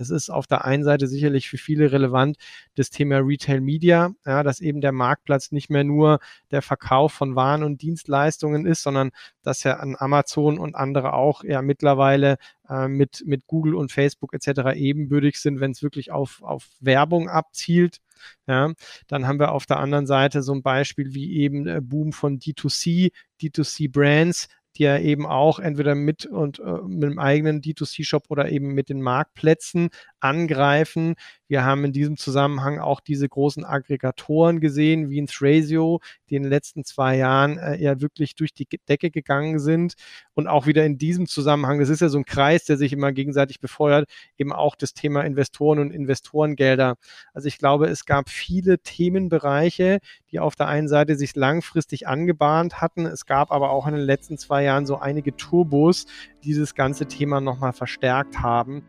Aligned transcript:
Das 0.00 0.08
ist 0.08 0.30
auf 0.30 0.46
der 0.46 0.64
einen 0.64 0.82
Seite 0.82 1.06
sicherlich 1.06 1.50
für 1.50 1.58
viele 1.58 1.92
relevant 1.92 2.38
das 2.74 2.88
Thema 2.88 3.18
Retail 3.18 3.60
Media, 3.60 4.14
ja, 4.24 4.42
dass 4.42 4.60
eben 4.60 4.80
der 4.80 4.92
Marktplatz 4.92 5.52
nicht 5.52 5.68
mehr 5.68 5.84
nur 5.84 6.20
der 6.50 6.62
Verkauf 6.62 7.12
von 7.12 7.36
Waren 7.36 7.62
und 7.62 7.82
Dienstleistungen 7.82 8.64
ist, 8.64 8.82
sondern 8.82 9.10
dass 9.42 9.62
ja 9.62 9.74
an 9.74 9.96
Amazon 9.98 10.58
und 10.58 10.74
andere 10.74 11.12
auch 11.12 11.44
ja 11.44 11.60
mittlerweile 11.60 12.38
äh, 12.70 12.88
mit, 12.88 13.24
mit 13.26 13.46
Google 13.46 13.74
und 13.74 13.92
Facebook 13.92 14.32
etc. 14.32 14.74
ebenbürtig 14.74 15.36
sind, 15.36 15.60
wenn 15.60 15.72
es 15.72 15.82
wirklich 15.82 16.10
auf, 16.12 16.40
auf 16.42 16.66
Werbung 16.80 17.28
abzielt. 17.28 18.00
Ja, 18.46 18.72
dann 19.06 19.26
haben 19.26 19.38
wir 19.38 19.52
auf 19.52 19.66
der 19.66 19.80
anderen 19.80 20.06
Seite 20.06 20.42
so 20.42 20.54
ein 20.54 20.62
Beispiel 20.62 21.12
wie 21.12 21.36
eben 21.40 21.66
äh, 21.66 21.80
Boom 21.82 22.12
von 22.12 22.38
D2C, 22.38 23.12
D2C 23.40 23.92
Brands, 23.92 24.48
die 24.80 24.84
ja 24.84 24.98
eben 24.98 25.26
auch 25.26 25.58
entweder 25.58 25.94
mit 25.94 26.24
und 26.24 26.58
äh, 26.58 26.78
mit 26.86 27.02
dem 27.02 27.18
eigenen 27.18 27.60
D2C-Shop 27.60 28.24
oder 28.30 28.50
eben 28.50 28.72
mit 28.72 28.88
den 28.88 29.02
Marktplätzen 29.02 29.90
angreifen. 30.20 31.14
Wir 31.48 31.64
haben 31.64 31.84
in 31.84 31.92
diesem 31.92 32.16
Zusammenhang 32.16 32.78
auch 32.78 33.00
diese 33.00 33.28
großen 33.28 33.64
Aggregatoren 33.64 34.60
gesehen, 34.60 35.10
wie 35.10 35.20
ein 35.20 35.26
Thrasio, 35.26 36.00
die 36.28 36.36
in 36.36 36.44
den 36.44 36.50
letzten 36.50 36.84
zwei 36.84 37.16
Jahren 37.16 37.58
äh, 37.58 37.76
ja 37.82 38.00
wirklich 38.00 38.36
durch 38.36 38.54
die 38.54 38.68
Decke 38.88 39.10
gegangen 39.10 39.58
sind. 39.58 39.94
Und 40.34 40.46
auch 40.46 40.66
wieder 40.66 40.84
in 40.84 40.98
diesem 40.98 41.26
Zusammenhang, 41.26 41.80
das 41.80 41.88
ist 41.88 42.00
ja 42.00 42.08
so 42.08 42.18
ein 42.18 42.24
Kreis, 42.24 42.64
der 42.64 42.76
sich 42.76 42.92
immer 42.92 43.12
gegenseitig 43.12 43.60
befeuert, 43.60 44.08
eben 44.38 44.52
auch 44.52 44.76
das 44.76 44.94
Thema 44.94 45.22
Investoren 45.22 45.80
und 45.80 45.90
Investorengelder. 45.90 46.96
Also 47.34 47.48
ich 47.48 47.58
glaube, 47.58 47.88
es 47.88 48.04
gab 48.04 48.28
viele 48.28 48.78
Themenbereiche, 48.78 49.98
die 50.30 50.38
auf 50.38 50.54
der 50.54 50.68
einen 50.68 50.88
Seite 50.88 51.16
sich 51.16 51.34
langfristig 51.34 52.06
angebahnt 52.06 52.80
hatten. 52.80 53.06
Es 53.06 53.26
gab 53.26 53.50
aber 53.50 53.70
auch 53.70 53.86
in 53.86 53.94
den 53.94 54.04
letzten 54.04 54.38
zwei 54.38 54.62
Jahren 54.62 54.86
so 54.86 54.96
einige 54.96 55.36
Turbos, 55.36 56.06
die 56.44 56.50
dieses 56.50 56.74
ganze 56.74 57.06
Thema 57.06 57.40
nochmal 57.40 57.72
verstärkt 57.72 58.40
haben. 58.40 58.84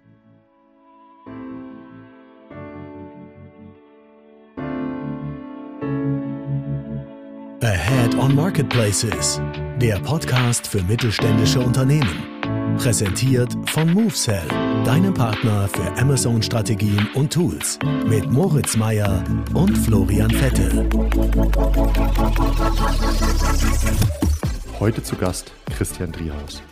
Ahead 7.64 8.16
on 8.16 8.36
Marketplaces, 8.36 9.40
der 9.80 10.00
Podcast 10.00 10.66
für 10.66 10.82
mittelständische 10.84 11.60
Unternehmen. 11.60 12.78
Präsentiert 12.78 13.56
von 13.70 13.94
MoveSell, 13.94 14.48
deinem 14.84 15.14
Partner 15.14 15.68
für 15.68 16.02
Amazon-Strategien 16.02 17.08
und 17.14 17.32
Tools. 17.32 17.78
Mit 18.08 18.32
Moritz 18.32 18.76
Meyer 18.76 19.24
und 19.54 19.78
Florian 19.78 20.32
Vettel. 20.32 20.90
Heute 24.80 25.04
zu 25.04 25.16
Gast 25.16 25.52
Christian 25.78 26.12
Driehaus, 26.12 26.64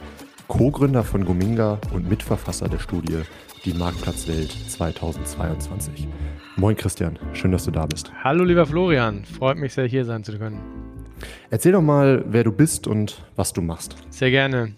Co-Gründer 0.47 1.03
von 1.03 1.23
Gominga 1.23 1.79
und 1.93 2.09
Mitverfasser 2.09 2.67
der 2.67 2.79
Studie 2.79 3.21
Die 3.65 3.73
Marktplatzwelt 3.73 4.55
2022. 4.69 6.07
Moin 6.55 6.77
Christian, 6.77 7.19
schön, 7.33 7.51
dass 7.51 7.65
du 7.65 7.71
da 7.71 7.85
bist. 7.85 8.09
Hallo 8.23 8.45
lieber 8.45 8.65
Florian, 8.65 9.25
freut 9.25 9.57
mich 9.57 9.73
sehr 9.73 9.85
hier 9.85 10.05
sein 10.05 10.23
zu 10.23 10.37
können. 10.37 10.61
Erzähl 11.49 11.73
doch 11.73 11.81
mal, 11.81 12.23
wer 12.25 12.45
du 12.45 12.53
bist 12.53 12.87
und 12.87 13.21
was 13.35 13.51
du 13.51 13.61
machst. 13.61 13.97
Sehr 14.11 14.31
gerne. 14.31 14.75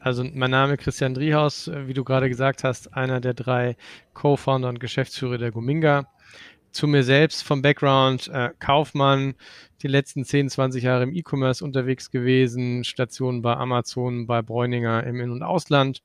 Also 0.00 0.24
mein 0.24 0.50
Name 0.50 0.72
ist 0.72 0.80
Christian 0.80 1.14
Driehaus, 1.14 1.70
wie 1.86 1.94
du 1.94 2.02
gerade 2.02 2.28
gesagt 2.28 2.64
hast, 2.64 2.94
einer 2.94 3.20
der 3.20 3.34
drei 3.34 3.76
Co-Founder 4.12 4.70
und 4.70 4.80
Geschäftsführer 4.80 5.38
der 5.38 5.52
Gominga. 5.52 6.08
Zu 6.72 6.88
mir 6.88 7.04
selbst 7.04 7.44
vom 7.44 7.62
Background 7.62 8.28
äh, 8.28 8.50
Kaufmann, 8.58 9.34
die 9.82 9.88
letzten 9.88 10.24
10, 10.24 10.50
20 10.50 10.82
Jahre 10.82 11.04
im 11.04 11.12
E-Commerce 11.12 11.64
unterwegs 11.64 12.10
gewesen, 12.10 12.82
Stationen 12.82 13.42
bei 13.42 13.54
Amazon, 13.56 14.26
bei 14.26 14.42
Bräuninger 14.42 15.04
im 15.04 15.20
In- 15.20 15.30
und 15.30 15.42
Ausland 15.42 16.02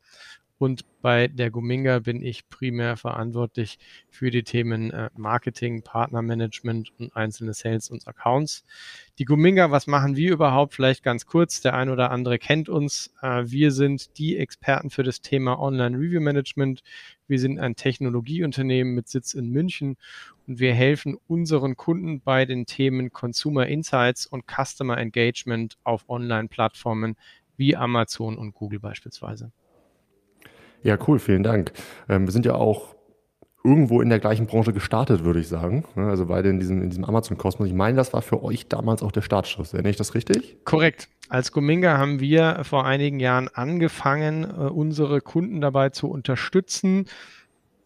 und 0.58 0.86
bei 1.02 1.28
der 1.28 1.52
Gominga 1.52 2.00
bin 2.00 2.22
ich 2.22 2.48
primär 2.48 2.95
verantwortlich 2.95 3.78
für 4.09 4.31
die 4.31 4.44
Themen 4.44 4.89
äh, 4.92 5.09
Marketing, 5.16 5.84
Partnermanagement 5.84 6.94
und 6.97 7.16
einzelne 7.16 7.53
Sales 7.53 7.89
und 7.89 8.08
Accounts. 8.08 8.64
Die 9.20 9.25
Gominga, 9.25 9.70
was 9.70 9.86
machen 9.86 10.16
wir 10.16 10.31
überhaupt? 10.31 10.73
Vielleicht 10.73 11.03
ganz 11.03 11.25
kurz. 11.25 11.62
Der 11.62 11.74
ein 11.74 11.90
oder 11.90 12.09
andere 12.09 12.40
kennt 12.40 12.69
uns. 12.69 13.13
Äh, 13.22 13.44
wir 13.47 13.72
sind 13.72 14.18
die 14.18 14.38
Experten 14.38 14.90
für 14.90 15.03
das 15.03 15.22
Thema 15.22 15.59
Online 15.59 15.97
Review 15.97 16.22
Management. 16.22 16.84
Wir 17.28 17.40
sind 17.40 17.59
ein 17.59 17.75
Technologieunternehmen 17.75 18.96
mit 18.96 19.09
Sitz 19.09 19.34
in 19.34 19.50
München 19.50 19.97
und 20.47 20.59
wir 20.59 20.74
helfen 20.74 21.18
unseren 21.28 21.75
Kunden 21.75 22.22
bei 22.22 22.46
den 22.46 22.66
Themen 22.66 23.12
Consumer 23.12 23.68
Insights 23.68 24.25
und 24.25 24.46
Customer 24.47 24.97
Engagement 24.97 25.78
auf 25.84 26.07
Online-Plattformen 26.07 27.18
wie 27.57 27.75
Amazon 27.75 28.38
und 28.38 28.53
Google 28.53 28.80
beispielsweise. 28.80 29.51
Ja, 30.85 31.00
cool, 31.07 31.18
vielen 31.18 31.41
Dank. 31.41 31.72
Ähm, 32.07 32.28
wir 32.28 32.31
sind 32.31 32.46
ja 32.46 32.53
auch 32.53 32.94
irgendwo 33.63 34.01
in 34.01 34.09
der 34.09 34.19
gleichen 34.19 34.46
Branche 34.46 34.72
gestartet, 34.72 35.25
würde 35.25 35.40
ich 35.40 35.47
sagen. 35.47 35.84
Also 35.96 36.28
beide 36.28 36.50
in 36.50 36.59
diesem, 36.59 36.84
in 36.84 36.91
diesem 36.91 37.03
Amazon-Kosmos. 37.03 37.68
Ich 37.68 37.73
meine, 37.73 37.97
das 37.97 38.13
war 38.13 38.22
für 38.22 38.44
euch 38.44 38.68
damals 38.68 39.01
auch 39.01 39.12
der 39.12 39.24
Startschuss. 39.24 39.74
Erinnere 39.74 39.90
ich 39.90 39.97
das 39.97 40.13
richtig? 40.13 40.63
Korrekt. 40.63 41.09
Als 41.28 41.51
Gominga 41.51 41.97
haben 41.97 42.19
wir 42.19 42.59
vor 42.62 42.85
einigen 42.85 43.19
Jahren 43.19 43.47
angefangen, 43.47 44.44
äh, 44.44 44.69
unsere 44.69 45.22
Kunden 45.22 45.59
dabei 45.59 45.90
zu 45.90 46.07
unterstützen, 46.07 47.07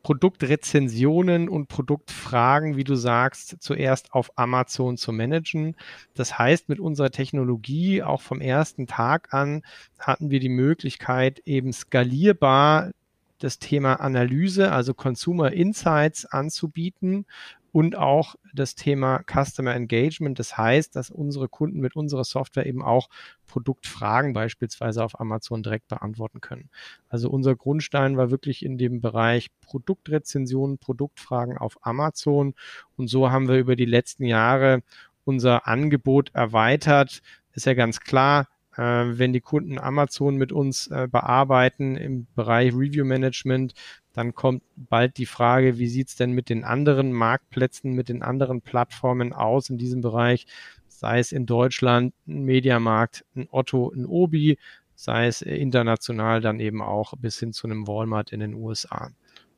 Produktrezensionen 0.09 1.47
und 1.47 1.67
Produktfragen, 1.67 2.75
wie 2.75 2.83
du 2.83 2.95
sagst, 2.95 3.57
zuerst 3.59 4.11
auf 4.11 4.31
Amazon 4.39 4.97
zu 4.97 5.11
managen. 5.11 5.75
Das 6.15 6.39
heißt, 6.39 6.67
mit 6.67 6.79
unserer 6.79 7.11
Technologie 7.11 8.01
auch 8.01 8.21
vom 8.21 8.41
ersten 8.41 8.87
Tag 8.87 9.35
an 9.35 9.61
hatten 9.99 10.31
wir 10.31 10.39
die 10.39 10.49
Möglichkeit, 10.49 11.43
eben 11.45 11.71
skalierbar 11.73 12.89
das 13.37 13.59
Thema 13.59 13.99
Analyse, 13.99 14.71
also 14.71 14.95
Consumer 14.95 15.53
Insights 15.53 16.25
anzubieten 16.25 17.27
und 17.71 17.95
auch 17.95 18.35
das 18.53 18.75
Thema 18.75 19.21
Customer 19.27 19.75
Engagement. 19.75 20.39
Das 20.39 20.57
heißt, 20.57 20.95
dass 20.95 21.09
unsere 21.09 21.47
Kunden 21.47 21.79
mit 21.79 21.95
unserer 21.95 22.23
Software 22.23 22.65
eben 22.65 22.81
auch 22.81 23.09
Produktfragen 23.47 24.33
beispielsweise 24.33 25.03
auf 25.03 25.19
Amazon 25.19 25.63
direkt 25.63 25.87
beantworten 25.87 26.41
können. 26.41 26.69
Also 27.09 27.29
unser 27.29 27.55
Grundstein 27.55 28.17
war 28.17 28.31
wirklich 28.31 28.63
in 28.63 28.77
dem 28.77 29.01
Bereich 29.01 29.49
Produktrezensionen, 29.61 30.77
Produktfragen 30.77 31.57
auf 31.57 31.77
Amazon. 31.81 32.53
Und 32.95 33.07
so 33.07 33.31
haben 33.31 33.47
wir 33.47 33.57
über 33.57 33.75
die 33.75 33.85
letzten 33.85 34.25
Jahre 34.25 34.81
unser 35.25 35.67
Angebot 35.67 36.31
erweitert. 36.33 37.21
Ist 37.53 37.65
ja 37.65 37.73
ganz 37.73 37.99
klar, 37.99 38.47
äh, 38.75 38.81
wenn 38.81 39.33
die 39.33 39.41
Kunden 39.41 39.77
Amazon 39.77 40.37
mit 40.37 40.51
uns 40.51 40.87
äh, 40.87 41.07
bearbeiten 41.11 41.97
im 41.97 42.27
Bereich 42.35 42.73
Review 42.73 43.05
Management, 43.05 43.73
dann 44.13 44.33
kommt 44.33 44.63
bald 44.75 45.17
die 45.17 45.25
Frage, 45.25 45.77
wie 45.77 45.87
sieht's 45.87 46.15
denn 46.15 46.31
mit 46.31 46.49
den 46.49 46.63
anderen 46.63 47.11
Marktplätzen, 47.11 47.93
mit 47.93 48.09
den 48.09 48.23
anderen 48.23 48.61
Plattformen 48.61 49.33
aus 49.33 49.69
in 49.69 49.77
diesem 49.77 50.01
Bereich, 50.01 50.47
sei 50.87 51.19
es 51.19 51.31
in 51.31 51.45
Deutschland 51.45 52.13
ein 52.27 52.43
Mediamarkt, 52.43 53.25
ein 53.35 53.47
Otto, 53.51 53.91
ein 53.95 54.05
Obi, 54.05 54.57
sei 54.95 55.27
es 55.27 55.41
international 55.41 56.41
dann 56.41 56.59
eben 56.59 56.81
auch 56.81 57.13
bis 57.17 57.39
hin 57.39 57.53
zu 57.53 57.67
einem 57.67 57.87
Walmart 57.87 58.33
in 58.33 58.41
den 58.41 58.53
USA. 58.53 59.11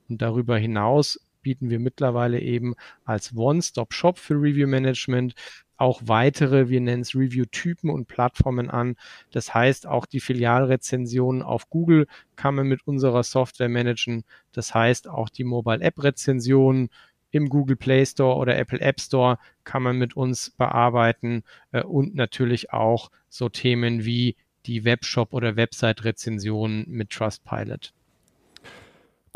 Und 0.07 0.21
darüber 0.21 0.57
hinaus 0.57 1.19
bieten 1.41 1.69
wir 1.69 1.79
mittlerweile 1.79 2.39
eben 2.39 2.75
als 3.05 3.35
One-Stop-Shop 3.35 4.19
für 4.19 4.35
Review 4.35 4.67
Management 4.67 5.33
auch 5.81 6.01
weitere, 6.05 6.69
wir 6.69 6.79
nennen 6.79 7.01
es 7.01 7.15
Review-Typen 7.15 7.89
und 7.89 8.07
Plattformen 8.07 8.69
an. 8.69 8.95
Das 9.31 9.53
heißt, 9.53 9.87
auch 9.87 10.05
die 10.05 10.19
Filialrezensionen 10.19 11.41
auf 11.41 11.69
Google 11.69 12.07
kann 12.35 12.55
man 12.55 12.67
mit 12.67 12.87
unserer 12.87 13.23
Software 13.23 13.67
managen. 13.67 14.23
Das 14.53 14.73
heißt, 14.73 15.09
auch 15.09 15.29
die 15.29 15.43
Mobile-App-Rezensionen 15.43 16.89
im 17.31 17.49
Google 17.49 17.77
Play 17.77 18.05
Store 18.05 18.35
oder 18.37 18.57
Apple 18.57 18.79
App 18.79 19.01
Store 19.01 19.39
kann 19.63 19.83
man 19.83 19.97
mit 19.97 20.15
uns 20.15 20.51
bearbeiten 20.51 21.43
äh, 21.71 21.81
und 21.81 22.13
natürlich 22.13 22.71
auch 22.71 23.09
so 23.29 23.49
Themen 23.49 24.05
wie 24.05 24.35
die 24.65 24.85
Webshop 24.85 25.33
oder 25.33 25.55
Website-Rezensionen 25.55 26.85
mit 26.87 27.09
Trustpilot. 27.09 27.93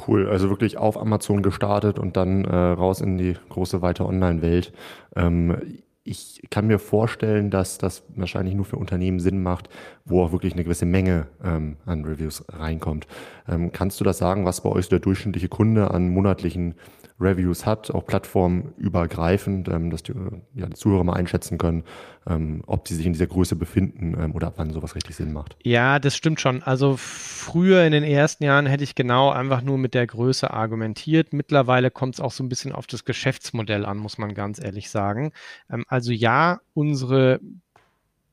Cool, 0.05 0.27
also 0.27 0.49
wirklich 0.49 0.77
auf 0.77 0.99
Amazon 0.99 1.41
gestartet 1.41 1.97
und 1.97 2.17
dann 2.17 2.43
äh, 2.43 2.53
raus 2.53 2.99
in 2.99 3.17
die 3.17 3.35
große 3.49 3.81
weite 3.81 4.05
Online-Welt. 4.05 4.73
Ähm, 5.15 5.79
ich 6.07 6.43
kann 6.51 6.67
mir 6.67 6.77
vorstellen, 6.77 7.49
dass 7.49 7.79
das 7.79 8.03
wahrscheinlich 8.15 8.53
nur 8.53 8.65
für 8.65 8.77
Unternehmen 8.77 9.19
Sinn 9.19 9.41
macht, 9.41 9.69
wo 10.05 10.21
auch 10.21 10.31
wirklich 10.31 10.53
eine 10.53 10.63
gewisse 10.63 10.85
Menge 10.85 11.27
ähm, 11.43 11.77
an 11.85 12.05
Reviews 12.05 12.45
reinkommt. 12.47 13.07
Ähm, 13.49 13.71
kannst 13.71 13.99
du 13.99 14.03
das 14.03 14.19
sagen, 14.19 14.45
was 14.45 14.61
bei 14.61 14.69
euch 14.69 14.87
der 14.87 14.99
durchschnittliche 14.99 15.49
Kunde 15.49 15.89
an 15.89 16.09
monatlichen 16.09 16.75
Reviews 17.19 17.65
hat, 17.65 17.89
auch 17.89 18.05
plattformübergreifend, 18.05 19.67
ähm, 19.67 19.89
dass 19.89 20.03
die, 20.03 20.13
ja, 20.53 20.67
die 20.67 20.75
Zuhörer 20.75 21.03
mal 21.03 21.13
einschätzen 21.13 21.57
können, 21.57 21.83
ähm, 22.27 22.63
ob 22.65 22.87
sie 22.87 22.95
sich 22.95 23.05
in 23.05 23.13
dieser 23.13 23.27
Größe 23.27 23.55
befinden 23.55 24.15
ähm, 24.19 24.33
oder 24.33 24.53
wann 24.57 24.71
sowas 24.71 24.95
richtig 24.95 25.15
Sinn 25.15 25.33
macht. 25.33 25.55
Ja, 25.63 25.99
das 25.99 26.15
stimmt 26.15 26.41
schon. 26.41 26.63
Also 26.63 26.95
früher 26.97 27.83
in 27.83 27.91
den 27.91 28.03
ersten 28.03 28.43
Jahren 28.43 28.65
hätte 28.65 28.83
ich 28.83 28.95
genau 28.95 29.29
einfach 29.29 29.61
nur 29.61 29.77
mit 29.77 29.93
der 29.93 30.07
Größe 30.07 30.51
argumentiert. 30.51 31.33
Mittlerweile 31.33 31.91
kommt 31.91 32.15
es 32.15 32.21
auch 32.21 32.31
so 32.31 32.43
ein 32.43 32.49
bisschen 32.49 32.71
auf 32.71 32.87
das 32.87 33.05
Geschäftsmodell 33.05 33.85
an, 33.85 33.97
muss 33.97 34.17
man 34.17 34.33
ganz 34.33 34.63
ehrlich 34.63 34.89
sagen. 34.89 35.31
Ähm, 35.69 35.85
also 35.87 36.11
ja, 36.11 36.61
unsere 36.73 37.39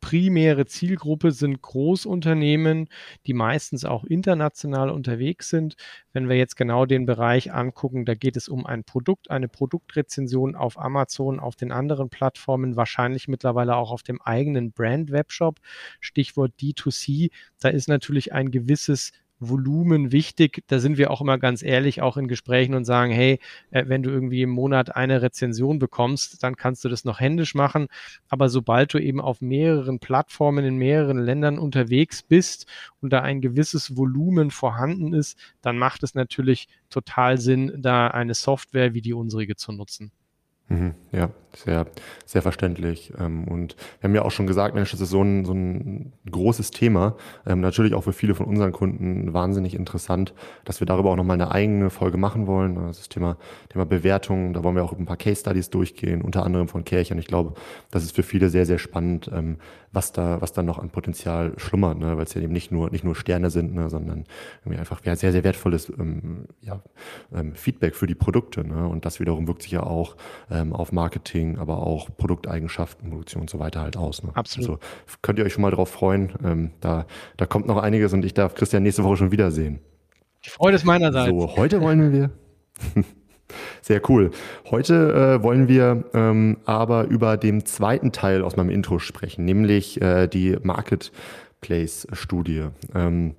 primäre 0.03 0.67
Zielgruppe 0.67 1.31
sind 1.31 1.63
Großunternehmen, 1.63 2.89
die 3.27 3.33
meistens 3.33 3.87
auch 3.87 4.05
international 4.05 4.91
unterwegs 4.91 5.49
sind. 5.49 5.77
Wenn 6.13 6.29
wir 6.29 6.37
jetzt 6.37 6.57
genau 6.57 6.85
den 6.85 7.07
Bereich 7.07 7.55
angucken, 7.55 8.05
da 8.05 8.15
geht 8.15 8.37
es 8.37 8.51
um 8.51 8.67
ein 8.67 8.85
Produkt, 8.85 9.31
eine 9.31 9.49
Produktrezension 9.49 10.57
auf 10.57 10.79
Amazon, 10.79 11.41
auf 11.41 11.57
den 11.57 11.73
anderen 11.73 12.11
Plattformen, 12.11 12.77
wahrscheinlich 12.77 13.29
mittlerweile 13.29 13.77
auch 13.77 13.93
auf 13.93 14.03
dem 14.03 14.21
eigenen 14.21 14.73
Brand-Webshop. 14.73 15.61
Stichwort 16.01 16.53
D2C. 16.61 17.31
Da 17.61 17.69
ist 17.71 17.89
natürlich 17.89 18.33
ein 18.33 18.51
gewisses 18.51 19.13
Volumen 19.49 20.13
wichtig. 20.13 20.65
Da 20.69 20.79
sind 20.79 20.97
wir 20.97 21.11
auch 21.11 21.21
immer 21.21 21.39
ganz 21.39 21.63
ehrlich, 21.63 22.03
auch 22.03 22.17
in 22.17 22.29
Gesprächen 22.29 22.75
und 22.75 22.85
sagen, 22.85 23.13
hey, 23.13 23.39
äh, 23.71 23.85
wenn 23.87 24.03
du 24.03 24.11
irgendwie 24.11 24.43
im 24.43 24.51
Monat 24.51 24.97
eine 24.97 25.23
Rezension 25.23 25.79
bekommst, 25.79 26.43
dann 26.43 26.57
kannst 26.57 26.85
du 26.85 26.89
das 26.89 27.05
noch 27.05 27.21
händisch 27.21 27.55
machen. 27.55 27.89
Aber 28.29 28.49
sobald 28.49 28.95
du 28.95 28.99
eben 28.99 29.21
auf 29.21 29.41
mehreren 29.41 29.99
Plattformen 29.99 30.65
in 30.65 30.77
mehreren 30.77 31.19
Ländern 31.19 31.59
unterwegs 31.59 32.23
bist 32.23 32.67
und 33.01 33.13
da 33.13 33.21
ein 33.21 33.41
gewisses 33.41 33.97
Volumen 33.97 34.51
vorhanden 34.51 35.13
ist, 35.13 35.39
dann 35.61 35.79
macht 35.79 36.03
es 36.03 36.15
natürlich 36.15 36.69
total 36.91 37.39
Sinn, 37.39 37.73
da 37.79 38.09
eine 38.09 38.35
Software 38.35 38.95
wie 38.95 39.03
die 39.03 39.13
unsere 39.13 39.43
zu 39.57 39.73
nutzen. 39.73 40.13
Mhm, 40.73 40.95
ja, 41.13 41.29
sehr, 41.55 41.87
sehr 42.25 42.43
verständlich. 42.43 43.13
Ähm, 43.19 43.45
und 43.45 43.77
wir 44.01 44.09
haben 44.09 44.15
ja 44.15 44.23
auch 44.23 44.31
schon 44.31 44.47
gesagt, 44.47 44.75
Mensch, 44.75 44.91
das 44.91 45.01
ist 45.01 45.11
so 45.11 45.23
ein, 45.23 45.45
so 45.45 45.53
ein 45.53 46.13
großes 46.31 46.71
Thema. 46.71 47.17
Ähm, 47.47 47.61
natürlich 47.61 47.95
auch 47.95 48.05
für 48.05 48.13
viele 48.13 48.35
von 48.35 48.47
unseren 48.47 48.73
Kunden 48.73 49.35
wahnsinnig 49.35 49.75
interessant, 49.75 50.35
dass 50.65 50.81
wir 50.81 50.87
darüber 50.87 51.11
auch 51.11 51.17
nochmal 51.17 51.35
eine 51.35 51.51
eigene 51.51 51.91
Folge 51.91 52.17
machen 52.17 52.47
wollen. 52.47 52.75
Das 52.75 53.09
Thema, 53.09 53.37
Thema 53.69 53.85
Bewertung. 53.85 54.55
Da 54.55 54.65
wollen 54.65 54.77
wir 54.77 54.85
auch 54.85 54.93
ein 54.93 55.05
paar 55.05 55.17
Case 55.17 55.41
Studies 55.41 55.71
durchgehen, 55.71 56.23
unter 56.23 56.45
anderem 56.45 56.69
von 56.69 56.85
Kirch. 56.85 57.13
Und 57.13 57.19
ich 57.19 57.27
glaube, 57.27 57.55
das 57.91 58.03
ist 58.03 58.15
für 58.15 58.23
viele 58.23 58.49
sehr, 58.49 58.67
sehr 58.67 58.79
spannend, 58.79 59.31
ähm, 59.33 59.59
was 59.93 60.13
da, 60.13 60.41
was 60.41 60.53
da 60.53 60.63
noch 60.63 60.79
an 60.79 60.89
Potenzial 60.89 61.53
schlummert, 61.59 61.99
ne? 61.99 62.17
weil 62.17 62.25
es 62.25 62.33
ja 62.33 62.41
eben 62.41 62.55
nicht 62.55 62.73
nur, 62.73 62.89
nicht 62.89 63.05
nur 63.05 63.15
Sterne 63.15 63.51
sind, 63.51 63.75
ne? 63.75 63.91
sondern 63.91 64.25
irgendwie 64.63 64.79
einfach 64.79 65.05
ja, 65.05 65.15
sehr, 65.17 65.33
sehr 65.33 65.45
wertvolles 65.45 65.93
ja, 66.63 66.81
Feedback 67.53 67.95
für 67.95 68.07
die 68.07 68.15
Produkte. 68.15 68.67
Ne? 68.67 68.89
Und 68.89 69.05
das 69.05 69.21
wiederum 69.21 69.47
wirkt 69.47 69.63
sich 69.63 69.73
ja 69.73 69.83
auch 69.83 70.17
ähm, 70.63 70.73
auf 70.73 70.93
Marketing, 70.93 71.59
aber 71.59 71.79
auch 71.79 72.09
Produkteigenschaften, 72.17 73.11
Produktion 73.11 73.43
und 73.43 73.51
so 73.51 73.59
weiter 73.59 73.81
halt 73.81 73.97
aus. 73.97 74.23
Ne? 74.23 74.31
Absolut. 74.35 74.71
Also 74.71 74.81
könnt 75.21 75.39
ihr 75.39 75.45
euch 75.45 75.53
schon 75.53 75.63
mal 75.63 75.71
drauf 75.71 75.91
freuen. 75.91 76.33
Ähm, 76.45 76.71
da, 76.81 77.07
da 77.37 77.47
kommt 77.47 77.67
noch 77.67 77.77
einiges 77.77 78.13
und 78.13 78.25
ich 78.25 78.35
darf 78.35 78.55
Christian 78.55 78.83
nächste 78.83 79.05
Woche 79.05 79.19
schon 79.19 79.33
wiedersehen. 79.33 79.81
Die 80.45 80.51
Freude 80.51 80.77
ist 80.77 80.85
meinerseits. 80.85 81.31
So, 81.31 81.57
heute 81.57 81.81
wollen 81.81 82.13
wir. 82.13 82.31
Sehr 83.83 84.01
cool. 84.09 84.31
Heute 84.71 85.39
äh, 85.41 85.43
wollen 85.43 85.69
wir 85.69 86.05
ähm, 86.15 86.57
aber 86.65 87.05
über 87.05 87.37
den 87.37 87.67
zweiten 87.67 88.13
Teil 88.13 88.43
aus 88.43 88.57
meinem 88.57 88.71
Intro 88.71 88.99
sprechen, 88.99 89.45
nämlich 89.45 90.01
äh, 90.01 90.27
die 90.27 90.57
Marketplace-Studie. 90.63 92.69
Ähm, 92.95 93.35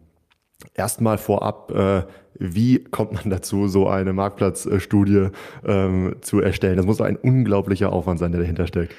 Erstmal 0.74 1.18
vorab, 1.18 1.72
äh, 1.72 2.04
wie 2.40 2.84
kommt 2.84 3.14
man 3.14 3.30
dazu, 3.30 3.68
so 3.68 3.88
eine 3.88 4.14
Marktplatzstudie 4.14 5.30
ähm, 5.66 6.16
zu 6.22 6.40
erstellen? 6.40 6.78
Das 6.78 6.86
muss 6.86 7.02
ein 7.02 7.16
unglaublicher 7.16 7.92
Aufwand 7.92 8.20
sein, 8.20 8.32
der 8.32 8.42
dahinter 8.42 8.68
steckt. 8.68 8.94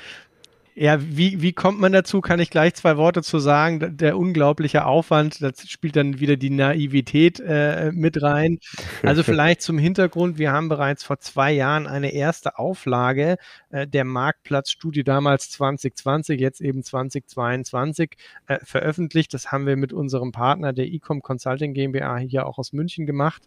Ja, 0.77 0.99
wie, 1.01 1.41
wie 1.41 1.53
kommt 1.53 1.79
man 1.79 1.93
dazu? 1.93 2.21
Kann 2.21 2.41
ich 2.41 2.51
gleich 2.51 2.75
zwei 2.75 2.97
Worte 2.97 3.23
zu 3.23 3.39
sagen. 3.39 3.97
Der 3.97 4.19
unglaubliche 4.19 4.87
Aufwand, 4.87 5.41
das 5.41 5.69
spielt 5.69 5.95
dann 5.95 6.19
wieder 6.19 6.37
die 6.37 6.51
Naivität 6.51 7.39
äh, 7.39 7.93
mit 7.93 8.21
rein. 8.21 8.59
Also 9.05 9.23
vielleicht 9.23 9.63
zum 9.63 9.79
Hintergrund, 9.79 10.37
wir 10.37 10.51
haben 10.51 10.69
bereits 10.69 11.05
vor 11.05 11.21
zwei 11.21 11.53
Jahren 11.53 11.87
eine 11.87 12.13
erste 12.13 12.59
Auflage 12.59 13.37
äh, 13.71 13.87
der 13.87 14.05
Marktplatzstudie, 14.05 15.05
damals 15.05 15.49
2020, 15.51 16.41
jetzt 16.41 16.61
eben 16.61 16.83
2022, 16.83 18.17
äh, 18.49 18.59
veröffentlicht. 18.65 19.33
Das 19.33 19.53
haben 19.53 19.67
wir 19.67 19.77
mit 19.77 19.93
unserem 19.93 20.33
Partner 20.33 20.73
der 20.73 20.87
Ecom 20.87 21.23
Consulting 21.23 21.73
GmbH 21.73 22.17
hier 22.17 22.47
auch 22.47 22.59
aus 22.59 22.73
München 22.73 23.07
gemacht. 23.07 23.43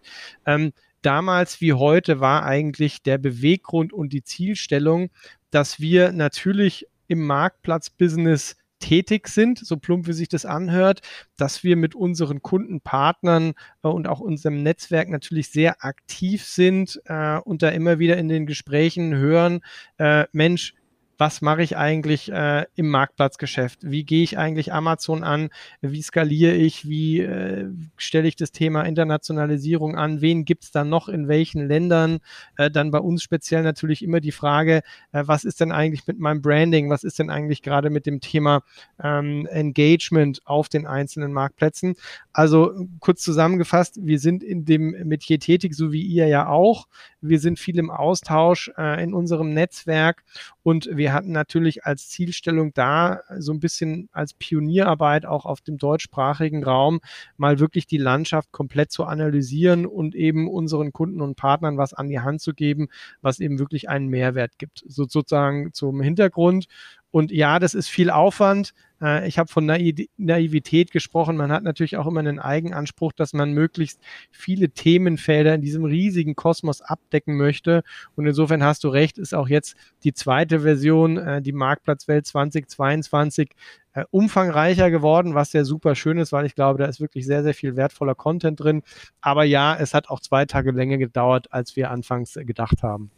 Ähm, 0.45 0.71
damals 1.01 1.59
wie 1.59 1.73
heute 1.73 2.21
war 2.21 2.45
eigentlich 2.45 3.03
der 3.03 3.17
Beweggrund 3.17 3.91
und 3.91 4.13
die 4.13 4.23
Zielstellung, 4.23 5.09
dass 5.51 5.81
wir 5.81 6.13
natürlich 6.13 6.87
im 7.07 7.25
Marktplatzbusiness 7.25 8.55
tätig 8.79 9.27
sind, 9.27 9.59
so 9.59 9.77
plump 9.77 10.07
wie 10.07 10.13
sich 10.13 10.29
das 10.29 10.45
anhört, 10.45 11.01
dass 11.35 11.63
wir 11.63 11.75
mit 11.75 11.95
unseren 11.95 12.41
Kundenpartnern 12.41 13.53
äh, 13.83 13.87
und 13.87 14.07
auch 14.07 14.19
unserem 14.19 14.61
Netzwerk 14.63 15.09
natürlich 15.09 15.49
sehr 15.49 15.83
aktiv 15.83 16.43
sind 16.43 17.01
äh, 17.05 17.37
und 17.39 17.63
da 17.63 17.69
immer 17.69 17.99
wieder 17.99 18.17
in 18.17 18.27
den 18.27 18.45
Gesprächen 18.45 19.15
hören, 19.15 19.61
äh, 19.97 20.25
Mensch, 20.31 20.73
was 21.17 21.41
mache 21.41 21.63
ich 21.63 21.77
eigentlich 21.77 22.31
äh, 22.31 22.65
im 22.75 22.89
Marktplatzgeschäft? 22.89 23.79
Wie 23.81 24.03
gehe 24.03 24.23
ich 24.23 24.37
eigentlich 24.37 24.71
Amazon 24.71 25.23
an? 25.23 25.49
Wie 25.81 26.01
skaliere 26.01 26.53
ich? 26.53 26.87
Wie 26.87 27.21
äh, 27.21 27.69
stelle 27.97 28.27
ich 28.27 28.35
das 28.35 28.51
Thema 28.51 28.83
Internationalisierung 28.83 29.95
an? 29.95 30.21
Wen 30.21 30.45
gibt 30.45 30.65
es 30.65 30.71
da 30.71 30.83
noch 30.83 31.09
in 31.09 31.27
welchen 31.27 31.67
Ländern? 31.67 32.19
Äh, 32.57 32.69
dann 32.69 32.91
bei 32.91 32.99
uns 32.99 33.23
speziell 33.23 33.63
natürlich 33.63 34.03
immer 34.03 34.19
die 34.19 34.31
Frage, 34.31 34.81
äh, 35.11 35.23
was 35.25 35.43
ist 35.43 35.59
denn 35.59 35.71
eigentlich 35.71 36.05
mit 36.05 36.19
meinem 36.19 36.41
Branding? 36.41 36.89
Was 36.89 37.03
ist 37.03 37.17
denn 37.17 37.31
eigentlich 37.31 37.63
gerade 37.63 37.89
mit 37.89 38.05
dem 38.05 38.21
Thema 38.21 38.61
ähm, 39.03 39.47
Engagement 39.47 40.41
auf 40.45 40.69
den 40.69 40.85
einzelnen 40.85 41.33
Marktplätzen? 41.33 41.95
Also 42.31 42.73
kurz 42.99 43.23
zusammengefasst, 43.23 43.99
wir 44.01 44.19
sind 44.19 44.43
in 44.43 44.65
dem 44.65 44.91
Metier 45.07 45.39
tätig, 45.39 45.73
so 45.73 45.91
wie 45.91 46.03
ihr 46.03 46.27
ja 46.27 46.47
auch. 46.47 46.87
Wir 47.21 47.39
sind 47.39 47.57
viel 47.57 47.79
im 47.79 47.89
Austausch 47.89 48.71
äh, 48.77 49.03
in 49.03 49.15
unserem 49.15 49.53
Netzwerk 49.53 50.23
und 50.61 50.89
wir 50.93 51.06
hatten 51.13 51.31
natürlich 51.31 51.85
als 51.85 52.09
Zielstellung 52.09 52.73
da 52.73 53.21
so 53.37 53.51
ein 53.51 53.59
bisschen 53.59 54.09
als 54.11 54.33
Pionierarbeit 54.33 55.25
auch 55.25 55.45
auf 55.45 55.61
dem 55.61 55.77
deutschsprachigen 55.77 56.63
Raum 56.63 56.99
mal 57.35 57.59
wirklich 57.59 57.87
die 57.87 57.97
Landschaft 57.97 58.51
komplett 58.51 58.91
zu 58.91 59.05
analysieren 59.05 59.85
und 59.85 60.15
eben 60.15 60.47
unseren 60.47 60.93
Kunden 60.93 61.21
und 61.21 61.35
Partnern 61.35 61.77
was 61.77 61.93
an 61.93 62.09
die 62.09 62.19
Hand 62.19 62.41
zu 62.41 62.53
geben, 62.53 62.87
was 63.21 63.39
eben 63.39 63.59
wirklich 63.59 63.89
einen 63.89 64.07
Mehrwert 64.07 64.57
gibt. 64.57 64.83
So, 64.87 65.05
sozusagen 65.05 65.73
zum 65.73 66.01
Hintergrund. 66.01 66.67
Und 67.11 67.31
ja, 67.31 67.59
das 67.59 67.73
ist 67.73 67.89
viel 67.89 68.09
Aufwand. 68.09 68.73
Äh, 69.01 69.27
ich 69.27 69.37
habe 69.37 69.49
von 69.49 69.65
Naivität 69.65 70.91
gesprochen. 70.91 71.37
Man 71.37 71.51
hat 71.51 71.63
natürlich 71.63 71.97
auch 71.97 72.07
immer 72.07 72.19
einen 72.19 72.39
Eigenanspruch, 72.39 73.13
dass 73.13 73.33
man 73.33 73.53
möglichst 73.53 73.99
viele 74.31 74.69
Themenfelder 74.69 75.55
in 75.55 75.61
diesem 75.61 75.85
riesigen 75.85 76.35
Kosmos 76.35 76.81
abdecken 76.81 77.37
möchte. 77.37 77.83
Und 78.15 78.25
insofern 78.25 78.63
hast 78.63 78.83
du 78.83 78.89
recht, 78.89 79.17
ist 79.17 79.33
auch 79.33 79.47
jetzt 79.47 79.75
die 80.03 80.13
zweite 80.13 80.61
Version, 80.61 81.17
äh, 81.17 81.41
die 81.41 81.53
Marktplatzwelt 81.53 82.25
2022, 82.25 83.51
äh, 83.93 84.03
umfangreicher 84.11 84.91
geworden, 84.91 85.33
was 85.33 85.51
sehr 85.51 85.65
super 85.65 85.95
schön 85.95 86.17
ist, 86.17 86.31
weil 86.31 86.45
ich 86.45 86.55
glaube, 86.55 86.79
da 86.79 86.85
ist 86.85 87.01
wirklich 87.01 87.25
sehr, 87.25 87.43
sehr 87.43 87.53
viel 87.53 87.75
wertvoller 87.75 88.15
Content 88.15 88.59
drin. 88.59 88.83
Aber 89.21 89.43
ja, 89.43 89.75
es 89.75 89.93
hat 89.93 90.09
auch 90.09 90.19
zwei 90.19 90.45
Tage 90.45 90.71
länger 90.71 90.97
gedauert, 90.97 91.51
als 91.51 91.75
wir 91.75 91.91
anfangs 91.91 92.33
gedacht 92.33 92.83
haben. 92.83 93.11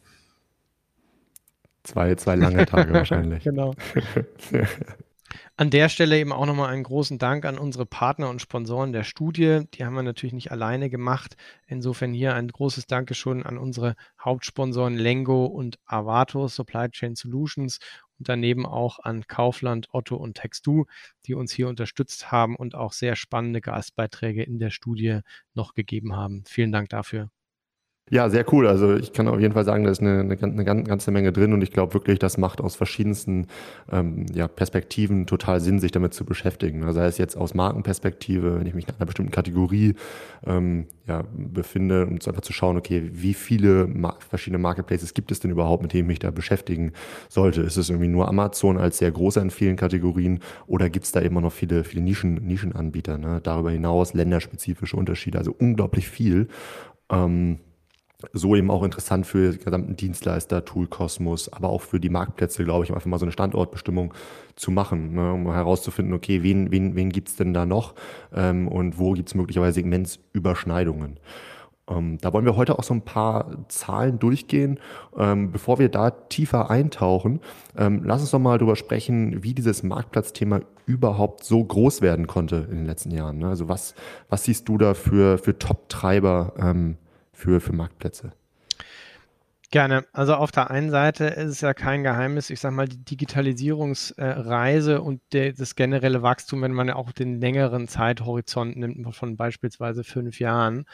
Zwei, 1.83 2.15
zwei 2.15 2.35
lange 2.35 2.65
Tage 2.65 2.93
wahrscheinlich. 2.93 3.43
genau. 3.43 3.73
An 5.57 5.69
der 5.69 5.89
Stelle 5.89 6.17
eben 6.17 6.31
auch 6.31 6.45
nochmal 6.45 6.73
einen 6.73 6.83
großen 6.83 7.17
Dank 7.17 7.45
an 7.45 7.57
unsere 7.57 7.85
Partner 7.85 8.29
und 8.29 8.41
Sponsoren 8.41 8.93
der 8.93 9.03
Studie. 9.03 9.61
Die 9.73 9.85
haben 9.85 9.93
wir 9.93 10.03
natürlich 10.03 10.33
nicht 10.33 10.51
alleine 10.51 10.89
gemacht. 10.89 11.35
Insofern 11.67 12.13
hier 12.13 12.33
ein 12.33 12.47
großes 12.47 12.87
Dankeschön 12.87 13.43
an 13.43 13.57
unsere 13.57 13.95
Hauptsponsoren 14.23 14.95
Lengo 14.95 15.45
und 15.45 15.77
Avato 15.85 16.47
Supply 16.47 16.89
Chain 16.89 17.15
Solutions 17.15 17.79
und 18.17 18.29
daneben 18.29 18.65
auch 18.65 18.99
an 18.99 19.27
Kaufland, 19.27 19.87
Otto 19.91 20.15
und 20.15 20.35
Textu, 20.35 20.85
die 21.25 21.33
uns 21.33 21.51
hier 21.51 21.69
unterstützt 21.69 22.31
haben 22.31 22.55
und 22.55 22.75
auch 22.75 22.93
sehr 22.93 23.15
spannende 23.15 23.61
Gastbeiträge 23.61 24.43
in 24.43 24.59
der 24.59 24.71
Studie 24.71 25.19
noch 25.53 25.73
gegeben 25.73 26.15
haben. 26.15 26.43
Vielen 26.47 26.71
Dank 26.71 26.89
dafür. 26.89 27.29
Ja, 28.11 28.27
sehr 28.29 28.43
cool. 28.51 28.67
Also 28.67 28.95
ich 28.95 29.13
kann 29.13 29.27
auf 29.27 29.39
jeden 29.39 29.53
Fall 29.53 29.65
sagen, 29.65 29.83
da 29.83 29.91
ist 29.91 30.01
eine, 30.01 30.21
eine, 30.21 30.37
eine 30.41 30.83
ganze 30.83 31.11
Menge 31.11 31.31
drin 31.31 31.53
und 31.53 31.61
ich 31.61 31.71
glaube 31.71 31.93
wirklich, 31.93 32.17
das 32.17 32.39
macht 32.39 32.59
aus 32.59 32.75
verschiedensten 32.75 33.45
ähm, 33.91 34.25
ja, 34.33 34.47
Perspektiven 34.47 35.27
total 35.27 35.59
Sinn, 35.61 35.79
sich 35.79 35.91
damit 35.91 36.15
zu 36.15 36.25
beschäftigen. 36.25 36.83
Also 36.83 36.99
sei 36.99 37.05
es 37.05 37.19
jetzt 37.19 37.37
aus 37.37 37.53
Markenperspektive, 37.53 38.59
wenn 38.59 38.65
ich 38.65 38.73
mich 38.73 38.87
in 38.87 38.95
einer 38.95 39.05
bestimmten 39.05 39.31
Kategorie 39.31 39.93
ähm, 40.43 40.87
ja, 41.07 41.23
befinde, 41.33 42.07
um 42.07 42.13
einfach 42.13 42.41
zu 42.41 42.51
schauen, 42.51 42.77
okay, 42.77 43.11
wie 43.13 43.35
viele 43.35 43.85
ma 43.85 44.17
verschiedene 44.27 44.57
Marketplaces 44.57 45.13
gibt 45.13 45.31
es 45.31 45.39
denn 45.39 45.51
überhaupt, 45.51 45.83
mit 45.83 45.93
denen 45.93 46.03
ich 46.03 46.07
mich 46.07 46.19
da 46.19 46.31
beschäftigen 46.31 46.93
sollte? 47.29 47.61
Ist 47.61 47.77
es 47.77 47.89
irgendwie 47.91 48.07
nur 48.07 48.27
Amazon 48.27 48.79
als 48.79 48.97
sehr 48.97 49.11
großer 49.11 49.41
in 49.41 49.51
vielen 49.51 49.75
Kategorien 49.75 50.39
oder 50.65 50.89
gibt 50.89 51.05
es 51.05 51.11
da 51.11 51.19
immer 51.19 51.41
noch 51.41 51.53
viele, 51.53 51.83
viele 51.83 52.01
Nischen, 52.01 52.35
Nischenanbieter? 52.35 53.19
Ne? 53.19 53.39
Darüber 53.43 53.69
hinaus 53.69 54.15
länderspezifische 54.15 54.97
Unterschiede, 54.97 55.37
also 55.37 55.53
unglaublich 55.57 56.09
viel. 56.09 56.47
Ähm, 57.11 57.59
so 58.33 58.55
eben 58.55 58.69
auch 58.69 58.83
interessant 58.83 59.25
für 59.25 59.51
die 59.51 59.59
gesamten 59.59 59.95
Dienstleister, 59.95 60.65
Tool 60.65 60.87
Kosmos, 60.87 61.51
aber 61.53 61.69
auch 61.69 61.81
für 61.81 61.99
die 61.99 62.09
Marktplätze, 62.09 62.65
glaube 62.65 62.83
ich, 62.83 62.89
um 62.89 62.95
einfach 62.95 63.07
mal 63.07 63.17
so 63.17 63.25
eine 63.25 63.31
Standortbestimmung 63.31 64.13
zu 64.55 64.71
machen, 64.71 65.13
ne, 65.13 65.33
um 65.33 65.51
herauszufinden, 65.51 66.13
okay, 66.13 66.43
wen, 66.43 66.69
wen, 66.71 66.95
wen 66.95 67.11
gibt's 67.11 67.37
denn 67.37 67.53
da 67.53 67.65
noch 67.65 67.95
ähm, 68.33 68.67
und 68.67 68.99
wo 68.99 69.13
gibt's 69.13 69.35
möglicherweise 69.35 69.75
Segmentsüberschneidungen. 69.75 71.17
Ähm, 71.89 72.17
da 72.19 72.33
wollen 72.33 72.45
wir 72.45 72.57
heute 72.57 72.77
auch 72.77 72.83
so 72.83 72.93
ein 72.93 73.03
paar 73.03 73.65
Zahlen 73.69 74.19
durchgehen. 74.19 74.79
Ähm, 75.17 75.51
bevor 75.53 75.79
wir 75.79 75.87
da 75.87 76.11
tiefer 76.11 76.69
eintauchen, 76.69 77.39
ähm, 77.77 78.01
lass 78.03 78.19
uns 78.19 78.31
doch 78.31 78.39
mal 78.39 78.57
darüber 78.57 78.75
sprechen, 78.75 79.43
wie 79.43 79.53
dieses 79.53 79.81
Marktplatzthema 79.81 80.59
überhaupt 80.85 81.45
so 81.45 81.63
groß 81.63 82.01
werden 82.01 82.27
konnte 82.27 82.67
in 82.69 82.77
den 82.77 82.85
letzten 82.85 83.11
Jahren. 83.11 83.37
Ne? 83.37 83.47
Also 83.47 83.69
was, 83.69 83.95
was 84.27 84.43
siehst 84.43 84.67
du 84.67 84.77
da 84.77 84.93
für, 84.93 85.37
für 85.37 85.57
Top-Treiber 85.57 86.53
ähm, 86.59 86.97
für, 87.39 87.61
für 87.61 87.73
Marktplätze? 87.73 88.33
Gerne. 89.71 90.05
Also 90.13 90.33
auf 90.33 90.51
der 90.51 90.71
einen 90.71 90.89
Seite 90.89 91.25
ist 91.25 91.49
es 91.49 91.61
ja 91.61 91.75
kein 91.75 92.03
Geheimnis, 92.03 92.49
ich 92.49 92.59
sage 92.59 92.73
mal, 92.73 92.87
die 92.87 93.03
Digitalisierungsreise 93.05 94.99
und 94.99 95.21
der, 95.31 95.53
das 95.53 95.75
generelle 95.75 96.23
Wachstum, 96.23 96.63
wenn 96.63 96.73
man 96.73 96.87
ja 96.87 96.95
auch 96.95 97.11
den 97.11 97.39
längeren 97.39 97.87
Zeithorizont 97.87 98.77
nimmt, 98.77 99.15
von 99.15 99.37
beispielsweise 99.37 100.03
fünf 100.03 100.39
Jahren, 100.39 100.85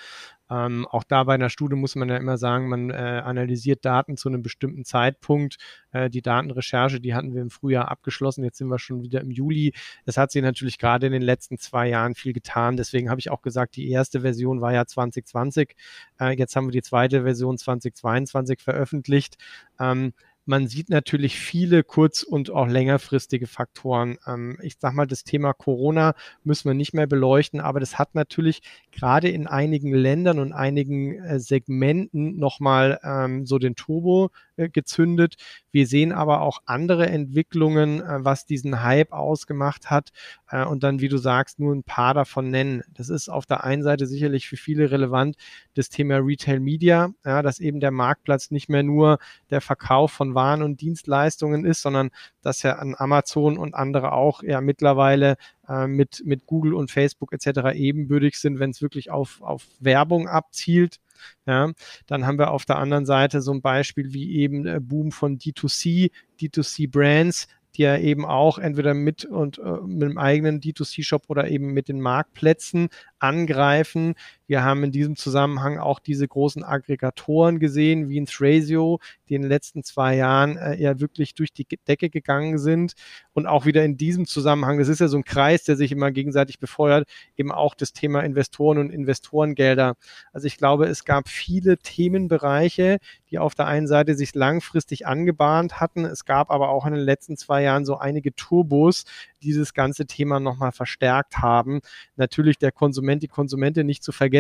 ähm, 0.50 0.86
auch 0.88 1.04
da 1.04 1.24
bei 1.24 1.34
einer 1.34 1.50
Studie 1.50 1.76
muss 1.76 1.96
man 1.96 2.10
ja 2.10 2.18
immer 2.18 2.38
sagen, 2.38 2.70
man 2.70 2.92
äh, 2.92 2.94
analysiert 2.94 3.84
Daten 3.84 4.16
zu 4.16 4.30
einem 4.30 4.44
bestimmten 4.44 4.86
Zeitpunkt. 4.86 5.58
Äh, 5.92 6.10
die 6.10 6.22
Datenrecherche, 6.22 7.00
die 7.00 7.16
hatten 7.16 7.34
wir 7.34 7.42
im 7.42 7.50
Frühjahr 7.50 7.90
abgeschlossen. 7.90 8.44
Jetzt 8.44 8.60
sind 8.60 8.68
wir 8.68 8.78
schon 8.78 9.02
wieder 9.02 9.22
im 9.22 9.32
Juli. 9.32 9.74
Es 10.06 10.18
hat 10.18 10.32
sich 10.32 10.44
natürlich 10.44 10.78
gerade 10.78 11.08
in 11.08 11.14
den 11.14 11.24
letzten 11.24 11.58
zwei 11.58 11.90
Jahren 11.90 12.14
viel 12.14 12.34
getan. 12.34 12.78
Deswegen 12.78 13.10
habe 13.10 13.20
ich 13.20 13.32
auch 13.32 13.42
gesagt, 13.42 13.76
die 13.76 13.90
erste 13.90 14.22
Version 14.22 14.62
war 14.62 14.74
ja 14.74 14.86
2020. 14.86 15.76
Äh, 16.20 16.38
jetzt 16.38 16.56
haben 16.56 16.68
wir 16.68 16.72
die 16.72 16.84
zweite 16.84 17.24
Version 17.24 17.58
2022 17.58 18.62
veröffentlicht. 18.62 19.38
Ähm, 19.80 20.14
man 20.46 20.68
sieht 20.68 20.90
natürlich 20.90 21.40
viele 21.40 21.84
kurz- 21.84 22.24
und 22.24 22.50
auch 22.52 22.68
längerfristige 22.68 23.48
Faktoren. 23.48 24.18
Ähm, 24.28 24.58
ich 24.62 24.78
sage 24.80 24.96
mal, 24.96 25.08
das 25.08 25.24
Thema 25.24 25.54
Corona 25.54 26.14
müssen 26.44 26.70
wir 26.70 26.74
nicht 26.76 26.94
mehr 26.94 27.08
beleuchten, 27.08 27.60
aber 27.60 27.80
das 27.80 27.98
hat 27.98 28.16
natürlich 28.16 28.62
gerade 28.92 29.30
in 29.30 29.48
einigen 29.48 29.94
Ländern 29.94 30.40
und 30.40 30.54
einigen 30.54 31.16
äh, 31.24 31.40
Segmenten 31.40 32.38
nochmal 32.38 33.00
ähm, 33.04 33.46
so 33.46 33.60
den 33.60 33.76
Turbo 33.76 34.32
gezündet. 34.56 35.36
Wir 35.72 35.88
sehen 35.88 36.12
aber 36.12 36.42
auch 36.42 36.60
andere 36.66 37.08
Entwicklungen, 37.08 38.02
äh, 38.02 38.24
was 38.24 38.46
diesen 38.46 38.84
Hype 38.84 39.12
ausgemacht 39.12 39.90
hat 39.90 40.12
äh, 40.50 40.64
und 40.64 40.84
dann, 40.84 41.02
wie 41.02 41.10
du 41.10 41.18
sagst, 41.18 41.60
nur 41.60 41.74
ein 41.74 41.84
paar 41.84 42.14
davon 42.14 42.50
nennen. 42.50 42.84
Das 42.94 43.10
ist 43.10 43.30
auf 43.30 43.46
der 43.46 43.64
einen 43.64 43.84
Seite 43.84 44.08
sicherlich 44.08 44.48
für 44.48 44.58
viele 44.58 44.92
relevant, 44.92 45.36
das 45.74 45.90
Thema 45.90 46.18
Retail 46.18 46.60
Media, 46.60 47.10
ja, 47.26 47.42
dass 47.42 47.60
eben 47.60 47.80
der 47.80 47.92
Marktplatz 47.92 48.52
nicht 48.52 48.70
mehr 48.70 48.84
nur 48.84 49.20
der 49.50 49.62
Verkauf 49.62 50.12
von 50.12 50.36
Waren 50.36 50.62
und 50.62 50.82
Dienstleistungen 50.82 51.66
ist, 51.66 51.82
sondern 51.82 52.10
dass 52.42 52.64
ja 52.64 52.74
an 52.74 52.96
Amazon 52.98 53.58
und 53.58 53.76
andere 53.76 54.14
auch 54.14 54.44
ja 54.44 54.62
mittlerweile 54.62 55.36
äh, 55.68 55.88
mit, 55.88 56.24
mit 56.26 56.46
Google 56.46 56.74
und 56.74 56.92
Facebook 56.92 57.34
etc. 57.34 57.76
ebenbürtig 57.76 58.40
sind, 58.40 58.60
wenn 58.60 58.70
es 58.70 58.82
wirklich 58.82 59.12
auf, 59.12 59.42
auf 59.42 59.66
Werbung 59.80 60.28
abzielt. 60.28 61.00
Ja, 61.46 61.72
dann 62.08 62.26
haben 62.26 62.40
wir 62.40 62.52
auf 62.52 62.66
der 62.66 62.78
anderen 62.78 63.06
Seite 63.06 63.42
so 63.42 63.52
ein 63.52 63.62
Beispiel 63.62 64.14
wie 64.14 64.36
eben 64.36 64.66
äh, 64.66 64.80
Boom 64.82 65.12
von 65.12 65.38
D2C, 65.38 66.12
D2C 66.40 66.90
Brands, 66.90 67.48
die 67.76 67.84
ja 67.84 67.98
eben 67.98 68.26
auch 68.26 68.58
entweder 68.58 68.94
mit 68.94 69.26
und 69.26 69.58
äh, 69.60 69.82
mit 69.86 70.10
dem 70.10 70.18
eigenen 70.18 70.62
D2C-Shop 70.62 71.24
oder 71.28 71.50
eben 71.50 71.74
mit 71.74 71.90
den 71.90 72.00
Marktplätzen 72.00 72.90
angreifen. 73.20 74.16
Wir 74.48 74.64
haben 74.64 74.84
in 74.84 74.92
diesem 74.92 75.16
Zusammenhang 75.16 75.80
auch 75.80 76.00
diese 76.00 76.28
großen 76.28 76.64
Aggregatoren 76.64 77.60
gesehen, 77.60 78.10
wie 78.10 78.18
in 78.18 78.28
Thrasio, 78.28 79.00
die 79.28 79.36
in 79.36 79.42
den 79.42 79.50
letzten 79.50 79.84
zwei 79.84 80.16
Jahren 80.16 80.58
äh, 80.58 80.76
ja 80.76 81.00
wirklich 81.00 81.34
durch 81.34 81.52
die 81.52 81.66
Decke 81.88 82.10
gegangen 82.10 82.60
sind. 82.60 82.94
Und 83.34 83.48
auch 83.48 83.66
wieder 83.66 83.84
in 83.84 83.98
diesem 83.98 84.28
Zusammenhang, 84.28 84.78
das 84.78 84.88
ist 84.88 85.00
ja 85.00 85.08
so 85.08 85.18
ein 85.18 85.24
Kreis, 85.24 85.64
der 85.64 85.76
sich 85.76 85.92
immer 85.92 86.12
gegenseitig 86.12 86.60
befeuert, 86.60 87.10
eben 87.36 87.52
auch 87.52 87.74
das 87.74 87.92
Thema 87.92 88.22
Investoren 88.22 88.78
und 88.78 88.92
Investorengelder. 88.92 89.96
Also 90.32 90.46
ich 90.48 90.58
glaube, 90.58 90.86
es 90.86 91.06
gab 91.06 91.28
viele 91.28 91.78
Themenbereiche, 91.78 93.00
die 93.32 93.40
auf 93.40 93.56
der 93.56 93.68
einen 93.68 93.88
Seite 93.88 94.16
sich 94.16 94.36
langfristig 94.36 95.08
angebahnt 95.08 95.80
hatten. 95.80 96.06
Es 96.06 96.26
gab 96.26 96.52
aber 96.52 96.70
auch 96.70 96.86
in 96.86 96.94
den 96.94 97.04
letzten 97.04 97.36
zwei 97.36 97.64
Jahren 97.64 97.86
so 97.86 97.98
einige 97.98 98.36
Turbos, 98.36 99.06
dieses 99.42 99.74
ganze 99.74 100.06
Thema 100.06 100.40
nochmal 100.40 100.72
verstärkt 100.72 101.40
haben. 101.40 101.82
Natürlich 102.16 102.58
der 102.58 102.72
Konsument, 102.72 103.24
die 103.24 103.28
Konsumentin 103.28 103.86
nicht 103.86 104.04
zu 104.04 104.12
vergessen. 104.12 104.35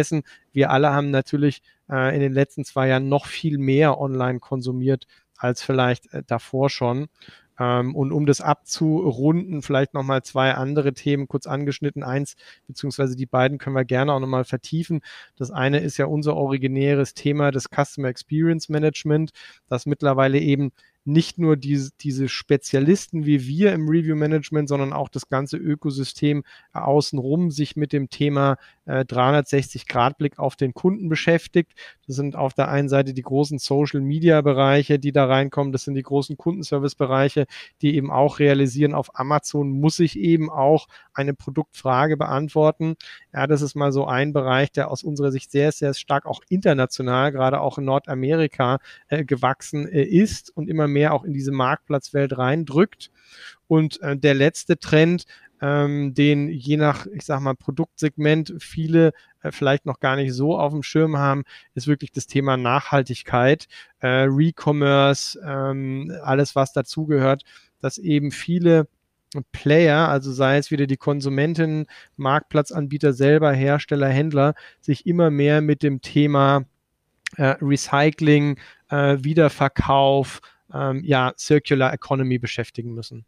Wir 0.51 0.71
alle 0.71 0.91
haben 0.91 1.11
natürlich 1.11 1.61
äh, 1.89 2.13
in 2.15 2.21
den 2.21 2.33
letzten 2.33 2.65
zwei 2.65 2.87
Jahren 2.87 3.09
noch 3.09 3.25
viel 3.25 3.57
mehr 3.57 3.99
online 3.99 4.39
konsumiert 4.39 5.07
als 5.37 5.61
vielleicht 5.61 6.13
äh, 6.13 6.23
davor 6.25 6.69
schon. 6.69 7.07
Ähm, 7.59 7.95
und 7.95 8.11
um 8.11 8.25
das 8.25 8.41
abzurunden, 8.41 9.61
vielleicht 9.61 9.93
nochmal 9.93 10.23
zwei 10.23 10.53
andere 10.53 10.93
Themen 10.93 11.27
kurz 11.27 11.47
angeschnitten. 11.47 12.03
Eins, 12.03 12.35
beziehungsweise 12.67 13.15
die 13.15 13.25
beiden 13.25 13.57
können 13.57 13.75
wir 13.75 13.85
gerne 13.85 14.13
auch 14.13 14.19
nochmal 14.19 14.45
vertiefen. 14.45 15.01
Das 15.37 15.51
eine 15.51 15.79
ist 15.79 15.97
ja 15.97 16.05
unser 16.05 16.35
originäres 16.35 17.13
Thema 17.13 17.51
des 17.51 17.69
Customer 17.69 18.09
Experience 18.09 18.69
Management, 18.69 19.31
das 19.69 19.85
mittlerweile 19.85 20.39
eben 20.39 20.71
nicht 21.05 21.37
nur 21.37 21.55
diese, 21.55 21.91
diese 22.01 22.27
Spezialisten 22.27 23.25
wie 23.27 23.45
wir 23.47 23.73
im 23.73 23.87
Review 23.87 24.15
Management, 24.15 24.67
sondern 24.67 24.91
auch 24.91 25.07
das 25.07 25.29
ganze 25.29 25.57
Ökosystem 25.57 26.43
außenrum 26.73 27.51
sich 27.51 27.75
mit 27.75 27.93
dem 27.93 28.09
Thema 28.09 28.57
äh, 28.85 29.01
360-Grad-Blick 29.01 30.39
auf 30.39 30.55
den 30.55 30.73
Kunden 30.73 31.09
beschäftigt. 31.09 31.73
Das 32.07 32.15
sind 32.15 32.35
auf 32.35 32.53
der 32.53 32.69
einen 32.69 32.89
Seite 32.89 33.13
die 33.13 33.21
großen 33.21 33.59
Social-Media-Bereiche, 33.59 34.99
die 34.99 35.11
da 35.11 35.25
reinkommen. 35.25 35.71
Das 35.71 35.83
sind 35.83 35.95
die 35.95 36.03
großen 36.03 36.37
Kundenservice-Bereiche, 36.37 37.45
die 37.81 37.95
eben 37.95 38.11
auch 38.11 38.39
realisieren, 38.39 38.93
auf 38.93 39.17
Amazon 39.19 39.69
muss 39.69 39.99
ich 39.99 40.17
eben 40.17 40.49
auch 40.49 40.87
eine 41.13 41.33
Produktfrage 41.33 42.17
beantworten. 42.17 42.95
Ja, 43.33 43.47
das 43.47 43.61
ist 43.61 43.75
mal 43.75 43.91
so 43.91 44.05
ein 44.05 44.33
Bereich, 44.33 44.71
der 44.71 44.91
aus 44.91 45.03
unserer 45.03 45.31
Sicht 45.31 45.51
sehr, 45.51 45.71
sehr 45.71 45.93
stark 45.93 46.25
auch 46.25 46.41
international, 46.49 47.31
gerade 47.31 47.61
auch 47.61 47.77
in 47.77 47.85
Nordamerika 47.85 48.79
äh, 49.07 49.23
gewachsen 49.23 49.87
äh, 49.87 50.03
ist 50.03 50.55
und 50.55 50.69
immer 50.69 50.87
mehr 50.87 51.13
auch 51.13 51.23
in 51.23 51.33
diese 51.33 51.51
Marktplatzwelt 51.51 52.37
reindrückt. 52.37 53.11
Und 53.67 54.01
äh, 54.01 54.17
der 54.17 54.33
letzte 54.33 54.77
Trend, 54.77 55.25
ähm, 55.65 56.13
den 56.13 56.49
je 56.49 56.77
nach, 56.77 57.07
ich 57.07 57.23
sag 57.23 57.39
mal, 57.39 57.55
Produktsegment 57.55 58.53
viele 58.59 59.13
äh, 59.41 59.51
vielleicht 59.51 59.87
noch 59.87 59.99
gar 59.99 60.15
nicht 60.15 60.33
so 60.33 60.57
auf 60.59 60.71
dem 60.71 60.83
Schirm 60.83 61.17
haben, 61.17 61.43
ist 61.73 61.87
wirklich 61.87 62.11
das 62.11 62.27
Thema 62.27 62.55
Nachhaltigkeit, 62.55 63.67
äh, 63.99 64.27
Recommerce, 64.27 65.39
ähm, 65.43 66.11
alles 66.23 66.55
was 66.55 66.71
dazugehört, 66.71 67.43
dass 67.79 67.97
eben 67.97 68.29
viele 68.31 68.87
Player, 69.51 70.07
also 70.07 70.31
sei 70.31 70.57
es 70.57 70.69
wieder 70.69 70.85
die 70.85 70.97
Konsumenten, 70.97 71.87
Marktplatzanbieter 72.15 73.13
selber, 73.13 73.51
Hersteller, 73.51 74.09
Händler, 74.09 74.53
sich 74.81 75.07
immer 75.07 75.31
mehr 75.31 75.61
mit 75.61 75.81
dem 75.81 76.01
Thema 76.01 76.65
äh, 77.37 77.55
Recycling, 77.59 78.59
äh, 78.89 79.17
Wiederverkauf, 79.19 80.41
ähm, 80.71 81.01
ja, 81.03 81.33
Circular 81.37 81.91
Economy 81.91 82.37
beschäftigen 82.37 82.93
müssen. 82.93 83.25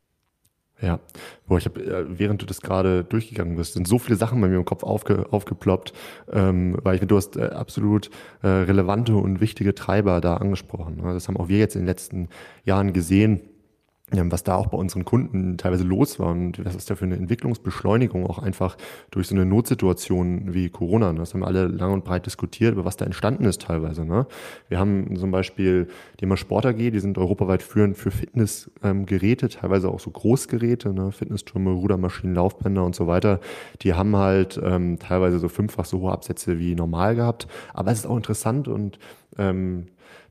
Ja, 0.79 1.00
boah, 1.48 1.57
ich 1.57 1.65
habe, 1.65 1.81
äh, 1.81 2.05
während 2.07 2.41
du 2.41 2.46
das 2.46 2.62
gerade 2.62 3.03
durchgegangen 3.03 3.55
bist, 3.55 3.74
sind 3.74 3.88
so 3.88 3.98
viele 3.98 4.15
Sachen 4.15 4.39
bei 4.39 4.48
mir 4.48 4.57
im 4.57 4.65
Kopf 4.65 4.84
aufge, 4.84 5.25
aufgeploppt, 5.31 5.91
ähm, 6.31 6.77
weil 6.84 6.96
ich 6.96 7.00
finde, 7.00 7.13
du 7.13 7.17
hast 7.17 7.36
äh, 7.36 7.46
absolut 7.46 8.12
äh, 8.43 8.48
relevante 8.48 9.15
und 9.15 9.41
wichtige 9.41 9.74
Treiber 9.74 10.22
da 10.22 10.38
angesprochen. 10.38 10.98
Ne? 10.98 11.13
Das 11.13 11.27
haben 11.27 11.38
auch 11.38 11.48
wir 11.48 11.57
jetzt 11.57 11.75
in 11.75 11.81
den 11.81 11.88
letzten 11.88 12.29
Jahren 12.63 12.93
gesehen 12.93 13.41
was 14.10 14.44
da 14.44 14.56
auch 14.56 14.68
bei 14.68 14.78
unseren 14.78 15.04
Kunden 15.04 15.58
teilweise 15.58 15.84
los 15.84 16.18
war 16.18 16.32
und 16.32 16.64
was 16.64 16.76
ist 16.76 16.90
da 16.90 16.96
für 16.96 17.04
eine 17.04 17.18
Entwicklungsbeschleunigung 17.18 18.26
auch 18.26 18.40
einfach 18.40 18.78
durch 19.12 19.28
so 19.28 19.36
eine 19.36 19.46
Notsituation 19.46 20.54
wie 20.54 20.70
Corona. 20.70 21.12
Ne? 21.12 21.20
Das 21.20 21.34
haben 21.34 21.42
wir 21.42 21.48
alle 21.48 21.68
lang 21.68 21.92
und 21.92 22.06
breit 22.06 22.26
diskutiert, 22.26 22.74
über 22.74 22.86
was 22.86 22.96
da 22.96 23.04
entstanden 23.04 23.44
ist 23.44 23.64
teilweise. 23.64 24.06
Ne? 24.06 24.26
Wir 24.70 24.80
haben 24.80 25.14
zum 25.18 25.32
Beispiel 25.32 25.90
die 26.20 26.24
immer 26.24 26.38
Sport 26.38 26.66
AG, 26.66 26.78
die 26.78 27.00
sind 27.00 27.18
europaweit 27.18 27.62
führend 27.62 27.98
für 27.98 28.12
Fitnessgeräte, 28.12 29.50
teilweise 29.50 29.90
auch 29.90 30.00
so 30.00 30.10
Großgeräte, 30.10 30.94
ne? 30.94 31.12
Fitnesstürme, 31.12 31.72
Rudermaschinen, 31.72 32.34
Laufbänder 32.34 32.86
und 32.86 32.96
so 32.96 33.08
weiter. 33.08 33.42
Die 33.82 33.94
haben 33.94 34.16
halt 34.16 34.60
ähm, 34.64 35.00
teilweise 35.00 35.40
so 35.40 35.50
fünffach 35.50 35.86
so 35.86 36.00
hohe 36.00 36.14
Absätze 36.14 36.60
wie 36.60 36.76
normal 36.76 37.16
gehabt. 37.16 37.48
Aber 37.74 37.92
es 37.92 38.00
ist 38.00 38.06
auch 38.06 38.16
interessant 38.16 38.70
und 38.70 39.00
ähm, 39.38 39.88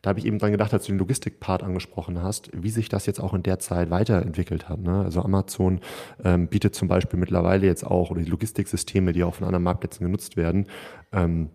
da 0.06 0.10
habe 0.10 0.20
ich 0.20 0.26
eben 0.26 0.38
dran 0.38 0.52
gedacht, 0.52 0.72
als 0.72 0.86
du 0.86 0.92
den 0.92 1.00
Logistikpart 1.00 1.64
angesprochen 1.64 2.22
hast, 2.22 2.50
wie 2.52 2.70
sich 2.70 2.88
das 2.88 3.06
jetzt 3.06 3.18
auch 3.18 3.34
in 3.34 3.42
der 3.42 3.58
Zeit 3.58 3.90
weiterentwickelt 3.90 4.68
hat. 4.68 4.78
Ne? 4.78 5.02
Also 5.02 5.20
Amazon 5.20 5.80
ähm, 6.22 6.46
bietet 6.46 6.76
zum 6.76 6.86
Beispiel 6.86 7.18
mittlerweile 7.18 7.66
jetzt 7.66 7.84
auch, 7.84 8.12
oder 8.12 8.22
die 8.22 8.30
Logistiksysteme, 8.30 9.12
die 9.12 9.24
auch 9.24 9.34
von 9.34 9.48
anderen 9.48 9.64
Marktplätzen 9.64 10.06
genutzt 10.06 10.36
werden, 10.36 10.66
ähm, 11.10 11.50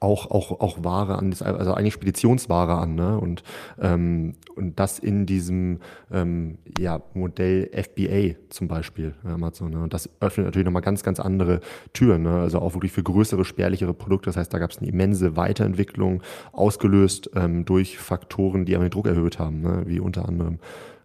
auch, 0.00 0.30
auch, 0.30 0.60
auch 0.60 0.84
Ware 0.84 1.16
an, 1.16 1.34
also 1.40 1.74
eigentlich 1.74 1.94
Speditionsware 1.94 2.74
an, 2.74 2.94
ne? 2.94 3.18
Und, 3.18 3.42
ähm, 3.80 4.34
und 4.54 4.78
das 4.78 4.98
in 4.98 5.26
diesem 5.26 5.78
ähm, 6.12 6.58
ja, 6.78 7.00
Modell 7.14 7.70
FBA 7.72 8.38
zum 8.50 8.68
Beispiel, 8.68 9.14
Amazon. 9.24 9.70
Ne? 9.70 9.82
Und 9.82 9.94
das 9.94 10.10
öffnet 10.20 10.46
natürlich 10.46 10.66
nochmal 10.66 10.82
ganz, 10.82 11.02
ganz 11.02 11.20
andere 11.20 11.60
Türen, 11.92 12.22
ne? 12.22 12.40
Also 12.40 12.58
auch 12.58 12.74
wirklich 12.74 12.92
für 12.92 13.02
größere, 13.02 13.44
spärlichere 13.44 13.94
Produkte. 13.94 14.26
Das 14.26 14.36
heißt, 14.36 14.52
da 14.52 14.58
gab 14.58 14.70
es 14.70 14.78
eine 14.78 14.88
immense 14.88 15.36
Weiterentwicklung, 15.36 16.22
ausgelöst 16.52 17.30
ähm, 17.34 17.64
durch 17.64 17.98
Faktoren, 17.98 18.64
die 18.64 18.74
aber 18.74 18.84
den 18.84 18.90
Druck 18.90 19.06
erhöht 19.06 19.38
haben, 19.38 19.60
ne? 19.60 19.82
wie 19.86 20.00
unter 20.00 20.28
anderem 20.28 20.58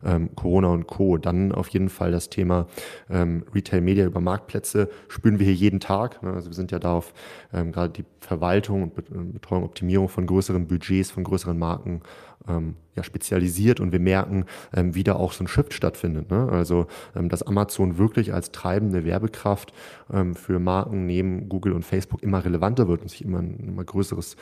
ähm, 0.05 0.29
Corona 0.35 0.69
und 0.69 0.87
Co. 0.87 1.17
Dann 1.17 1.51
auf 1.51 1.69
jeden 1.69 1.89
Fall 1.89 2.11
das 2.11 2.29
Thema 2.29 2.67
ähm, 3.09 3.45
Retail 3.53 3.81
Media 3.81 4.05
über 4.05 4.19
Marktplätze 4.19 4.89
spüren 5.07 5.39
wir 5.39 5.45
hier 5.45 5.55
jeden 5.55 5.79
Tag. 5.79 6.21
Ne? 6.23 6.33
Also 6.33 6.49
wir 6.49 6.55
sind 6.55 6.71
ja 6.71 6.79
da 6.79 6.93
auf 6.93 7.13
ähm, 7.53 7.71
gerade 7.71 7.93
die 7.93 8.05
Verwaltung 8.19 8.83
und 8.83 9.33
Betreuung, 9.33 9.63
Optimierung 9.63 10.09
von 10.09 10.25
größeren 10.25 10.67
Budgets, 10.67 11.11
von 11.11 11.23
größeren 11.23 11.57
Marken 11.57 12.01
ähm, 12.47 12.75
ja, 12.95 13.03
spezialisiert 13.03 13.79
und 13.79 13.91
wir 13.91 13.99
merken, 13.99 14.45
ähm, 14.75 14.93
wie 14.93 15.03
da 15.03 15.15
auch 15.15 15.31
so 15.31 15.43
ein 15.43 15.47
Shift 15.47 15.73
stattfindet. 15.73 16.29
Ne? 16.29 16.49
Also, 16.51 16.87
ähm, 17.15 17.29
dass 17.29 17.41
Amazon 17.43 17.97
wirklich 17.97 18.33
als 18.33 18.51
treibende 18.51 19.03
Werbekraft 19.03 19.73
ähm, 20.11 20.35
für 20.35 20.59
Marken 20.59 21.05
neben 21.05 21.49
Google 21.49 21.73
und 21.73 21.83
Facebook 21.83 22.21
immer 22.21 22.45
relevanter 22.45 22.87
wird 22.87 23.01
und 23.01 23.09
sich 23.09 23.23
immer 23.23 23.39
ein 23.39 23.59
immer 23.67 23.83
größeres 23.83 24.35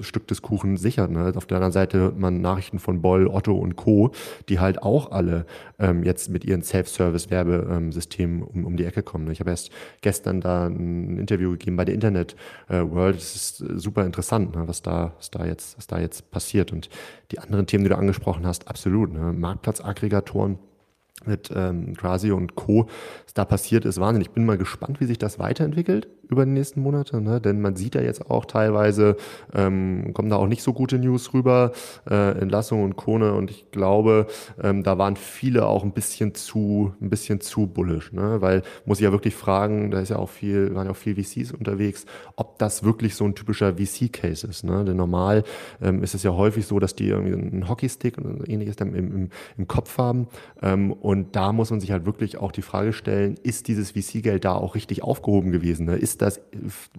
Stück 0.00 0.28
des 0.28 0.42
Kuchen 0.42 0.76
sichert. 0.76 1.10
Ne? 1.10 1.32
Auf 1.34 1.46
der 1.46 1.56
anderen 1.56 1.72
Seite 1.72 1.98
hört 1.98 2.18
man 2.18 2.40
Nachrichten 2.40 2.78
von 2.78 3.02
Boll, 3.02 3.26
Otto 3.26 3.56
und 3.56 3.76
Co., 3.76 4.12
die 4.48 4.60
halt 4.60 4.82
auch 4.82 5.10
alle 5.10 5.44
ähm, 5.78 6.04
jetzt 6.04 6.28
mit 6.30 6.44
ihren 6.44 6.62
Self-Service-Werbesystemen 6.62 8.42
um, 8.42 8.64
um 8.64 8.76
die 8.76 8.84
Ecke 8.84 9.02
kommen. 9.02 9.24
Ne? 9.24 9.32
Ich 9.32 9.40
habe 9.40 9.50
erst 9.50 9.70
gestern 10.00 10.40
da 10.40 10.66
ein 10.66 11.18
Interview 11.18 11.52
gegeben 11.52 11.76
bei 11.76 11.84
der 11.84 11.94
Internet 11.94 12.36
äh, 12.68 12.80
World. 12.80 13.16
Es 13.16 13.34
ist 13.34 13.60
äh, 13.60 13.78
super 13.78 14.06
interessant, 14.06 14.54
ne? 14.54 14.68
was, 14.68 14.82
da, 14.82 15.14
was, 15.16 15.30
da 15.30 15.46
jetzt, 15.46 15.76
was 15.78 15.86
da 15.86 15.98
jetzt 15.98 16.30
passiert. 16.30 16.72
Und 16.72 16.88
die 17.32 17.38
anderen 17.38 17.66
Themen, 17.66 17.84
die 17.84 17.90
du 17.90 17.96
angesprochen 17.96 18.46
hast, 18.46 18.68
absolut. 18.68 19.12
Ne? 19.12 19.32
Marktplatzaggregatoren 19.32 20.58
mit 21.24 21.50
ähm, 21.54 21.94
Grasio 21.94 22.36
und 22.36 22.54
Co. 22.54 22.88
was 23.24 23.34
da 23.34 23.44
passiert 23.44 23.84
ist, 23.84 24.00
Wahnsinn. 24.00 24.22
Ich 24.22 24.30
bin 24.30 24.44
mal 24.44 24.58
gespannt, 24.58 25.00
wie 25.00 25.06
sich 25.06 25.18
das 25.18 25.38
weiterentwickelt 25.38 26.08
über 26.32 26.44
die 26.44 26.50
nächsten 26.50 26.80
Monate, 26.80 27.20
ne? 27.20 27.40
denn 27.40 27.60
man 27.60 27.76
sieht 27.76 27.94
ja 27.94 28.00
jetzt 28.00 28.30
auch 28.30 28.46
teilweise, 28.46 29.16
ähm, 29.54 30.12
kommen 30.14 30.30
da 30.30 30.36
auch 30.36 30.46
nicht 30.46 30.62
so 30.62 30.72
gute 30.72 30.98
News 30.98 31.32
rüber, 31.34 31.72
äh, 32.10 32.38
Entlassung 32.38 32.82
und 32.82 32.96
Kone 32.96 33.34
und 33.34 33.50
ich 33.50 33.70
glaube, 33.70 34.26
ähm, 34.62 34.82
da 34.82 34.98
waren 34.98 35.16
viele 35.16 35.66
auch 35.66 35.84
ein 35.84 35.92
bisschen 35.92 36.34
zu, 36.34 36.94
ein 37.00 37.10
bisschen 37.10 37.40
zu 37.40 37.66
bullish, 37.66 38.12
ne? 38.12 38.40
weil 38.40 38.62
muss 38.86 38.98
ich 38.98 39.04
ja 39.04 39.12
wirklich 39.12 39.34
fragen, 39.34 39.90
da 39.90 40.00
ist 40.00 40.08
ja 40.08 40.16
auch 40.16 40.30
viel, 40.30 40.74
waren 40.74 40.86
ja 40.86 40.92
auch 40.92 40.96
viel 40.96 41.14
VCs 41.14 41.52
unterwegs, 41.52 42.06
ob 42.36 42.58
das 42.58 42.82
wirklich 42.82 43.14
so 43.14 43.24
ein 43.24 43.34
typischer 43.34 43.74
VC-Case 43.74 44.46
ist, 44.46 44.64
ne? 44.64 44.84
denn 44.84 44.96
normal 44.96 45.44
ähm, 45.82 46.02
ist 46.02 46.14
es 46.14 46.22
ja 46.22 46.32
häufig 46.32 46.66
so, 46.66 46.78
dass 46.78 46.94
die 46.94 47.08
irgendwie 47.08 47.34
einen 47.34 47.68
Hockeystick 47.68 48.16
und 48.16 48.48
ähnliches 48.48 48.76
dann 48.76 48.94
im, 48.94 49.14
im, 49.14 49.28
im 49.58 49.68
Kopf 49.68 49.98
haben 49.98 50.28
ähm, 50.62 50.92
und 50.92 51.36
da 51.36 51.52
muss 51.52 51.70
man 51.70 51.80
sich 51.80 51.90
halt 51.90 52.06
wirklich 52.06 52.38
auch 52.38 52.52
die 52.52 52.62
Frage 52.62 52.92
stellen, 52.92 53.36
ist 53.42 53.68
dieses 53.68 53.90
VC-Geld 53.90 54.44
da 54.44 54.54
auch 54.54 54.74
richtig 54.74 55.02
aufgehoben 55.02 55.52
gewesen? 55.52 55.86
Ne? 55.86 55.96
Ist 55.96 56.21
das 56.22 56.40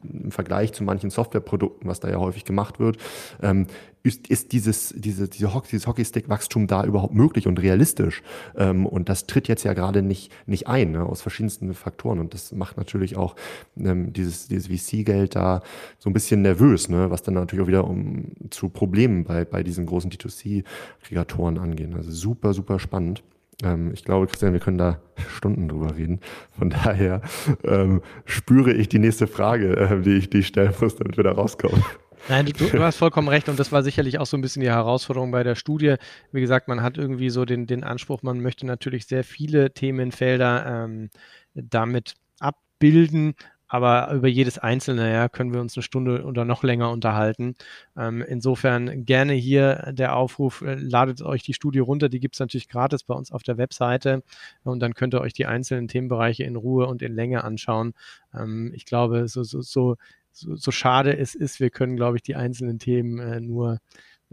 im 0.04 0.32
Vergleich 0.32 0.74
zu 0.74 0.84
manchen 0.84 1.10
Softwareprodukten, 1.10 1.90
was 1.90 2.00
da 2.00 2.10
ja 2.10 2.18
häufig 2.18 2.46
gemacht 2.46 2.80
wird, 2.80 2.98
ähm, 3.42 3.68
ist, 4.04 4.28
ist 4.28 4.52
dieses, 4.52 4.94
diese, 4.98 5.30
diese 5.30 5.54
Hockey, 5.54 5.70
dieses 5.72 5.88
Hockeystick-Wachstum 5.88 6.68
da 6.68 6.84
überhaupt 6.84 7.14
möglich 7.14 7.48
und 7.48 7.62
realistisch? 7.62 8.22
Ähm, 8.56 8.86
und 8.86 9.08
das 9.08 9.28
tritt 9.28 9.48
jetzt 9.48 9.64
ja 9.64 9.74
gerade 9.74 10.02
nicht, 10.02 10.32
nicht 10.46 10.68
ein, 10.68 10.92
ne, 10.92 11.06
aus 11.06 11.22
verschiedensten 11.22 11.74
Faktoren. 11.74 12.20
Und 12.20 12.34
das 12.34 12.52
macht 12.52 12.76
natürlich 12.76 13.16
auch 13.16 13.36
ähm, 13.78 14.12
dieses, 14.12 14.50
dieses 14.50 14.68
VC-Geld 14.68 15.36
da 15.36 15.62
so 16.00 16.10
ein 16.10 16.14
bisschen 16.14 16.42
nervös, 16.42 16.90
ne, 16.90 17.10
was 17.12 17.24
dann 17.24 17.36
natürlich 17.36 17.64
auch 17.64 17.68
wieder 17.68 17.88
um, 17.88 18.34
zu 18.50 18.68
Problemen 18.68 19.24
bei, 19.24 19.46
bei 19.46 19.64
diesen 19.64 19.86
großen 19.86 20.12
D2C-Aggregatoren 20.12 21.58
angehen. 21.58 21.96
Also 21.96 22.12
super, 22.12 22.54
super 22.54 22.80
spannend. 22.80 23.24
Ähm, 23.62 23.92
ich 23.94 24.04
glaube, 24.04 24.28
Christian, 24.28 24.54
wir 24.54 24.60
können 24.60 24.78
da 24.78 25.00
Stunden 25.30 25.68
drüber 25.68 25.96
reden. 25.96 26.20
Von 26.58 26.70
daher 26.70 27.22
ähm, 27.64 28.02
spüre 28.26 28.74
ich 28.74 28.90
die 28.90 29.00
nächste 29.00 29.28
Frage, 29.28 29.76
äh, 29.78 30.02
die, 30.02 30.16
ich, 30.16 30.30
die 30.30 30.44
stellen 30.44 30.74
muss, 30.80 30.96
damit 30.96 31.18
wir 31.18 31.24
da 31.24 31.34
rauskommen. 31.34 31.84
Nein, 32.30 32.46
du, 32.46 32.54
du, 32.54 32.80
hast 32.82 32.98
vollkommen 32.98 33.28
recht 33.28 33.50
und 33.50 33.60
das 33.60 33.74
war 33.74 33.84
sicherlich 33.84 34.18
auch 34.18 34.26
so 34.26 34.38
ein 34.38 34.42
bisschen 34.42 34.62
die 34.62 34.70
Herausforderung 34.70 35.32
bei 35.32 35.44
der 35.44 35.56
Studie. 35.56 35.96
Wie 36.32 36.40
gesagt, 36.40 36.70
man 36.70 36.82
hat 36.82 36.98
irgendwie 36.98 37.30
so 37.30 37.44
den, 37.44 37.68
den 37.68 37.84
Anspruch, 37.84 38.24
man 38.24 38.40
möchte 38.40 38.66
natürlich 38.66 39.08
sehr 39.08 39.26
viele 39.26 39.74
Themenfelder 39.74 40.86
ähm, 40.86 41.10
damit 41.54 42.16
abbilden, 42.40 43.36
aber 43.74 44.12
über 44.14 44.28
jedes 44.28 44.60
einzelne 44.60 45.12
ja, 45.12 45.28
können 45.28 45.52
wir 45.52 45.60
uns 45.60 45.76
eine 45.76 45.82
Stunde 45.82 46.26
oder 46.26 46.46
noch 46.46 46.62
länger 46.62 46.92
unterhalten. 46.92 47.56
Ähm, 47.98 48.22
insofern 48.22 49.04
gerne 49.04 49.34
hier 49.34 49.92
der 49.94 50.16
Aufruf, 50.16 50.62
äh, 50.62 50.76
ladet 50.76 51.24
euch 51.24 51.42
die 51.42 51.56
Studie 51.56 51.80
runter, 51.80 52.08
die 52.08 52.20
gibt 52.20 52.36
es 52.36 52.40
natürlich 52.40 52.70
gratis 52.70 53.04
bei 53.04 53.16
uns 53.16 53.32
auf 53.32 53.42
der 53.42 53.58
Webseite 53.58 54.22
und 54.64 54.80
dann 54.80 54.94
könnt 54.94 55.16
ihr 55.16 55.22
euch 55.22 55.34
die 55.34 55.48
einzelnen 55.48 55.88
Themenbereiche 55.88 56.44
in 56.44 56.56
Ruhe 56.56 56.86
und 56.86 57.02
in 57.02 57.16
Länge 57.16 57.44
anschauen. 57.44 57.96
Ähm, 58.32 58.72
ich 58.76 58.86
glaube, 58.86 59.28
so, 59.28 59.42
so, 59.42 59.62
so, 59.64 59.96
so, 60.32 60.70
schade 60.72 61.18
es 61.18 61.34
ist, 61.34 61.60
wir 61.60 61.72
können, 61.72 61.96
glaube 61.96 62.18
ich, 62.18 62.22
die 62.22 62.36
einzelnen 62.36 62.78
Themen 62.78 63.18
äh, 63.18 63.40
nur 63.40 63.80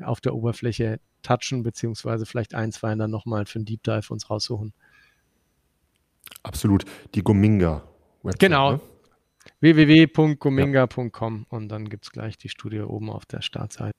auf 0.02 0.20
der 0.20 0.35
Oberfläche 0.35 1.00
touchen, 1.23 1.62
beziehungsweise 1.62 2.26
vielleicht 2.26 2.54
ein, 2.54 2.73
zwei 2.73 2.94
dann 2.94 3.11
nochmal 3.11 3.47
für 3.47 3.61
einen 3.61 3.64
Deep 3.64 3.85
Dive 3.85 4.12
uns 4.12 4.28
raussuchen. 4.28 4.75
Absolut. 6.43 6.84
Die 7.15 7.23
Gominga. 7.23 7.84
Website, 8.23 8.38
genau, 8.38 8.73
ne? 8.73 8.80
www.gominga.com 9.61 11.47
und 11.49 11.69
dann 11.69 11.89
gibt 11.89 12.05
es 12.05 12.13
gleich 12.13 12.39
die 12.39 12.49
Studie 12.49 12.81
oben 12.81 13.11
auf 13.11 13.26
der 13.26 13.43
Startseite. 13.43 13.95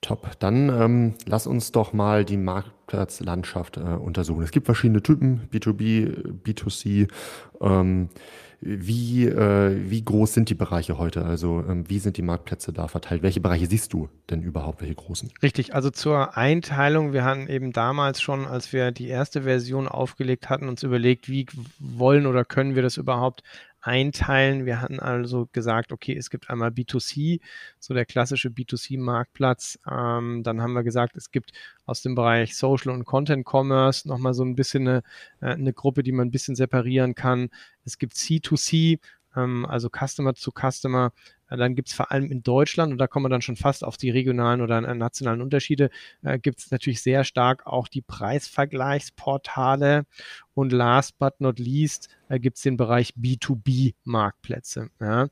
Top. 0.00 0.38
Dann 0.38 0.68
ähm, 0.68 1.14
lass 1.26 1.48
uns 1.48 1.72
doch 1.72 1.92
mal 1.92 2.24
die 2.24 2.36
Marktplatzlandschaft 2.36 3.78
äh, 3.78 3.80
untersuchen. 3.80 4.42
Es 4.42 4.52
gibt 4.52 4.66
verschiedene 4.66 5.02
Typen, 5.02 5.48
B2B, 5.52 6.44
B2C. 6.44 7.08
Ähm, 7.60 8.08
wie, 8.60 9.26
äh, 9.26 9.88
wie 9.88 10.04
groß 10.04 10.34
sind 10.34 10.50
die 10.50 10.54
Bereiche 10.54 10.98
heute? 10.98 11.24
Also 11.24 11.64
ähm, 11.68 11.88
wie 11.88 12.00
sind 12.00 12.16
die 12.16 12.22
Marktplätze 12.22 12.72
da 12.72 12.88
verteilt? 12.88 13.22
Welche 13.22 13.40
Bereiche 13.40 13.66
siehst 13.66 13.92
du 13.92 14.08
denn 14.30 14.42
überhaupt, 14.42 14.80
welche 14.80 14.96
großen? 14.96 15.30
Richtig, 15.42 15.74
also 15.74 15.90
zur 15.90 16.36
Einteilung, 16.36 17.12
wir 17.12 17.24
hatten 17.24 17.46
eben 17.46 17.72
damals 17.72 18.20
schon, 18.20 18.46
als 18.46 18.72
wir 18.72 18.90
die 18.90 19.06
erste 19.06 19.42
Version 19.42 19.86
aufgelegt 19.86 20.50
hatten, 20.50 20.68
uns 20.68 20.82
überlegt, 20.82 21.28
wie 21.28 21.46
wollen 21.78 22.26
oder 22.26 22.44
können 22.44 22.74
wir 22.74 22.82
das 22.82 22.96
überhaupt 22.96 23.44
einteilen. 23.88 24.66
Wir 24.66 24.80
hatten 24.80 25.00
also 25.00 25.48
gesagt, 25.52 25.90
okay, 25.92 26.16
es 26.16 26.30
gibt 26.30 26.50
einmal 26.50 26.68
B2C, 26.70 27.40
so 27.80 27.94
der 27.94 28.04
klassische 28.04 28.50
B2C-Marktplatz. 28.50 29.78
Ähm, 29.90 30.42
dann 30.44 30.60
haben 30.60 30.74
wir 30.74 30.84
gesagt, 30.84 31.16
es 31.16 31.30
gibt 31.30 31.52
aus 31.86 32.02
dem 32.02 32.14
Bereich 32.14 32.56
Social 32.56 32.92
und 32.92 33.04
Content 33.06 33.46
Commerce 33.50 34.06
nochmal 34.06 34.34
so 34.34 34.44
ein 34.44 34.54
bisschen 34.54 34.86
eine, 34.86 35.02
äh, 35.40 35.46
eine 35.54 35.72
Gruppe, 35.72 36.02
die 36.02 36.12
man 36.12 36.28
ein 36.28 36.30
bisschen 36.30 36.54
separieren 36.54 37.14
kann. 37.14 37.48
Es 37.84 37.96
gibt 37.96 38.12
C2C, 38.12 38.98
ähm, 39.36 39.66
also 39.66 39.88
Customer 39.88 40.34
zu 40.34 40.52
Customer. 40.52 41.12
Dann 41.50 41.74
gibt 41.74 41.88
es 41.88 41.94
vor 41.94 42.12
allem 42.12 42.30
in 42.30 42.42
Deutschland, 42.42 42.92
und 42.92 42.98
da 42.98 43.06
kommen 43.06 43.24
wir 43.24 43.30
dann 43.30 43.40
schon 43.40 43.56
fast 43.56 43.82
auf 43.82 43.96
die 43.96 44.10
regionalen 44.10 44.60
oder 44.60 44.82
nationalen 44.94 45.40
Unterschiede, 45.40 45.88
äh, 46.22 46.38
gibt 46.38 46.58
es 46.58 46.70
natürlich 46.70 47.02
sehr 47.02 47.24
stark 47.24 47.66
auch 47.66 47.88
die 47.88 48.02
Preisvergleichsportale. 48.02 50.04
Und 50.52 50.72
last 50.72 51.18
but 51.18 51.40
not 51.40 51.58
least 51.58 52.08
äh, 52.28 52.38
gibt 52.38 52.58
es 52.58 52.62
den 52.62 52.76
Bereich 52.76 53.14
B2B-Marktplätze. 53.14 54.90
Ja. 55.00 55.28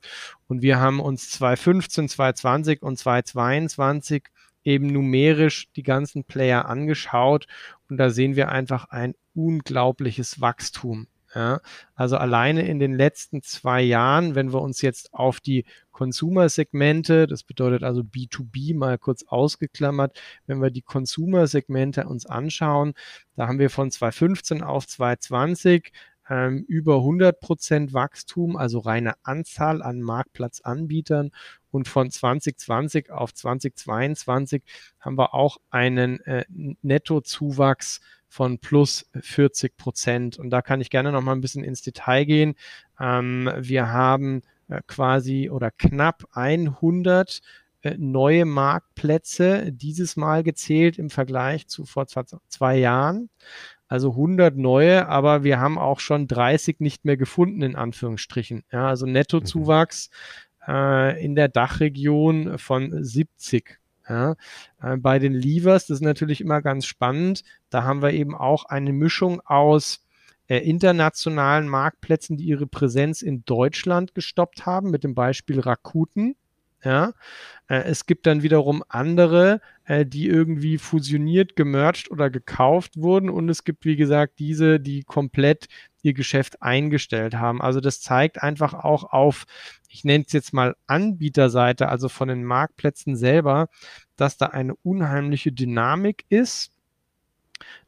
Und 0.47 0.61
wir 0.61 0.79
haben 0.79 0.99
uns 0.99 1.29
2015, 1.29 2.09
2020 2.09 2.81
und 2.81 2.97
2022 2.97 4.23
eben 4.63 4.87
numerisch 4.87 5.69
die 5.75 5.83
ganzen 5.83 6.25
Player 6.25 6.65
angeschaut 6.65 7.47
und 7.89 7.97
da 7.97 8.09
sehen 8.09 8.35
wir 8.35 8.49
einfach 8.49 8.89
ein 8.89 9.15
unglaubliches 9.33 10.41
Wachstum. 10.41 11.07
Ja, 11.35 11.59
also 11.93 12.15
alleine 12.15 12.65
in 12.67 12.79
den 12.79 12.95
letzten 12.95 13.41
zwei 13.41 13.81
Jahren, 13.81 14.33
wenn 14.33 14.53
wir 14.53 14.61
uns 14.61 14.81
jetzt 14.81 15.13
auf 15.13 15.41
die 15.41 15.65
Consumer-Segmente, 15.91 17.27
das 17.27 17.43
bedeutet 17.43 17.83
also 17.83 18.01
B2B 18.01 18.77
mal 18.77 18.97
kurz 18.97 19.25
ausgeklammert, 19.27 20.17
wenn 20.45 20.61
wir 20.61 20.71
die 20.71 20.83
Consumer-Segmente 20.83 22.07
uns 22.07 22.25
anschauen, 22.25 22.93
da 23.35 23.47
haben 23.47 23.59
wir 23.59 23.69
von 23.69 23.91
2015 23.91 24.63
auf 24.63 24.87
2020 24.87 25.91
ähm, 26.29 26.65
über 26.67 26.97
100 26.97 27.39
Prozent 27.39 27.93
Wachstum, 27.93 28.57
also 28.57 28.79
reine 28.79 29.13
Anzahl 29.23 29.81
an 29.81 30.01
Marktplatzanbietern. 30.01 31.31
Und 31.71 31.87
von 31.87 32.09
2020 32.09 33.11
auf 33.11 33.33
2022 33.33 34.63
haben 34.99 35.17
wir 35.17 35.33
auch 35.33 35.57
einen 35.69 36.19
äh, 36.21 36.45
Nettozuwachs 36.81 37.99
von 38.27 38.59
plus 38.59 39.09
40 39.19 39.77
Prozent. 39.77 40.37
Und 40.37 40.49
da 40.49 40.61
kann 40.61 40.81
ich 40.81 40.89
gerne 40.89 41.11
noch 41.11 41.21
mal 41.21 41.33
ein 41.33 41.41
bisschen 41.41 41.63
ins 41.63 41.81
Detail 41.81 42.25
gehen. 42.25 42.55
Ähm, 42.99 43.49
wir 43.57 43.91
haben 43.91 44.41
äh, 44.67 44.81
quasi 44.85 45.49
oder 45.49 45.71
knapp 45.71 46.27
100 46.31 47.41
äh, 47.81 47.95
neue 47.97 48.45
Marktplätze 48.45 49.71
dieses 49.71 50.17
Mal 50.17 50.43
gezählt 50.43 50.97
im 50.97 51.09
Vergleich 51.09 51.67
zu 51.67 51.85
vor 51.85 52.07
zwei 52.07 52.77
Jahren. 52.77 53.29
Also 53.87 54.11
100 54.11 54.57
neue, 54.57 55.07
aber 55.07 55.43
wir 55.43 55.59
haben 55.59 55.77
auch 55.77 56.01
schon 56.01 56.27
30 56.27 56.81
nicht 56.81 57.05
mehr 57.05 57.15
gefunden, 57.15 57.61
in 57.61 57.75
Anführungsstrichen. 57.75 58.63
Ja, 58.71 58.89
also 58.89 59.05
Nettozuwachs 59.05 60.09
mhm. 60.67 60.73
äh, 60.73 61.23
in 61.23 61.35
der 61.35 61.47
Dachregion 61.47 62.57
von 62.57 63.03
70 63.03 63.79
ja, 64.09 64.35
äh, 64.81 64.97
bei 64.97 65.19
den 65.19 65.33
Levers, 65.33 65.87
das 65.87 65.97
ist 65.97 66.03
natürlich 66.03 66.41
immer 66.41 66.61
ganz 66.61 66.85
spannend. 66.85 67.43
Da 67.69 67.83
haben 67.83 68.01
wir 68.01 68.11
eben 68.11 68.35
auch 68.35 68.65
eine 68.65 68.93
Mischung 68.93 69.41
aus 69.41 70.05
äh, 70.47 70.59
internationalen 70.59 71.67
Marktplätzen, 71.67 72.37
die 72.37 72.45
ihre 72.45 72.67
Präsenz 72.67 73.21
in 73.21 73.43
Deutschland 73.45 74.15
gestoppt 74.15 74.65
haben, 74.65 74.91
mit 74.91 75.03
dem 75.03 75.13
Beispiel 75.13 75.59
Rakuten. 75.59 76.35
Ja, 76.83 77.13
äh, 77.67 77.83
es 77.83 78.05
gibt 78.05 78.27
dann 78.27 78.43
wiederum 78.43 78.83
andere, 78.87 79.61
äh, 79.85 80.05
die 80.05 80.27
irgendwie 80.27 80.77
fusioniert, 80.77 81.55
gemerged 81.55 82.11
oder 82.11 82.29
gekauft 82.29 82.97
wurden. 82.97 83.29
Und 83.29 83.49
es 83.49 83.63
gibt, 83.63 83.83
wie 83.83 83.95
gesagt, 83.95 84.39
diese, 84.39 84.79
die 84.79 85.03
komplett 85.03 85.67
ihr 86.07 86.13
Geschäft 86.13 86.61
eingestellt 86.61 87.35
haben. 87.35 87.61
Also 87.61 87.79
das 87.79 88.01
zeigt 88.01 88.41
einfach 88.41 88.73
auch 88.73 89.03
auf, 89.11 89.45
ich 89.89 90.03
nenne 90.03 90.23
es 90.25 90.33
jetzt 90.33 90.53
mal 90.53 90.75
Anbieterseite, 90.87 91.89
also 91.89 92.09
von 92.09 92.27
den 92.27 92.43
Marktplätzen 92.43 93.15
selber, 93.15 93.67
dass 94.15 94.37
da 94.37 94.47
eine 94.47 94.75
unheimliche 94.75 95.51
Dynamik 95.51 96.25
ist 96.29 96.71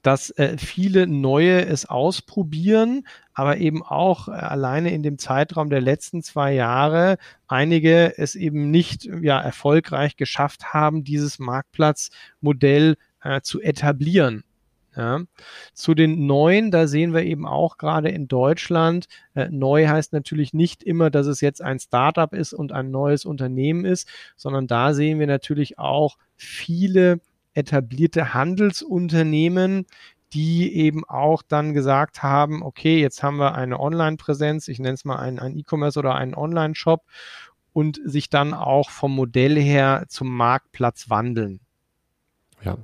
dass 0.01 0.29
äh, 0.31 0.57
viele 0.57 1.07
neue 1.07 1.65
es 1.65 1.85
ausprobieren, 1.85 3.07
aber 3.33 3.57
eben 3.57 3.83
auch 3.83 4.27
äh, 4.27 4.31
alleine 4.31 4.91
in 4.91 5.03
dem 5.03 5.17
Zeitraum 5.17 5.69
der 5.69 5.81
letzten 5.81 6.23
zwei 6.23 6.53
Jahre 6.53 7.17
einige 7.47 8.17
es 8.17 8.35
eben 8.35 8.71
nicht 8.71 9.05
ja, 9.21 9.39
erfolgreich 9.39 10.15
geschafft 10.15 10.73
haben, 10.73 11.03
dieses 11.03 11.39
Marktplatzmodell 11.39 12.97
äh, 13.21 13.41
zu 13.41 13.61
etablieren. 13.61 14.43
Ja. 14.95 15.21
Zu 15.73 15.93
den 15.93 16.25
neuen, 16.25 16.71
da 16.71 16.87
sehen 16.87 17.13
wir 17.13 17.23
eben 17.23 17.45
auch 17.45 17.77
gerade 17.77 18.09
in 18.09 18.27
Deutschland, 18.27 19.07
äh, 19.35 19.47
neu 19.49 19.87
heißt 19.87 20.13
natürlich 20.13 20.53
nicht 20.53 20.83
immer, 20.83 21.09
dass 21.09 21.27
es 21.27 21.41
jetzt 21.41 21.61
ein 21.61 21.79
Startup 21.79 22.33
ist 22.33 22.53
und 22.53 22.71
ein 22.71 22.89
neues 22.89 23.23
Unternehmen 23.23 23.85
ist, 23.85 24.07
sondern 24.35 24.67
da 24.67 24.93
sehen 24.93 25.19
wir 25.19 25.27
natürlich 25.27 25.77
auch 25.77 26.17
viele 26.35 27.21
etablierte 27.53 28.33
Handelsunternehmen, 28.33 29.85
die 30.33 30.75
eben 30.75 31.03
auch 31.05 31.41
dann 31.41 31.73
gesagt 31.73 32.23
haben, 32.23 32.61
okay, 32.61 32.99
jetzt 32.99 33.23
haben 33.23 33.37
wir 33.37 33.55
eine 33.55 33.79
Online-Präsenz, 33.79 34.67
ich 34.67 34.79
nenne 34.79 34.93
es 34.93 35.05
mal 35.05 35.17
einen, 35.17 35.57
E-Commerce 35.57 35.97
oder 35.97 36.15
einen 36.15 36.35
Online-Shop 36.35 37.05
und 37.73 37.99
sich 38.03 38.29
dann 38.29 38.53
auch 38.53 38.89
vom 38.89 39.15
Modell 39.15 39.59
her 39.59 40.05
zum 40.07 40.35
Marktplatz 40.35 41.09
wandeln. 41.09 41.59
Ja, 42.61 42.77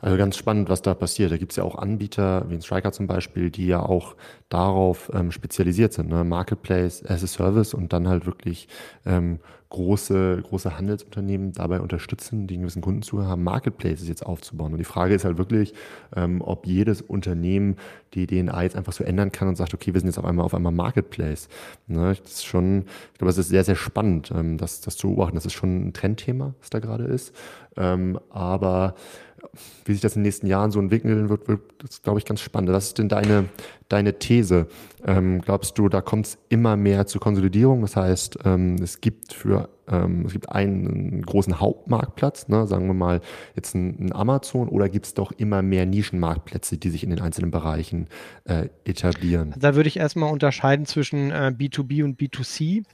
also 0.00 0.16
ganz 0.16 0.36
spannend, 0.36 0.68
was 0.68 0.82
da 0.82 0.94
passiert. 0.94 1.30
Da 1.30 1.36
gibt 1.36 1.52
es 1.52 1.56
ja 1.56 1.62
auch 1.64 1.76
Anbieter, 1.76 2.46
wie 2.48 2.54
ein 2.54 2.62
Striker 2.62 2.90
zum 2.90 3.06
Beispiel, 3.06 3.50
die 3.50 3.66
ja 3.66 3.80
auch 3.80 4.16
darauf 4.48 5.10
ähm, 5.14 5.30
spezialisiert 5.30 5.92
sind. 5.92 6.08
Ne? 6.08 6.24
Marketplace 6.24 7.04
as 7.04 7.22
a 7.22 7.26
Service 7.28 7.74
und 7.74 7.92
dann 7.92 8.08
halt 8.08 8.26
wirklich 8.26 8.66
ähm, 9.06 9.38
große, 9.70 10.42
große 10.42 10.76
Handelsunternehmen 10.76 11.52
dabei 11.52 11.80
unterstützen, 11.80 12.46
die 12.46 12.54
einen 12.54 12.62
gewissen 12.62 12.82
Kundenzugang 12.82 13.26
haben, 13.26 13.44
Marketplaces 13.44 14.08
jetzt 14.08 14.26
aufzubauen. 14.26 14.72
Und 14.72 14.78
die 14.78 14.84
Frage 14.84 15.14
ist 15.14 15.24
halt 15.24 15.38
wirklich, 15.38 15.74
ähm, 16.14 16.42
ob 16.42 16.66
jedes 16.66 17.00
Unternehmen 17.00 17.76
die 18.14 18.26
DNA 18.26 18.64
jetzt 18.64 18.76
einfach 18.76 18.92
so 18.92 19.04
ändern 19.04 19.30
kann 19.30 19.46
und 19.46 19.56
sagt, 19.56 19.72
okay, 19.72 19.94
wir 19.94 20.00
sind 20.00 20.08
jetzt 20.08 20.18
auf 20.18 20.24
einmal 20.24 20.44
auf 20.44 20.54
einmal 20.54 20.72
Marketplace. 20.72 21.48
Ne? 21.86 22.16
Das 22.20 22.32
ist 22.32 22.44
schon, 22.44 22.84
ich 23.12 23.18
glaube, 23.18 23.30
es 23.30 23.38
ist 23.38 23.48
sehr, 23.48 23.64
sehr 23.64 23.76
spannend, 23.76 24.32
ähm, 24.34 24.58
das, 24.58 24.80
das 24.80 24.96
zu 24.96 25.08
beobachten. 25.08 25.36
Das 25.36 25.46
ist 25.46 25.52
schon 25.52 25.86
ein 25.86 25.92
Trendthema, 25.92 26.54
was 26.60 26.70
da 26.70 26.80
gerade 26.80 27.04
ist. 27.04 27.32
Ähm, 27.76 28.18
aber 28.30 28.96
wie 29.84 29.92
sich 29.92 30.00
das 30.00 30.16
in 30.16 30.20
den 30.20 30.26
nächsten 30.28 30.46
Jahren 30.46 30.70
so 30.70 30.78
entwickeln 30.78 31.28
wird, 31.28 31.48
wird 31.48 31.60
das 31.78 32.02
glaube 32.02 32.18
ich 32.18 32.24
ganz 32.24 32.40
spannend. 32.40 32.72
Was 32.72 32.88
ist 32.88 32.98
denn 32.98 33.08
deine, 33.08 33.46
deine 33.88 34.18
These? 34.18 34.66
Ähm, 35.04 35.40
glaubst 35.40 35.78
du, 35.78 35.88
da 35.88 36.00
kommt 36.00 36.26
es 36.26 36.38
immer 36.48 36.76
mehr 36.76 37.06
zur 37.06 37.20
Konsolidierung? 37.20 37.82
Das 37.82 37.96
heißt, 37.96 38.38
ähm, 38.44 38.76
es 38.82 39.00
gibt 39.00 39.32
für 39.32 39.68
ähm, 39.90 40.24
es 40.26 40.32
gibt 40.32 40.48
einen 40.50 41.22
großen 41.22 41.60
Hauptmarktplatz, 41.60 42.48
ne, 42.48 42.66
sagen 42.66 42.86
wir 42.86 42.94
mal 42.94 43.20
jetzt 43.56 43.74
ein, 43.74 43.96
ein 43.98 44.12
Amazon, 44.14 44.68
oder 44.68 44.88
gibt 44.88 45.06
es 45.06 45.14
doch 45.14 45.32
immer 45.32 45.62
mehr 45.62 45.86
Nischenmarktplätze, 45.86 46.78
die 46.78 46.90
sich 46.90 47.02
in 47.02 47.10
den 47.10 47.20
einzelnen 47.20 47.50
Bereichen 47.50 48.06
äh, 48.44 48.68
etablieren? 48.84 49.54
Da 49.58 49.74
würde 49.74 49.88
ich 49.88 49.98
erstmal 49.98 50.32
unterscheiden 50.32 50.86
zwischen 50.86 51.30
äh, 51.30 51.52
B2B 51.56 52.04
und 52.04 52.20
B2C. 52.20 52.84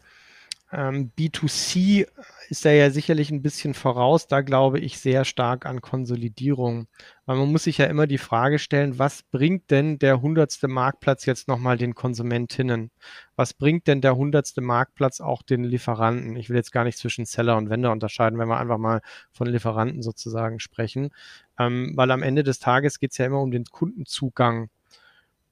Ähm, 0.73 1.13
B2C 1.17 2.07
ist 2.49 2.65
da 2.65 2.71
ja 2.71 2.91
sicherlich 2.91 3.31
ein 3.31 3.43
bisschen 3.43 3.75
voraus. 3.75 4.27
Da 4.27 4.41
glaube 4.41 4.81
ich 4.81 4.99
sehr 4.99 5.25
stark 5.25 5.65
an 5.65 5.81
Konsolidierung. 5.81 6.89
Weil 7.25 7.37
man 7.37 7.53
muss 7.53 7.65
sich 7.65 7.79
ja 7.79 7.87
immer 7.87 8.07
die 8.07 8.19
Frage 8.19 8.59
stellen, 8.59 8.99
was 8.99 9.23
bringt 9.23 9.71
denn 9.71 9.99
der 9.99 10.21
hundertste 10.23 10.69
Marktplatz 10.69 11.25
jetzt 11.27 11.49
nochmal 11.49 11.77
den 11.77 11.95
Konsumentinnen? 11.95 12.91
Was 13.37 13.55
bringt 13.55 13.87
denn 13.87 14.01
der 14.01 14.17
hundertste 14.17 14.61
Marktplatz 14.61 15.21
auch 15.21 15.43
den 15.43 15.65
Lieferanten? 15.65 16.37
Ich 16.37 16.49
will 16.49 16.57
jetzt 16.57 16.73
gar 16.73 16.85
nicht 16.85 16.99
zwischen 16.99 17.27
Seller 17.27 17.57
und 17.57 17.71
Vendor 17.71 17.93
unterscheiden, 17.93 18.39
wenn 18.39 18.49
wir 18.49 18.59
einfach 18.59 18.79
mal 18.79 19.03
von 19.33 19.47
Lieferanten 19.47 20.03
sozusagen 20.03 20.59
sprechen. 20.61 21.11
Ähm, 21.59 21.93
weil 21.97 22.11
am 22.11 22.23
Ende 22.23 22.43
des 22.43 22.59
Tages 22.59 22.99
geht 22.99 23.13
es 23.13 23.19
ja 23.19 23.27
immer 23.27 23.41
um 23.41 23.51
den 23.51 23.65
Kundenzugang 23.65 24.69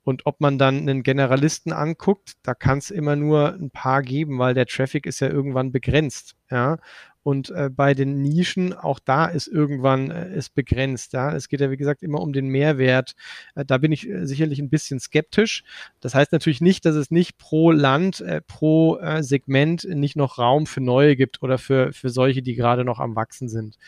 und 0.04 0.26
ob 0.26 0.40
man 0.40 0.58
dann 0.58 0.80
einen 0.80 1.02
Generalisten 1.02 1.72
anguckt, 1.72 2.34
da 2.42 2.54
kann 2.54 2.78
es 2.78 2.90
immer 2.90 3.16
nur 3.16 3.54
ein 3.54 3.70
paar 3.70 4.02
geben, 4.02 4.38
weil 4.38 4.54
der 4.54 4.66
Traffic 4.66 5.06
ist 5.06 5.20
ja 5.20 5.28
irgendwann 5.28 5.72
begrenzt. 5.72 6.36
Ja. 6.50 6.78
Und 7.24 7.48
äh, 7.48 7.70
bei 7.70 7.94
den 7.94 8.20
Nischen, 8.20 8.74
auch 8.74 8.98
da 8.98 9.24
ist 9.24 9.48
irgendwann 9.48 10.10
äh, 10.10 10.36
ist 10.36 10.54
begrenzt. 10.54 11.14
Ja? 11.14 11.34
Es 11.34 11.48
geht 11.48 11.62
ja, 11.62 11.70
wie 11.70 11.78
gesagt, 11.78 12.02
immer 12.02 12.20
um 12.20 12.34
den 12.34 12.48
Mehrwert. 12.48 13.14
Äh, 13.54 13.64
da 13.64 13.78
bin 13.78 13.92
ich 13.92 14.06
äh, 14.06 14.26
sicherlich 14.26 14.58
ein 14.58 14.68
bisschen 14.68 15.00
skeptisch. 15.00 15.64
Das 16.00 16.14
heißt 16.14 16.32
natürlich 16.32 16.60
nicht, 16.60 16.84
dass 16.84 16.94
es 16.96 17.10
nicht 17.10 17.38
pro 17.38 17.70
Land, 17.70 18.20
äh, 18.20 18.42
pro 18.42 18.98
äh, 18.98 19.22
Segment 19.22 19.84
nicht 19.84 20.16
noch 20.16 20.36
Raum 20.36 20.66
für 20.66 20.82
neue 20.82 21.16
gibt 21.16 21.42
oder 21.42 21.56
für, 21.56 21.94
für 21.94 22.10
solche, 22.10 22.42
die 22.42 22.54
gerade 22.54 22.84
noch 22.84 23.00
am 23.00 23.16
Wachsen 23.16 23.48
sind. 23.48 23.78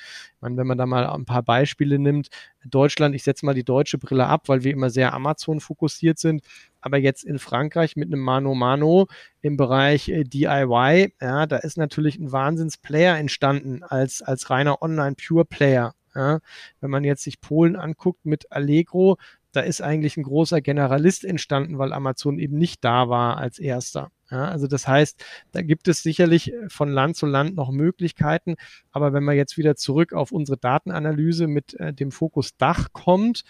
Meine, 0.46 0.56
wenn 0.58 0.66
man 0.66 0.78
da 0.78 0.86
mal 0.86 1.06
ein 1.06 1.24
paar 1.24 1.42
Beispiele 1.42 1.98
nimmt, 1.98 2.28
Deutschland, 2.64 3.14
ich 3.14 3.24
setze 3.24 3.44
mal 3.44 3.54
die 3.54 3.64
deutsche 3.64 3.98
Brille 3.98 4.26
ab, 4.26 4.48
weil 4.48 4.62
wir 4.62 4.72
immer 4.72 4.90
sehr 4.90 5.12
Amazon 5.12 5.60
fokussiert 5.60 6.18
sind 6.18 6.42
aber 6.86 6.98
jetzt 6.98 7.24
in 7.24 7.40
Frankreich 7.40 7.96
mit 7.96 8.06
einem 8.12 8.20
Mano 8.20 8.54
Mano 8.54 9.08
im 9.42 9.56
Bereich 9.56 10.08
äh, 10.08 10.22
DIY, 10.22 11.14
ja, 11.20 11.46
da 11.46 11.56
ist 11.56 11.76
natürlich 11.76 12.16
ein 12.16 12.30
Wahnsinns-Player 12.30 13.18
entstanden 13.18 13.82
als, 13.82 14.22
als 14.22 14.50
reiner 14.50 14.80
Online-Pure-Player. 14.82 15.94
Ja. 16.14 16.38
Wenn 16.80 16.90
man 16.90 17.02
jetzt 17.02 17.24
sich 17.24 17.40
Polen 17.40 17.74
anguckt 17.74 18.24
mit 18.24 18.52
Allegro, 18.52 19.16
da 19.50 19.62
ist 19.62 19.80
eigentlich 19.80 20.16
ein 20.16 20.22
großer 20.22 20.60
Generalist 20.60 21.24
entstanden, 21.24 21.76
weil 21.78 21.92
Amazon 21.92 22.38
eben 22.38 22.56
nicht 22.56 22.84
da 22.84 23.08
war 23.08 23.36
als 23.38 23.58
erster. 23.58 24.12
Ja, 24.30 24.48
also 24.48 24.66
das 24.66 24.88
heißt, 24.88 25.24
da 25.52 25.62
gibt 25.62 25.86
es 25.88 26.02
sicherlich 26.02 26.52
äh, 26.52 26.68
von 26.68 26.90
Land 26.90 27.16
zu 27.16 27.26
Land 27.26 27.54
noch 27.54 27.70
Möglichkeiten. 27.70 28.56
Aber 28.90 29.12
wenn 29.12 29.22
man 29.22 29.36
jetzt 29.36 29.56
wieder 29.56 29.76
zurück 29.76 30.12
auf 30.12 30.32
unsere 30.32 30.58
Datenanalyse 30.58 31.46
mit 31.46 31.74
äh, 31.74 31.92
dem 31.92 32.10
Fokus 32.10 32.56
Dach 32.56 32.88
kommt, 32.92 33.44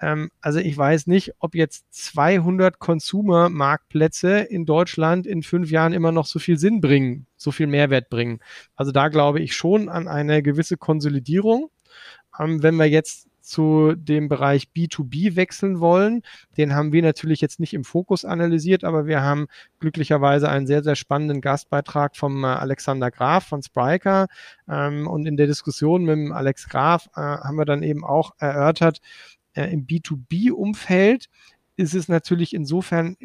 ähm, 0.00 0.30
also 0.40 0.58
ich 0.58 0.76
weiß 0.76 1.06
nicht, 1.06 1.32
ob 1.38 1.54
jetzt 1.54 1.86
200 1.90 2.78
Consumer-Marktplätze 2.78 4.40
in 4.40 4.66
Deutschland 4.66 5.26
in 5.26 5.42
fünf 5.42 5.70
Jahren 5.70 5.92
immer 5.92 6.12
noch 6.12 6.26
so 6.26 6.38
viel 6.38 6.58
Sinn 6.58 6.80
bringen, 6.80 7.26
so 7.36 7.50
viel 7.50 7.66
Mehrwert 7.66 8.10
bringen. 8.10 8.40
Also 8.76 8.92
da 8.92 9.08
glaube 9.08 9.40
ich 9.40 9.56
schon 9.56 9.88
an 9.88 10.08
eine 10.08 10.42
gewisse 10.42 10.76
Konsolidierung. 10.76 11.70
Ähm, 12.38 12.62
wenn 12.62 12.76
wir 12.76 12.86
jetzt 12.86 13.27
zu 13.48 13.94
dem 13.94 14.28
Bereich 14.28 14.68
B2B 14.76 15.36
wechseln 15.36 15.80
wollen. 15.80 16.22
Den 16.56 16.74
haben 16.74 16.92
wir 16.92 17.02
natürlich 17.02 17.40
jetzt 17.40 17.60
nicht 17.60 17.74
im 17.74 17.84
Fokus 17.84 18.24
analysiert, 18.24 18.84
aber 18.84 19.06
wir 19.06 19.22
haben 19.22 19.46
glücklicherweise 19.80 20.48
einen 20.48 20.66
sehr, 20.66 20.82
sehr 20.82 20.96
spannenden 20.96 21.40
Gastbeitrag 21.40 22.16
vom 22.16 22.44
äh, 22.44 22.48
Alexander 22.48 23.10
Graf 23.10 23.46
von 23.46 23.62
Spriker. 23.62 24.28
Ähm, 24.68 25.06
und 25.06 25.26
in 25.26 25.36
der 25.36 25.46
Diskussion 25.46 26.04
mit 26.04 26.12
dem 26.12 26.32
Alex 26.32 26.68
Graf 26.68 27.08
äh, 27.16 27.20
haben 27.20 27.56
wir 27.56 27.64
dann 27.64 27.82
eben 27.82 28.04
auch 28.04 28.32
erörtert, 28.38 29.00
äh, 29.54 29.72
im 29.72 29.86
B2B-Umfeld 29.86 31.28
ist 31.76 31.94
es 31.94 32.08
natürlich 32.08 32.54
insofern 32.54 33.16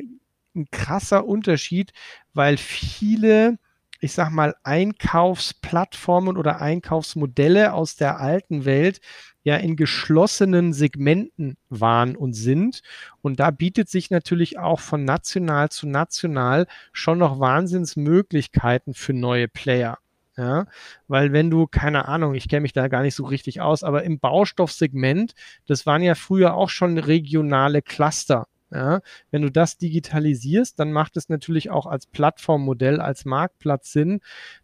ein 0.55 0.67
krasser 0.71 1.25
Unterschied, 1.25 1.91
weil 2.33 2.57
viele, 2.57 3.57
ich 3.99 4.13
sag 4.13 4.31
mal, 4.31 4.55
Einkaufsplattformen 4.63 6.37
oder 6.37 6.61
Einkaufsmodelle 6.61 7.73
aus 7.73 7.95
der 7.95 8.19
alten 8.19 8.65
Welt 8.65 9.01
ja 9.43 9.57
in 9.57 9.75
geschlossenen 9.75 10.73
Segmenten 10.73 11.57
waren 11.69 12.15
und 12.15 12.33
sind. 12.33 12.81
Und 13.21 13.39
da 13.39 13.51
bietet 13.51 13.89
sich 13.89 14.09
natürlich 14.09 14.57
auch 14.59 14.79
von 14.79 15.03
national 15.05 15.69
zu 15.69 15.87
national 15.87 16.67
schon 16.91 17.19
noch 17.19 17.39
Wahnsinnsmöglichkeiten 17.39 18.93
für 18.93 19.13
neue 19.13 19.47
Player. 19.47 19.97
Ja, 20.35 20.65
weil 21.07 21.31
wenn 21.31 21.51
du, 21.51 21.67
keine 21.67 22.07
Ahnung, 22.07 22.33
ich 22.33 22.49
kenne 22.49 22.61
mich 22.61 22.73
da 22.73 22.87
gar 22.87 23.03
nicht 23.03 23.13
so 23.13 23.23
richtig 23.23 23.61
aus, 23.61 23.83
aber 23.83 24.03
im 24.03 24.19
Baustoffsegment, 24.19 25.33
das 25.67 25.85
waren 25.85 26.01
ja 26.01 26.15
früher 26.15 26.55
auch 26.55 26.69
schon 26.69 26.97
regionale 26.97 27.83
Cluster. 27.83 28.47
Ja, 28.73 29.01
wenn 29.29 29.43
du 29.43 29.51
das 29.51 29.77
digitalisierst, 29.77 30.79
dann 30.79 30.91
macht 30.91 31.15
es 31.15 31.29
natürlich 31.29 31.69
auch 31.69 31.85
als 31.85 32.07
Plattformmodell, 32.07 32.99
als 32.99 33.23
Marktplatz 33.23 33.91
Sinn. 33.91 34.19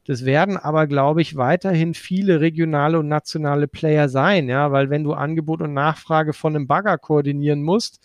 Das 0.05 0.25
werden 0.25 0.57
aber, 0.57 0.87
glaube 0.87 1.21
ich, 1.21 1.35
weiterhin 1.35 1.93
viele 1.93 2.41
regionale 2.41 2.97
und 2.97 3.07
nationale 3.07 3.67
Player 3.67 4.09
sein, 4.09 4.49
ja, 4.49 4.71
weil 4.71 4.89
wenn 4.89 5.03
du 5.03 5.13
Angebot 5.13 5.61
und 5.61 5.73
Nachfrage 5.73 6.33
von 6.33 6.55
einem 6.55 6.65
Bagger 6.65 6.97
koordinieren 6.97 7.61
musst, 7.61 7.99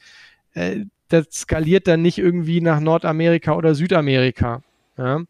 äh, 0.53 0.85
das 1.09 1.27
skaliert 1.31 1.87
dann 1.87 2.03
nicht 2.03 2.19
irgendwie 2.19 2.61
nach 2.61 2.81
Nordamerika 2.81 3.55
oder 3.55 3.75
Südamerika. 3.75 4.63
Ja? 4.99 5.23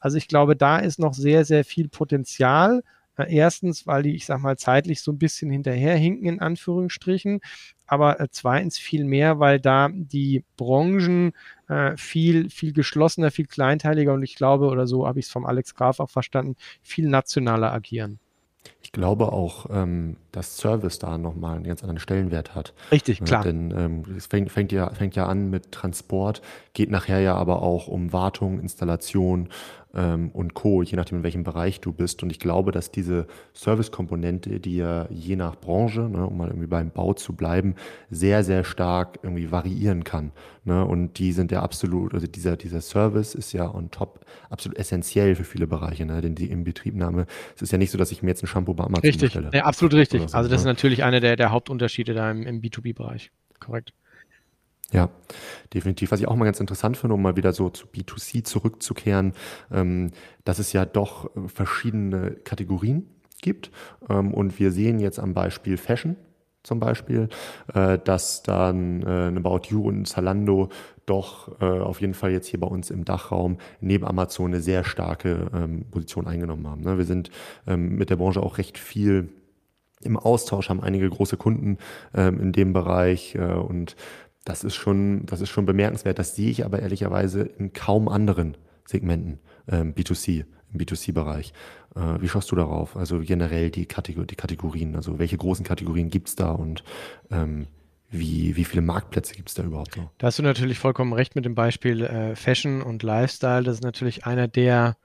Also 0.00 0.16
ich 0.16 0.28
glaube, 0.28 0.56
da 0.56 0.78
ist 0.78 0.98
noch 0.98 1.14
sehr, 1.14 1.44
sehr 1.44 1.64
viel 1.64 1.88
Potenzial. 1.88 2.82
Äh, 3.22 3.34
erstens, 3.34 3.86
weil 3.86 4.02
die, 4.02 4.14
ich 4.14 4.26
sag 4.26 4.40
mal, 4.40 4.56
zeitlich 4.56 5.02
so 5.02 5.12
ein 5.12 5.18
bisschen 5.18 5.50
hinterherhinken, 5.50 6.28
in 6.28 6.40
Anführungsstrichen. 6.40 7.40
Aber 7.86 8.20
äh, 8.20 8.28
zweitens 8.30 8.78
viel 8.78 9.04
mehr, 9.04 9.38
weil 9.38 9.60
da 9.60 9.88
die 9.92 10.44
Branchen 10.56 11.32
äh, 11.68 11.96
viel, 11.96 12.48
viel 12.50 12.72
geschlossener, 12.72 13.30
viel 13.30 13.46
kleinteiliger 13.46 14.14
und 14.14 14.22
ich 14.22 14.34
glaube, 14.34 14.68
oder 14.68 14.86
so 14.86 15.06
habe 15.06 15.20
ich 15.20 15.26
es 15.26 15.32
vom 15.32 15.44
Alex 15.44 15.74
Graf 15.74 16.00
auch 16.00 16.10
verstanden, 16.10 16.56
viel 16.82 17.08
nationaler 17.08 17.72
agieren. 17.72 18.18
Ich 18.80 18.92
glaube 18.92 19.32
auch, 19.32 19.66
ähm, 19.70 20.16
dass 20.32 20.56
Service 20.56 20.98
da 20.98 21.18
nochmal 21.18 21.56
einen 21.56 21.64
ganz 21.64 21.82
anderen 21.82 22.00
Stellenwert 22.00 22.54
hat. 22.54 22.72
Richtig, 22.90 23.22
klar. 23.22 23.44
Denn 23.44 23.72
ähm, 23.76 24.02
es 24.16 24.26
fängt, 24.26 24.50
fängt, 24.50 24.72
ja, 24.72 24.90
fängt 24.90 25.14
ja 25.14 25.26
an 25.26 25.50
mit 25.50 25.72
Transport, 25.72 26.42
geht 26.72 26.90
nachher 26.90 27.20
ja 27.20 27.36
aber 27.36 27.62
auch 27.62 27.86
um 27.86 28.12
Wartung, 28.12 28.58
Installation 28.58 29.48
ähm, 29.94 30.30
und 30.32 30.54
Co., 30.54 30.82
je 30.82 30.96
nachdem, 30.96 31.18
in 31.18 31.24
welchem 31.24 31.44
Bereich 31.44 31.80
du 31.80 31.92
bist. 31.92 32.22
Und 32.22 32.30
ich 32.30 32.38
glaube, 32.38 32.72
dass 32.72 32.90
diese 32.90 33.26
Service-Komponente, 33.54 34.60
die 34.60 34.76
ja 34.76 35.06
je 35.10 35.36
nach 35.36 35.56
Branche, 35.56 36.00
ne, 36.00 36.26
um 36.26 36.36
mal 36.36 36.48
irgendwie 36.48 36.66
beim 36.66 36.90
Bau 36.90 37.14
zu 37.14 37.34
bleiben, 37.34 37.74
sehr, 38.10 38.44
sehr 38.44 38.64
stark 38.64 39.18
irgendwie 39.22 39.50
variieren 39.50 40.04
kann. 40.04 40.32
Ne? 40.64 40.84
Und 40.84 41.18
die 41.18 41.32
sind 41.32 41.52
ja 41.52 41.62
absolut, 41.62 42.14
also 42.14 42.26
dieser, 42.26 42.56
dieser 42.56 42.80
Service 42.80 43.34
ist 43.34 43.52
ja 43.52 43.72
on 43.72 43.90
top 43.90 44.24
absolut 44.48 44.78
essentiell 44.78 45.34
für 45.34 45.44
viele 45.44 45.66
Bereiche, 45.66 46.06
ne? 46.06 46.20
denn 46.20 46.34
die 46.34 46.50
Inbetriebnahme, 46.50 47.26
es 47.56 47.62
ist 47.62 47.72
ja 47.72 47.78
nicht 47.78 47.90
so, 47.90 47.98
dass 47.98 48.12
ich 48.12 48.22
mir 48.22 48.30
jetzt 48.30 48.42
ein 48.42 48.46
Shampoo 48.46 48.74
bei 48.74 48.84
Amazon 48.84 49.02
richtig. 49.02 49.34
bestelle. 49.34 49.50
Ja, 49.52 49.64
absolut 49.64 49.94
richtig. 49.94 50.21
So, 50.28 50.36
also 50.36 50.48
das 50.48 50.64
ne? 50.64 50.70
ist 50.70 50.76
natürlich 50.76 51.04
einer 51.04 51.20
der, 51.20 51.36
der 51.36 51.50
Hauptunterschiede 51.50 52.14
da 52.14 52.30
im, 52.30 52.46
im 52.46 52.60
B2B-Bereich. 52.60 53.30
Korrekt. 53.60 53.92
Ja, 54.92 55.08
definitiv. 55.72 56.10
Was 56.12 56.20
ich 56.20 56.28
auch 56.28 56.36
mal 56.36 56.44
ganz 56.44 56.60
interessant 56.60 56.96
finde, 56.96 57.14
um 57.14 57.22
mal 57.22 57.36
wieder 57.36 57.52
so 57.52 57.70
zu 57.70 57.86
B2C 57.86 58.44
zurückzukehren, 58.44 59.32
ähm, 59.70 60.10
dass 60.44 60.58
es 60.58 60.72
ja 60.72 60.84
doch 60.84 61.30
verschiedene 61.46 62.32
Kategorien 62.32 63.08
gibt. 63.40 63.70
Ähm, 64.08 64.34
und 64.34 64.58
wir 64.58 64.70
sehen 64.70 65.00
jetzt 65.00 65.18
am 65.18 65.32
Beispiel 65.32 65.78
Fashion 65.78 66.16
zum 66.62 66.78
Beispiel, 66.78 67.28
äh, 67.74 67.98
dass 67.98 68.42
dann 68.42 69.02
äh, 69.02 69.32
About 69.36 69.62
You 69.68 69.88
und 69.88 70.06
Zalando 70.06 70.68
doch 71.06 71.60
äh, 71.60 71.64
auf 71.64 72.00
jeden 72.00 72.14
Fall 72.14 72.30
jetzt 72.30 72.46
hier 72.46 72.60
bei 72.60 72.68
uns 72.68 72.90
im 72.90 73.04
Dachraum 73.04 73.58
neben 73.80 74.06
Amazon 74.06 74.52
eine 74.52 74.60
sehr 74.60 74.84
starke 74.84 75.50
ähm, 75.52 75.86
Position 75.90 76.28
eingenommen 76.28 76.68
haben. 76.68 76.82
Ne? 76.82 76.98
Wir 76.98 77.04
sind 77.04 77.30
ähm, 77.66 77.96
mit 77.96 78.10
der 78.10 78.16
Branche 78.16 78.42
auch 78.42 78.58
recht 78.58 78.78
viel 78.78 79.30
im 80.04 80.16
Austausch, 80.16 80.68
haben 80.68 80.82
einige 80.82 81.08
große 81.08 81.36
Kunden 81.36 81.78
ähm, 82.14 82.40
in 82.40 82.52
dem 82.52 82.72
Bereich 82.72 83.34
äh, 83.34 83.40
und 83.40 83.96
das 84.44 84.64
ist 84.64 84.74
schon, 84.74 85.24
das 85.26 85.40
ist 85.40 85.50
schon 85.50 85.66
bemerkenswert. 85.66 86.18
Das 86.18 86.34
sehe 86.34 86.50
ich 86.50 86.64
aber 86.64 86.80
ehrlicherweise 86.80 87.42
in 87.42 87.72
kaum 87.72 88.08
anderen 88.08 88.56
Segmenten 88.86 89.38
ähm, 89.68 89.94
B2C, 89.94 90.44
im 90.72 90.80
B2C-Bereich. 90.80 91.52
Äh, 91.94 92.20
wie 92.20 92.28
schaust 92.28 92.50
du 92.50 92.56
darauf? 92.56 92.96
Also 92.96 93.20
generell 93.20 93.70
die, 93.70 93.86
Kategor 93.86 94.24
die 94.24 94.34
Kategorien, 94.36 94.96
also 94.96 95.18
welche 95.18 95.36
großen 95.36 95.64
Kategorien 95.64 96.10
gibt 96.10 96.28
es 96.28 96.36
da 96.36 96.50
und 96.50 96.82
ähm, 97.30 97.68
wie, 98.10 98.56
wie 98.56 98.64
viele 98.64 98.82
Marktplätze 98.82 99.34
gibt 99.34 99.48
es 99.48 99.54
da 99.54 99.62
überhaupt 99.62 99.96
noch? 99.96 100.10
Da 100.18 100.26
hast 100.26 100.38
du 100.38 100.42
natürlich 100.42 100.78
vollkommen 100.78 101.14
recht 101.14 101.34
mit 101.34 101.46
dem 101.46 101.54
Beispiel 101.54 102.02
äh, 102.02 102.36
Fashion 102.36 102.82
und 102.82 103.02
Lifestyle. 103.02 103.62
Das 103.62 103.76
ist 103.76 103.82
natürlich 103.82 104.26
einer 104.26 104.48
der 104.48 104.96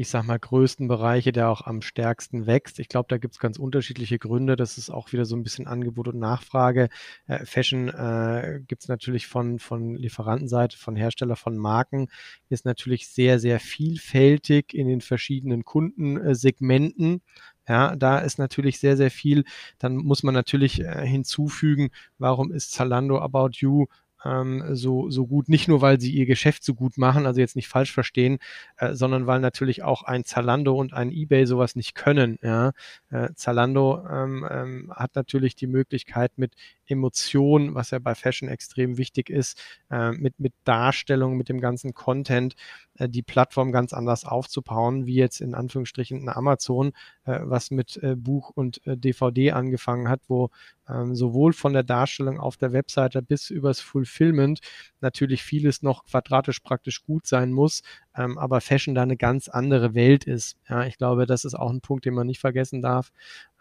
ich 0.00 0.08
sag 0.08 0.24
mal, 0.24 0.38
größten 0.38 0.88
Bereiche, 0.88 1.30
der 1.30 1.50
auch 1.50 1.60
am 1.60 1.82
stärksten 1.82 2.46
wächst. 2.46 2.78
Ich 2.78 2.88
glaube, 2.88 3.08
da 3.10 3.18
gibt 3.18 3.34
es 3.34 3.38
ganz 3.38 3.58
unterschiedliche 3.58 4.18
Gründe. 4.18 4.56
Das 4.56 4.78
ist 4.78 4.88
auch 4.88 5.12
wieder 5.12 5.26
so 5.26 5.36
ein 5.36 5.42
bisschen 5.42 5.66
Angebot 5.66 6.08
und 6.08 6.18
Nachfrage. 6.18 6.88
Äh, 7.26 7.44
Fashion 7.44 7.88
äh, 7.88 8.62
gibt 8.66 8.80
es 8.80 8.88
natürlich 8.88 9.26
von, 9.26 9.58
von 9.58 9.94
Lieferantenseite, 9.96 10.78
von 10.78 10.96
Hersteller, 10.96 11.36
von 11.36 11.58
Marken, 11.58 12.08
ist 12.48 12.64
natürlich 12.64 13.08
sehr, 13.08 13.38
sehr 13.38 13.60
vielfältig 13.60 14.72
in 14.72 14.88
den 14.88 15.02
verschiedenen 15.02 15.66
Kundensegmenten. 15.66 17.20
Ja, 17.68 17.94
da 17.94 18.20
ist 18.20 18.38
natürlich 18.38 18.80
sehr, 18.80 18.96
sehr 18.96 19.10
viel. 19.10 19.44
Dann 19.78 19.96
muss 19.96 20.22
man 20.22 20.32
natürlich 20.32 20.80
äh, 20.80 21.06
hinzufügen, 21.06 21.90
warum 22.16 22.52
ist 22.52 22.72
Zalando 22.72 23.18
About 23.18 23.50
You 23.56 23.84
ähm, 24.24 24.62
so, 24.74 25.10
so 25.10 25.26
gut, 25.26 25.48
nicht 25.48 25.68
nur, 25.68 25.80
weil 25.80 26.00
sie 26.00 26.12
ihr 26.12 26.26
Geschäft 26.26 26.64
so 26.64 26.74
gut 26.74 26.98
machen, 26.98 27.26
also 27.26 27.40
jetzt 27.40 27.56
nicht 27.56 27.68
falsch 27.68 27.92
verstehen, 27.92 28.38
äh, 28.76 28.94
sondern 28.94 29.26
weil 29.26 29.40
natürlich 29.40 29.82
auch 29.82 30.02
ein 30.02 30.24
Zalando 30.24 30.74
und 30.74 30.92
ein 30.92 31.10
eBay 31.10 31.46
sowas 31.46 31.76
nicht 31.76 31.94
können. 31.94 32.38
Ja? 32.42 32.72
Äh, 33.10 33.30
Zalando 33.34 34.06
ähm, 34.10 34.46
ähm, 34.50 34.92
hat 34.94 35.14
natürlich 35.14 35.56
die 35.56 35.66
Möglichkeit 35.66 36.32
mit 36.36 36.54
Emotion, 36.86 37.74
was 37.74 37.90
ja 37.90 37.98
bei 37.98 38.14
Fashion 38.14 38.48
extrem 38.48 38.98
wichtig 38.98 39.30
ist, 39.30 39.62
äh, 39.90 40.12
mit, 40.12 40.38
mit 40.40 40.52
Darstellung, 40.64 41.36
mit 41.36 41.48
dem 41.48 41.60
ganzen 41.60 41.94
Content, 41.94 42.54
äh, 43.00 43.08
die 43.08 43.22
Plattform 43.22 43.72
ganz 43.72 43.92
anders 43.92 44.24
aufzubauen, 44.24 45.06
wie 45.06 45.14
jetzt 45.14 45.40
in 45.40 45.54
Anführungsstrichen 45.54 46.20
eine 46.20 46.36
Amazon, 46.36 46.92
äh, 47.24 47.40
was 47.42 47.70
mit 47.70 47.96
äh, 48.02 48.14
Buch 48.14 48.50
und 48.50 48.80
DVD 48.84 49.52
angefangen 49.52 50.08
hat, 50.08 50.20
wo 50.28 50.50
ähm, 50.88 51.14
sowohl 51.14 51.52
von 51.52 51.72
der 51.72 51.82
Darstellung 51.82 52.38
auf 52.38 52.56
der 52.56 52.72
Webseite 52.72 53.22
bis 53.22 53.50
übers 53.50 53.80
Fulfillment 53.80 54.60
natürlich 55.00 55.42
vieles 55.42 55.82
noch 55.82 56.04
quadratisch 56.04 56.60
praktisch 56.60 57.02
gut 57.04 57.26
sein 57.26 57.52
muss, 57.52 57.82
ähm, 58.16 58.38
aber 58.38 58.60
Fashion 58.60 58.94
da 58.94 59.02
eine 59.02 59.16
ganz 59.16 59.48
andere 59.48 59.94
Welt 59.94 60.24
ist. 60.24 60.56
Ja, 60.68 60.84
ich 60.84 60.98
glaube, 60.98 61.26
das 61.26 61.44
ist 61.44 61.54
auch 61.54 61.70
ein 61.70 61.80
Punkt, 61.80 62.04
den 62.04 62.14
man 62.14 62.26
nicht 62.26 62.40
vergessen 62.40 62.82
darf. 62.82 63.12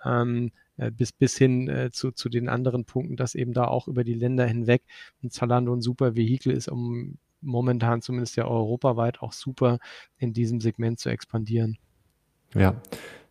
Ähm, 0.03 0.51
äh, 0.77 0.91
bis, 0.91 1.11
bis 1.11 1.37
hin 1.37 1.67
äh, 1.67 1.91
zu, 1.91 2.11
zu 2.11 2.29
den 2.29 2.49
anderen 2.49 2.85
Punkten, 2.85 3.15
dass 3.17 3.35
eben 3.35 3.53
da 3.53 3.65
auch 3.65 3.87
über 3.87 4.03
die 4.03 4.13
Länder 4.13 4.45
hinweg 4.45 4.83
ein 5.23 5.29
Zalando 5.29 5.73
ein 5.73 5.81
super 5.81 6.15
Vehikel 6.15 6.53
ist, 6.53 6.69
um 6.69 7.17
momentan 7.41 8.01
zumindest 8.01 8.35
ja 8.35 8.45
europaweit 8.45 9.21
auch 9.21 9.33
super 9.33 9.79
in 10.17 10.33
diesem 10.33 10.61
Segment 10.61 10.99
zu 10.99 11.09
expandieren. 11.09 11.77
Ja, 12.55 12.75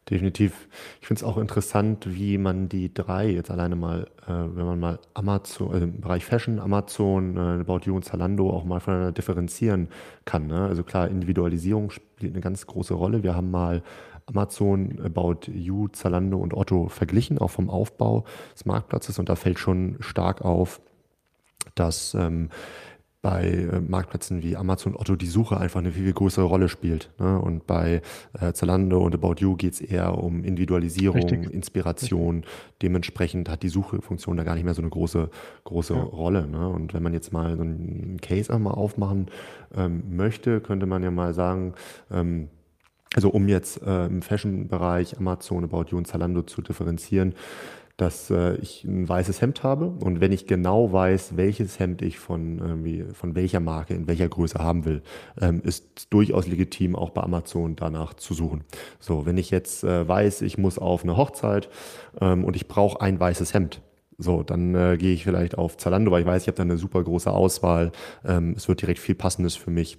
definitiv. 0.09 0.69
Ich 1.01 1.07
finde 1.07 1.21
es 1.21 1.25
auch 1.25 1.39
interessant, 1.39 2.07
wie 2.15 2.39
man 2.39 2.69
die 2.69 2.93
drei 2.93 3.29
jetzt 3.29 3.51
alleine 3.51 3.77
mal, 3.77 4.09
äh, 4.27 4.31
wenn 4.31 4.65
man 4.65 4.81
mal 4.81 4.99
Amazon, 5.15 5.75
äh, 5.75 5.79
im 5.79 6.01
Bereich 6.01 6.25
Fashion, 6.25 6.59
Amazon, 6.59 7.37
äh, 7.37 7.61
About 7.61 7.81
You 7.85 7.97
und 7.97 8.05
Zalando 8.05 8.51
auch 8.51 8.65
mal 8.65 8.81
voneinander 8.81 9.13
differenzieren 9.13 9.89
kann. 10.25 10.47
Ne? 10.47 10.67
Also 10.67 10.85
klar, 10.85 11.09
Individualisierung 11.09 11.91
spielt 11.91 12.33
eine 12.33 12.41
ganz 12.41 12.67
große 12.67 12.95
Rolle. 12.95 13.23
Wir 13.23 13.35
haben 13.35 13.51
mal 13.51 13.83
Amazon, 14.27 15.01
About 15.05 15.51
You, 15.51 15.89
Zalando 15.89 16.39
und 16.39 16.55
Otto 16.55 16.89
verglichen, 16.89 17.39
auch 17.39 17.51
vom 17.51 17.71
Aufbau 17.71 18.25
des 18.55 18.67
Marktplatzes. 18.67 19.19
Und 19.19 19.29
da 19.29 19.37
fällt 19.37 19.59
schon 19.59 19.97
stark 20.01 20.43
auf, 20.43 20.81
dass 21.75 22.15
ähm, 22.15 22.51
bei 23.21 23.49
äh, 23.49 23.81
Marktplätzen 23.81 24.43
wie 24.43 24.57
Amazon 24.57 24.95
Otto 24.95 25.17
die 25.17 25.27
Suche 25.27 25.59
einfach 25.59 25.81
eine 25.81 25.91
viel, 25.91 26.05
viel 26.05 26.13
größere 26.13 26.45
Rolle 26.45 26.69
spielt. 26.69 27.11
Ne? 27.19 27.41
Und 27.41 27.67
bei 27.67 28.01
äh, 28.41 28.53
Zalando 28.53 28.99
und 29.01 29.15
About 29.15 29.37
You 29.39 29.57
geht 29.57 29.75
es 29.75 29.81
eher 29.81 30.17
um 30.17 30.45
Individualisierung, 30.45 31.23
Richtig. 31.23 31.51
Inspiration. 31.51 32.37
Richtig. 32.37 32.53
Dementsprechend 32.83 33.49
hat 33.49 33.65
die 33.65 33.69
Suchefunktion 33.69 34.37
da 34.37 34.45
gar 34.45 34.55
nicht 34.55 34.65
mehr 34.65 34.75
so 34.75 34.83
eine 34.83 34.91
große, 34.91 35.31
große 35.65 35.95
ja. 35.95 36.01
Rolle. 36.01 36.47
Ne? 36.47 36.69
Und 36.69 36.95
wenn 36.95 37.03
man 37.03 37.13
jetzt 37.13 37.33
mal 37.33 37.57
so 37.57 37.63
einen 37.63 38.19
Case 38.23 38.55
einmal 38.55 38.75
aufmachen 38.75 39.27
ähm, 39.77 40.17
möchte, 40.17 40.61
könnte 40.61 40.87
man 40.87 41.03
ja 41.03 41.11
mal 41.11 41.35
sagen, 41.35 41.75
ähm, 42.13 42.49
also 43.15 43.31
um 43.31 43.49
jetzt 43.49 43.83
äh, 43.83 44.07
im 44.07 44.23
Fashion-Bereich 44.23 45.19
Amazon, 45.19 45.65
About 45.65 45.87
You 45.91 45.97
und 45.97 46.07
Zalando 46.07 46.43
zu 46.43 46.63
differenzieren, 46.63 47.35
dass 47.99 48.31
äh, 48.31 48.55
ich 48.57 48.85
ein 48.85 49.09
weißes 49.09 49.43
Hemd 49.43 49.63
habe 49.63 49.87
und 49.87 50.21
wenn 50.21 50.33
ich 50.33 50.47
genau 50.47 50.93
weiß, 50.93 51.37
welches 51.37 51.79
Hemd 51.79 52.01
ich 52.01 52.19
von, 52.19 53.13
von 53.13 53.35
welcher 53.35 53.61
Marke 53.61 53.95
in 53.95 54.07
welcher 54.07 54.29
Größe 54.29 54.59
haben 54.59 54.85
will, 54.85 55.03
ähm, 55.41 55.61
ist 55.63 56.07
durchaus 56.11 56.47
legitim, 56.47 56.97
auch 56.97 57.11
bei 57.11 57.23
Amazon 57.23 57.77
danach 57.77 58.15
zu 58.15 58.35
suchen. 58.35 58.65
So, 59.01 59.27
wenn 59.27 59.37
ich 59.37 59.51
jetzt 59.51 59.85
äh, 59.85 60.07
weiß, 60.09 60.43
ich 60.43 60.57
muss 60.59 60.79
auf 60.79 61.03
eine 61.03 61.17
Hochzeit 61.17 61.69
ähm, 62.21 62.45
und 62.45 62.57
ich 62.57 62.69
brauche 62.69 63.01
ein 63.01 63.19
weißes 63.19 63.53
Hemd, 63.53 63.83
so, 64.17 64.43
dann 64.43 64.75
äh, 64.75 64.97
gehe 64.97 65.13
ich 65.13 65.25
vielleicht 65.25 65.59
auf 65.59 65.77
Zalando, 65.77 66.11
weil 66.11 66.23
ich 66.23 66.27
weiß, 66.27 66.43
ich 66.43 66.49
habe 66.49 66.57
da 66.57 66.63
eine 66.63 66.77
super 66.77 67.03
große 67.03 67.31
Auswahl. 67.31 67.93
Ähm, 68.25 68.55
es 68.57 68.69
wird 68.69 68.83
direkt 68.83 68.99
viel 68.99 69.15
Passendes 69.15 69.55
für 69.55 69.71
mich 69.71 69.99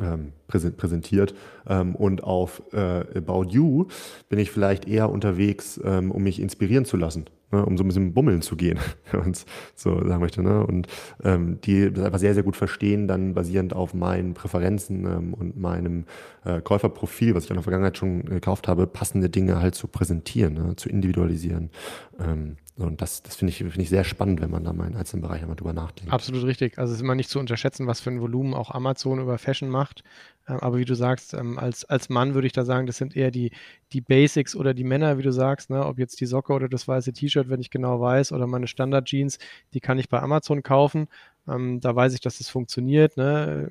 ähm, 0.00 0.32
präsentiert. 0.46 1.34
Ähm, 1.66 1.94
und 1.94 2.24
auf 2.24 2.62
äh, 2.72 3.04
About 3.16 3.46
You 3.50 3.86
bin 4.28 4.38
ich 4.38 4.50
vielleicht 4.50 4.88
eher 4.88 5.10
unterwegs, 5.10 5.80
ähm, 5.84 6.10
um 6.10 6.22
mich 6.22 6.40
inspirieren 6.40 6.84
zu 6.84 6.96
lassen, 6.96 7.26
ne, 7.50 7.64
um 7.64 7.76
so 7.76 7.84
ein 7.84 7.88
bisschen 7.88 8.14
bummeln 8.14 8.42
zu 8.42 8.56
gehen, 8.56 8.78
wenn 9.10 9.20
man 9.20 9.30
es 9.30 9.46
so 9.74 9.98
sagen 10.06 10.20
möchte. 10.20 10.42
Ne? 10.42 10.66
Und 10.66 10.86
ähm, 11.22 11.60
die 11.62 11.92
das 11.92 12.04
einfach 12.04 12.18
sehr, 12.18 12.34
sehr 12.34 12.42
gut 12.42 12.56
verstehen, 12.56 13.08
dann 13.08 13.34
basierend 13.34 13.74
auf 13.74 13.94
meinen 13.94 14.34
Präferenzen 14.34 15.06
ähm, 15.06 15.34
und 15.34 15.56
meinem 15.56 16.04
äh, 16.44 16.60
Käuferprofil, 16.60 17.34
was 17.34 17.44
ich 17.44 17.50
in 17.50 17.56
der 17.56 17.62
Vergangenheit 17.62 17.96
schon 17.96 18.24
gekauft 18.24 18.68
habe, 18.68 18.86
passende 18.86 19.30
Dinge 19.30 19.60
halt 19.60 19.74
zu 19.74 19.88
präsentieren, 19.88 20.54
ne? 20.54 20.76
zu 20.76 20.88
individualisieren. 20.88 21.70
Ähm, 22.18 22.56
und 22.76 23.00
das, 23.00 23.22
das 23.22 23.36
finde 23.36 23.52
ich, 23.52 23.58
find 23.58 23.78
ich 23.78 23.88
sehr 23.88 24.02
spannend, 24.02 24.40
wenn 24.40 24.50
man 24.50 24.64
da 24.64 24.72
mal 24.72 24.88
in 24.88 24.96
einzelnen 24.96 25.22
Bereichen 25.22 25.46
mal 25.46 25.54
drüber 25.54 25.72
nachdenkt. 25.72 26.12
Absolut 26.12 26.42
richtig. 26.44 26.76
Also 26.76 26.92
es 26.92 26.98
ist 26.98 27.02
immer 27.04 27.14
nicht 27.14 27.30
zu 27.30 27.38
unterschätzen, 27.38 27.86
was 27.86 28.00
für 28.00 28.10
ein 28.10 28.20
Volumen 28.20 28.52
auch 28.52 28.72
Amazon 28.72 29.20
über 29.20 29.38
Fashion 29.38 29.68
macht. 29.68 30.02
Ähm, 30.48 30.58
aber 30.60 30.78
wie 30.78 30.84
du 30.84 30.94
sagst, 30.94 31.34
ähm, 31.34 31.56
als, 31.56 31.84
als 31.84 32.08
Mann 32.08 32.34
würde 32.34 32.48
ich 32.48 32.52
da 32.52 32.64
sagen, 32.64 32.88
das 32.88 32.96
sind 32.96 33.14
eher 33.14 33.30
die, 33.30 33.52
die 33.92 34.00
Basics 34.00 34.56
oder 34.56 34.74
die 34.74 34.82
Männer, 34.82 35.18
wie 35.18 35.22
du 35.22 35.32
sagst, 35.32 35.70
ne? 35.70 35.86
ob 35.86 36.00
jetzt 36.00 36.20
die 36.20 36.26
Socke 36.26 36.52
oder 36.52 36.68
das 36.68 36.88
weiße 36.88 37.12
T-Shirt, 37.12 37.43
wenn 37.48 37.60
ich 37.60 37.70
genau 37.70 38.00
weiß, 38.00 38.32
oder 38.32 38.46
meine 38.46 38.66
Standard-Jeans, 38.66 39.38
die 39.72 39.80
kann 39.80 39.98
ich 39.98 40.08
bei 40.08 40.20
Amazon 40.20 40.62
kaufen. 40.62 41.08
Ähm, 41.48 41.80
da 41.80 41.94
weiß 41.94 42.14
ich, 42.14 42.20
dass 42.20 42.38
das 42.38 42.48
funktioniert. 42.48 43.16
Ne? 43.16 43.70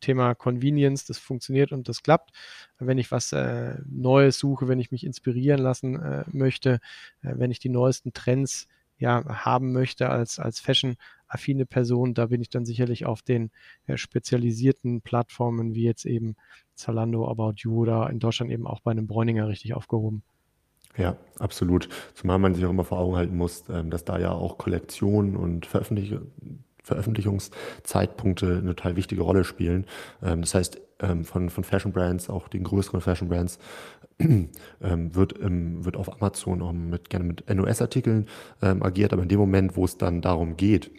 Thema 0.00 0.34
Convenience, 0.34 1.04
das 1.06 1.18
funktioniert 1.18 1.72
und 1.72 1.88
das 1.88 2.02
klappt. 2.02 2.30
Wenn 2.78 2.98
ich 2.98 3.10
was 3.10 3.32
äh, 3.32 3.76
Neues 3.88 4.38
suche, 4.38 4.68
wenn 4.68 4.80
ich 4.80 4.90
mich 4.90 5.04
inspirieren 5.04 5.60
lassen 5.60 6.00
äh, 6.00 6.24
möchte, 6.30 6.80
äh, 7.22 7.32
wenn 7.36 7.50
ich 7.50 7.58
die 7.58 7.70
neuesten 7.70 8.12
Trends 8.12 8.68
ja, 8.98 9.24
haben 9.44 9.72
möchte 9.72 10.08
als, 10.08 10.38
als 10.38 10.60
Fashion 10.60 10.96
affine 11.28 11.66
Person. 11.66 12.14
Da 12.14 12.26
bin 12.26 12.40
ich 12.40 12.50
dann 12.50 12.64
sicherlich 12.64 13.04
auf 13.04 13.22
den 13.22 13.50
äh, 13.86 13.96
spezialisierten 13.96 15.02
Plattformen 15.02 15.74
wie 15.74 15.84
jetzt 15.84 16.06
eben 16.06 16.36
Zalando, 16.74 17.28
About 17.28 17.54
You 17.58 17.82
oder 17.82 18.10
in 18.10 18.18
Deutschland 18.18 18.52
eben 18.52 18.66
auch 18.66 18.80
bei 18.80 18.90
einem 18.90 19.06
Bräuninger 19.06 19.48
richtig 19.48 19.74
aufgehoben. 19.74 20.22
Ja, 20.96 21.16
absolut. 21.38 21.88
Zumal 22.14 22.38
man 22.38 22.54
sich 22.54 22.64
auch 22.64 22.70
immer 22.70 22.84
vor 22.84 22.98
Augen 22.98 23.16
halten 23.16 23.36
muss, 23.36 23.64
ähm, 23.68 23.90
dass 23.90 24.04
da 24.04 24.18
ja 24.18 24.32
auch 24.32 24.58
Kollektionen 24.58 25.36
und 25.36 25.66
Veröffentlich 25.66 26.14
Veröffentlichungszeitpunkte 26.82 28.58
eine 28.58 28.76
total 28.76 28.94
wichtige 28.94 29.22
Rolle 29.22 29.42
spielen. 29.42 29.86
Ähm, 30.22 30.42
das 30.42 30.54
heißt, 30.54 30.80
ähm, 31.00 31.24
von, 31.24 31.50
von 31.50 31.64
Fashion 31.64 31.92
Brands, 31.92 32.30
auch 32.30 32.46
den 32.46 32.62
größeren 32.62 33.00
Fashion 33.00 33.28
Brands, 33.28 33.58
wird, 34.80 35.34
wird 35.38 35.96
auf 35.96 36.10
Amazon 36.10 36.62
auch 36.62 36.72
mit, 36.72 37.10
gerne 37.10 37.26
mit 37.26 37.54
NOS-Artikeln 37.54 38.26
agiert, 38.60 39.12
aber 39.12 39.22
in 39.22 39.28
dem 39.28 39.38
Moment, 39.38 39.76
wo 39.76 39.84
es 39.84 39.98
dann 39.98 40.22
darum 40.22 40.56
geht, 40.56 40.90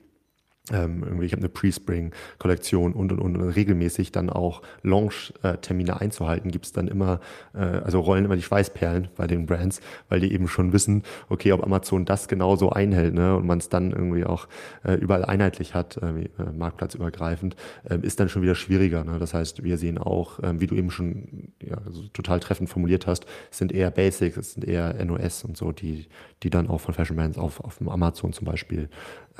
ähm, 0.72 1.04
irgendwie, 1.04 1.26
ich 1.26 1.32
habe 1.32 1.42
eine 1.42 1.50
Pre-Spring-Kollektion 1.50 2.94
und, 2.94 3.12
und, 3.12 3.20
und, 3.20 3.38
und 3.38 3.50
regelmäßig 3.50 4.12
dann 4.12 4.30
auch 4.30 4.62
Launch-Termine 4.84 6.00
einzuhalten, 6.00 6.52
gibt 6.52 6.66
es 6.66 6.72
dann 6.74 6.88
immer, 6.88 7.20
äh, 7.54 7.60
also 7.60 8.00
rollen 8.00 8.26
immer 8.26 8.36
die 8.36 8.42
Schweißperlen 8.42 9.10
bei 9.16 9.28
den 9.28 9.46
Brands, 9.46 9.82
weil 10.10 10.20
die 10.20 10.34
eben 10.34 10.48
schon 10.48 10.74
wissen, 10.74 11.04
okay, 11.30 11.52
ob 11.52 11.64
Amazon 11.64 12.06
das 12.06 12.28
genauso 12.28 12.70
einhält 12.70 13.14
ne, 13.14 13.36
und 13.36 13.46
man 13.46 13.60
es 13.60 13.70
dann 13.70 13.92
irgendwie 13.92 14.26
auch 14.26 14.48
äh, 14.84 14.94
überall 14.94 15.26
einheitlich 15.26 15.74
hat, 15.74 15.98
äh, 15.98 16.28
marktplatzübergreifend, 16.54 17.56
äh, 17.90 17.98
ist 18.02 18.20
dann 18.20 18.30
schon 18.30 18.42
wieder 18.42 18.56
schwieriger. 18.56 19.04
Ne? 19.04 19.20
Das 19.20 19.34
heißt, 19.34 19.64
wir 19.64 19.78
sehen 19.78 19.98
auch, 19.98 20.40
äh, 20.40 20.60
wie 20.60 20.68
du 20.68 20.76
eben 20.76 20.92
schon 20.92 21.54
ja, 21.62 21.78
also 21.86 22.04
total 22.10 22.40
treffend 22.40 22.70
formuliert 22.70 23.08
hast, 23.08 23.26
es 23.52 23.58
sind 23.58 23.72
eher 23.72 23.92
Basics, 23.92 24.38
es 24.38 24.54
sind 24.54 24.66
eher 24.66 24.94
NOS 25.04 25.44
und 25.44 25.58
so, 25.58 25.72
die, 25.72 26.08
die 26.44 26.50
dann 26.50 26.68
auch 26.68 26.80
von 26.80 26.94
Fashion 26.94 27.16
Brands 27.16 27.38
auf, 27.38 27.60
auf 27.62 27.80
Amazon 27.88 28.34
zum 28.34 28.46
Beispiel 28.46 28.90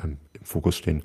ähm, 0.02 0.18
im 0.32 0.44
Fokus 0.44 0.76
stehen. 0.76 1.02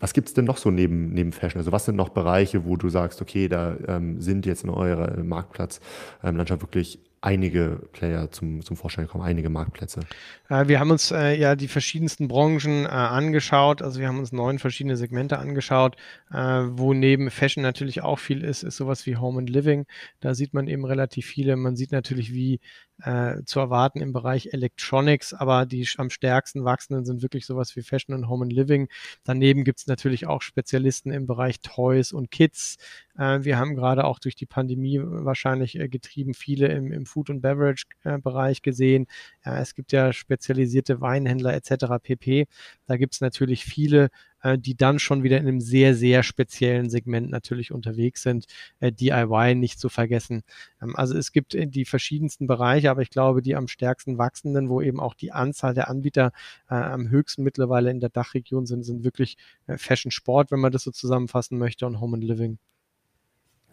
Was 0.00 0.12
gibt 0.12 0.28
es 0.28 0.34
denn 0.34 0.44
noch 0.44 0.58
so 0.58 0.70
neben, 0.70 1.12
neben 1.12 1.32
Fashion? 1.32 1.58
Also 1.58 1.72
was 1.72 1.84
sind 1.84 1.96
noch 1.96 2.10
Bereiche, 2.10 2.64
wo 2.64 2.76
du 2.76 2.88
sagst, 2.88 3.20
okay, 3.20 3.48
da 3.48 3.76
ähm, 3.88 4.20
sind 4.20 4.46
jetzt 4.46 4.62
in 4.62 4.70
eurer 4.70 5.22
Marktplatzlandschaft 5.22 6.62
ähm, 6.62 6.62
wirklich 6.62 7.00
einige 7.20 7.88
Player 7.92 8.30
zum, 8.30 8.62
zum 8.62 8.76
Vorschein 8.76 9.06
gekommen, 9.06 9.24
einige 9.24 9.48
Marktplätze. 9.50 10.00
Äh, 10.48 10.68
wir 10.68 10.80
haben 10.80 10.90
uns 10.90 11.10
äh, 11.10 11.34
ja 11.38 11.56
die 11.56 11.68
verschiedensten 11.68 12.28
Branchen 12.28 12.84
äh, 12.84 12.88
angeschaut. 12.88 13.82
Also 13.82 14.00
wir 14.00 14.08
haben 14.08 14.18
uns 14.18 14.32
neun 14.32 14.58
verschiedene 14.58 14.96
Segmente 14.96 15.38
angeschaut, 15.38 15.96
äh, 16.30 16.36
wo 16.36 16.94
neben 16.94 17.30
Fashion 17.30 17.62
natürlich 17.62 18.02
auch 18.02 18.18
viel 18.18 18.44
ist, 18.44 18.62
ist 18.62 18.76
sowas 18.76 19.06
wie 19.06 19.16
Home 19.16 19.40
and 19.40 19.50
Living. 19.50 19.86
Da 20.20 20.34
sieht 20.34 20.54
man 20.54 20.68
eben 20.68 20.84
relativ 20.84 21.26
viele. 21.26 21.56
Man 21.56 21.76
sieht 21.76 21.92
natürlich, 21.92 22.32
wie 22.32 22.60
äh, 23.02 23.44
zu 23.44 23.60
erwarten 23.60 24.00
im 24.00 24.12
Bereich 24.12 24.52
Electronics, 24.52 25.32
aber 25.34 25.66
die 25.66 25.88
am 25.98 26.10
stärksten 26.10 26.64
wachsenden 26.64 27.04
sind 27.04 27.22
wirklich 27.22 27.46
sowas 27.46 27.76
wie 27.76 27.82
Fashion 27.82 28.14
und 28.14 28.28
Home 28.28 28.44
and 28.44 28.52
Living. 28.52 28.88
Daneben 29.24 29.64
gibt 29.64 29.80
es 29.80 29.86
natürlich 29.86 30.26
auch 30.26 30.42
Spezialisten 30.42 31.12
im 31.12 31.26
Bereich 31.26 31.60
Toys 31.60 32.12
und 32.12 32.30
Kids. 32.30 32.76
Äh, 33.16 33.44
wir 33.44 33.58
haben 33.58 33.76
gerade 33.76 34.04
auch 34.04 34.18
durch 34.18 34.34
die 34.34 34.46
Pandemie 34.46 35.00
wahrscheinlich 35.02 35.78
getrieben 35.90 36.34
viele 36.34 36.68
im, 36.68 36.92
im 36.92 37.06
Food- 37.08 37.30
und 37.30 37.40
Beverage-Bereich 37.40 38.62
gesehen. 38.62 39.06
es 39.42 39.74
gibt 39.74 39.92
ja 39.92 40.12
spezialisierte 40.12 41.00
Weinhändler 41.00 41.54
etc. 41.54 41.86
pp. 42.02 42.46
Da 42.86 42.96
gibt 42.96 43.14
es 43.14 43.20
natürlich 43.20 43.64
viele, 43.64 44.10
äh, 44.42 44.58
die 44.58 44.76
dann 44.76 44.98
schon 44.98 45.22
wieder 45.22 45.38
in 45.38 45.48
einem 45.48 45.60
sehr, 45.60 45.94
sehr 45.94 46.22
speziellen 46.22 46.90
Segment 46.90 47.30
natürlich 47.30 47.72
unterwegs 47.72 48.22
sind. 48.22 48.46
Äh, 48.80 48.92
DIY 48.92 49.54
nicht 49.56 49.80
zu 49.80 49.88
vergessen. 49.88 50.42
Ähm, 50.80 50.94
also 50.96 51.16
es 51.16 51.32
gibt 51.32 51.54
äh, 51.54 51.66
die 51.66 51.84
verschiedensten 51.84 52.46
Bereiche, 52.46 52.90
aber 52.90 53.02
ich 53.02 53.10
glaube, 53.10 53.42
die 53.42 53.56
am 53.56 53.68
stärksten 53.68 54.18
wachsenden, 54.18 54.68
wo 54.68 54.80
eben 54.80 55.00
auch 55.00 55.14
die 55.14 55.32
Anzahl 55.32 55.74
der 55.74 55.88
Anbieter 55.88 56.32
äh, 56.70 56.74
am 56.74 57.10
höchsten 57.10 57.42
mittlerweile 57.42 57.90
in 57.90 58.00
der 58.00 58.10
Dachregion 58.10 58.66
sind, 58.66 58.84
sind 58.84 59.04
wirklich 59.04 59.36
äh, 59.66 59.76
Fashion 59.76 60.10
Sport, 60.10 60.50
wenn 60.50 60.60
man 60.60 60.72
das 60.72 60.84
so 60.84 60.90
zusammenfassen 60.90 61.58
möchte, 61.58 61.86
und 61.86 62.00
Home 62.00 62.16
and 62.16 62.24
Living. 62.24 62.58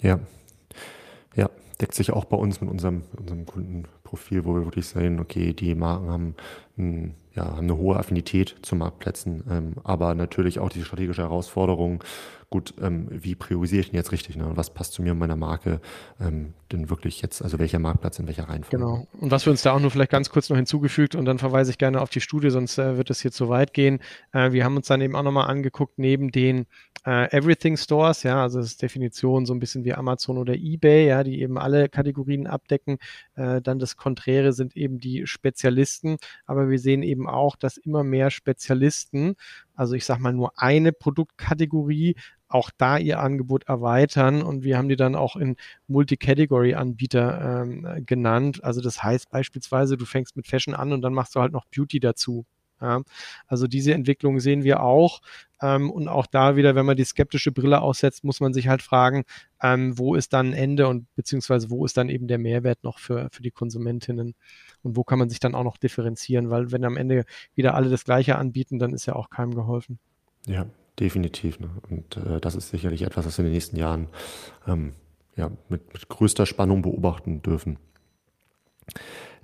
Ja, 0.01 0.19
ja, 1.35 1.49
deckt 1.85 1.93
sich 1.93 2.11
auch 2.11 2.25
bei 2.25 2.35
uns 2.35 2.61
mit 2.61 2.69
unserem, 2.71 3.03
unserem 3.15 3.45
Kundenprofil, 3.45 4.43
wo 4.43 4.55
wir 4.55 4.65
wirklich 4.65 4.87
sehen, 4.87 5.19
okay, 5.19 5.53
die 5.53 5.75
Marken 5.75 6.09
haben, 6.09 6.35
ein, 6.79 7.13
ja, 7.35 7.45
haben 7.45 7.65
eine 7.65 7.77
hohe 7.77 7.95
Affinität 7.95 8.55
zu 8.63 8.75
Marktplätzen, 8.75 9.43
ähm, 9.47 9.73
aber 9.83 10.15
natürlich 10.15 10.57
auch 10.57 10.69
die 10.69 10.83
strategische 10.83 11.21
Herausforderung, 11.21 12.03
gut, 12.49 12.73
ähm, 12.81 13.07
wie 13.11 13.35
priorisiere 13.35 13.81
ich 13.81 13.89
denn 13.89 13.97
jetzt 13.97 14.11
richtig? 14.11 14.35
Ne? 14.37 14.49
Was 14.55 14.69
passt 14.69 14.93
zu 14.93 15.01
mir 15.01 15.11
und 15.11 15.19
meiner 15.19 15.35
Marke 15.35 15.81
ähm, 16.21 16.53
denn 16.71 16.89
wirklich 16.89 17.21
jetzt? 17.21 17.41
Also 17.41 17.59
welcher 17.59 17.79
Marktplatz 17.79 18.17
in 18.19 18.27
welcher 18.27 18.47
Reihenfolge? 18.47 18.77
Genau. 18.77 19.07
Und 19.19 19.31
was 19.31 19.45
wir 19.45 19.51
uns 19.51 19.61
da 19.61 19.73
auch 19.73 19.79
nur 19.79 19.91
vielleicht 19.91 20.11
ganz 20.11 20.29
kurz 20.29 20.49
noch 20.49 20.55
hinzugefügt 20.55 21.15
und 21.15 21.25
dann 21.25 21.37
verweise 21.37 21.71
ich 21.71 21.77
gerne 21.77 22.01
auf 22.01 22.09
die 22.09 22.21
Studie, 22.21 22.49
sonst 22.49 22.77
äh, 22.77 22.97
wird 22.97 23.09
es 23.09 23.21
hier 23.21 23.31
zu 23.31 23.49
weit 23.49 23.73
gehen. 23.73 23.99
Äh, 24.31 24.51
wir 24.53 24.63
haben 24.63 24.77
uns 24.77 24.87
dann 24.87 25.01
eben 25.01 25.15
auch 25.15 25.23
nochmal 25.23 25.47
angeguckt, 25.47 25.99
neben 25.99 26.31
den 26.31 26.65
äh, 27.05 27.35
Everything 27.35 27.77
Stores, 27.77 28.23
ja, 28.23 28.41
also 28.41 28.59
das 28.59 28.67
ist 28.67 28.81
Definition 28.81 29.45
so 29.45 29.53
ein 29.53 29.59
bisschen 29.59 29.83
wie 29.83 29.93
Amazon 29.93 30.37
oder 30.37 30.53
eBay, 30.53 31.07
ja, 31.07 31.23
die 31.23 31.41
eben 31.41 31.57
alle 31.57 31.74
Kategorien 31.89 32.47
abdecken. 32.47 32.97
Äh, 33.35 33.61
dann 33.61 33.79
das 33.79 33.97
Konträre 33.97 34.53
sind 34.53 34.75
eben 34.75 34.99
die 34.99 35.27
Spezialisten, 35.27 36.17
aber 36.45 36.69
wir 36.69 36.79
sehen 36.79 37.03
eben 37.03 37.27
auch, 37.27 37.55
dass 37.55 37.77
immer 37.77 38.03
mehr 38.03 38.31
Spezialisten, 38.31 39.35
also 39.75 39.93
ich 39.95 40.05
sag 40.05 40.19
mal 40.19 40.33
nur 40.33 40.53
eine 40.55 40.91
Produktkategorie, 40.91 42.15
auch 42.47 42.69
da 42.77 42.97
ihr 42.97 43.19
Angebot 43.19 43.65
erweitern 43.67 44.41
und 44.41 44.63
wir 44.63 44.77
haben 44.77 44.89
die 44.89 44.95
dann 44.95 45.15
auch 45.15 45.35
in 45.35 45.55
Multi-Category-Anbieter 45.87 47.61
ähm, 47.63 48.05
genannt. 48.05 48.63
Also 48.63 48.81
das 48.81 49.03
heißt 49.03 49.29
beispielsweise, 49.29 49.97
du 49.97 50.05
fängst 50.05 50.35
mit 50.35 50.47
Fashion 50.47 50.73
an 50.73 50.93
und 50.93 51.01
dann 51.01 51.13
machst 51.13 51.35
du 51.35 51.41
halt 51.41 51.51
noch 51.51 51.65
Beauty 51.65 51.99
dazu. 51.99 52.45
Ja, 52.81 53.01
also 53.47 53.67
diese 53.67 53.93
Entwicklung 53.93 54.39
sehen 54.39 54.63
wir 54.63 54.83
auch. 54.83 55.21
Ähm, 55.61 55.89
und 55.89 56.07
auch 56.07 56.25
da 56.25 56.55
wieder, 56.57 56.75
wenn 56.75 56.85
man 56.85 56.97
die 56.97 57.05
skeptische 57.05 57.51
Brille 57.51 57.81
aussetzt, 57.81 58.23
muss 58.23 58.41
man 58.41 58.53
sich 58.53 58.67
halt 58.67 58.81
fragen, 58.81 59.23
ähm, 59.61 59.97
wo 59.97 60.15
ist 60.15 60.33
dann 60.33 60.47
ein 60.47 60.53
Ende 60.53 60.87
und 60.87 61.07
beziehungsweise 61.15 61.69
wo 61.69 61.85
ist 61.85 61.95
dann 61.95 62.09
eben 62.09 62.27
der 62.27 62.37
Mehrwert 62.37 62.83
noch 62.83 62.99
für, 62.99 63.29
für 63.31 63.41
die 63.41 63.51
Konsumentinnen 63.51 64.35
und 64.83 64.97
wo 64.97 65.03
kann 65.03 65.19
man 65.19 65.29
sich 65.29 65.39
dann 65.39 65.55
auch 65.55 65.63
noch 65.63 65.77
differenzieren, 65.77 66.49
weil 66.49 66.71
wenn 66.71 66.83
am 66.83 66.97
Ende 66.97 67.25
wieder 67.55 67.75
alle 67.75 67.89
das 67.89 68.03
Gleiche 68.03 68.37
anbieten, 68.37 68.79
dann 68.79 68.93
ist 68.93 69.05
ja 69.05 69.15
auch 69.15 69.29
keinem 69.29 69.55
geholfen. 69.55 69.97
Ja, 70.45 70.65
definitiv. 70.99 71.59
Ne? 71.59 71.69
Und 71.89 72.17
äh, 72.17 72.41
das 72.41 72.55
ist 72.55 72.69
sicherlich 72.69 73.03
etwas, 73.03 73.25
was 73.25 73.37
wir 73.37 73.45
in 73.45 73.51
den 73.51 73.55
nächsten 73.55 73.77
Jahren 73.77 74.09
ähm, 74.67 74.93
ja, 75.37 75.49
mit, 75.69 75.93
mit 75.93 76.09
größter 76.09 76.45
Spannung 76.45 76.81
beobachten 76.81 77.41
dürfen. 77.41 77.79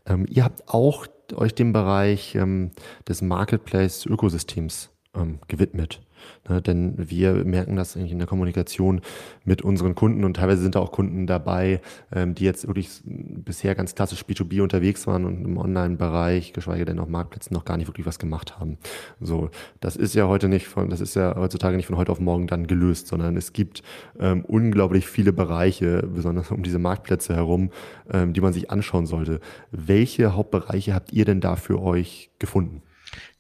Ähm, 0.06 0.26
ihr 0.30 0.44
habt 0.44 0.68
auch 0.68 1.08
euch 1.34 1.54
dem 1.56 1.74
Bereich 1.74 2.36
ähm, 2.36 2.72
des 3.08 3.22
Marketplace-Ökosystems 3.22 4.90
ähm, 5.16 5.40
gewidmet. 5.48 6.02
Ne, 6.50 6.62
denn 6.62 6.96
wir 6.98 7.34
merken 7.46 7.76
das 7.76 7.96
eigentlich 7.96 8.12
in 8.12 8.18
der 8.18 8.28
Kommunikation 8.28 9.02
mit 9.46 9.62
unseren 9.62 9.94
Kunden 9.94 10.24
und 10.24 10.36
teilweise 10.36 10.62
sind 10.62 10.76
da 10.76 10.80
auch 10.80 10.92
Kunden 10.92 11.28
dabei, 11.28 11.82
ähm, 12.12 12.34
die 12.34 12.46
jetzt 12.46 12.66
wirklich 12.68 12.90
bisher 13.06 13.76
ganz 13.76 13.94
klassisch 13.94 14.24
B2B 14.24 14.62
unterwegs 14.62 15.06
waren 15.06 15.26
und 15.26 15.46
im 15.46 15.58
Online-Bereich, 15.58 16.54
geschweige 16.54 16.86
denn 16.86 17.00
auf 17.00 17.08
Marktplätzen, 17.08 17.54
noch 17.54 17.66
gar 17.66 17.78
nicht 17.78 17.88
wirklich 17.88 18.08
was 18.08 18.18
gemacht 18.18 18.60
haben. 18.60 18.78
So, 19.20 19.50
das 19.80 19.96
ist 19.96 20.16
ja 20.16 20.28
heute 20.28 20.50
nicht 20.50 20.68
von, 20.68 20.90
das 20.90 21.00
ist 21.00 21.16
ja 21.16 21.36
heutzutage 21.36 21.78
nicht 21.78 21.86
von 21.88 21.98
heute 21.98 22.12
auf 22.12 22.20
morgen 22.20 22.48
dann 22.48 22.66
gelöst, 22.66 23.08
sondern 23.08 23.38
es 23.38 23.54
gibt 23.54 23.84
ähm, 24.20 24.44
unglaublich 24.46 25.08
viele 25.08 25.34
Bereiche, 25.34 26.08
besonders 26.14 26.50
um 26.52 26.64
diese 26.64 26.80
Marktplätze 26.80 27.36
herum, 27.36 27.70
ähm, 28.12 28.34
die 28.34 28.42
man 28.42 28.54
sich 28.54 28.72
anschauen 28.72 29.06
sollte. 29.06 29.40
Welche 29.72 30.36
Hauptbereiche 30.36 30.96
habt 30.96 31.14
ihr 31.14 31.26
denn 31.26 31.40
da 31.40 31.56
für 31.56 31.82
euch 31.82 32.32
gefunden? 32.40 32.82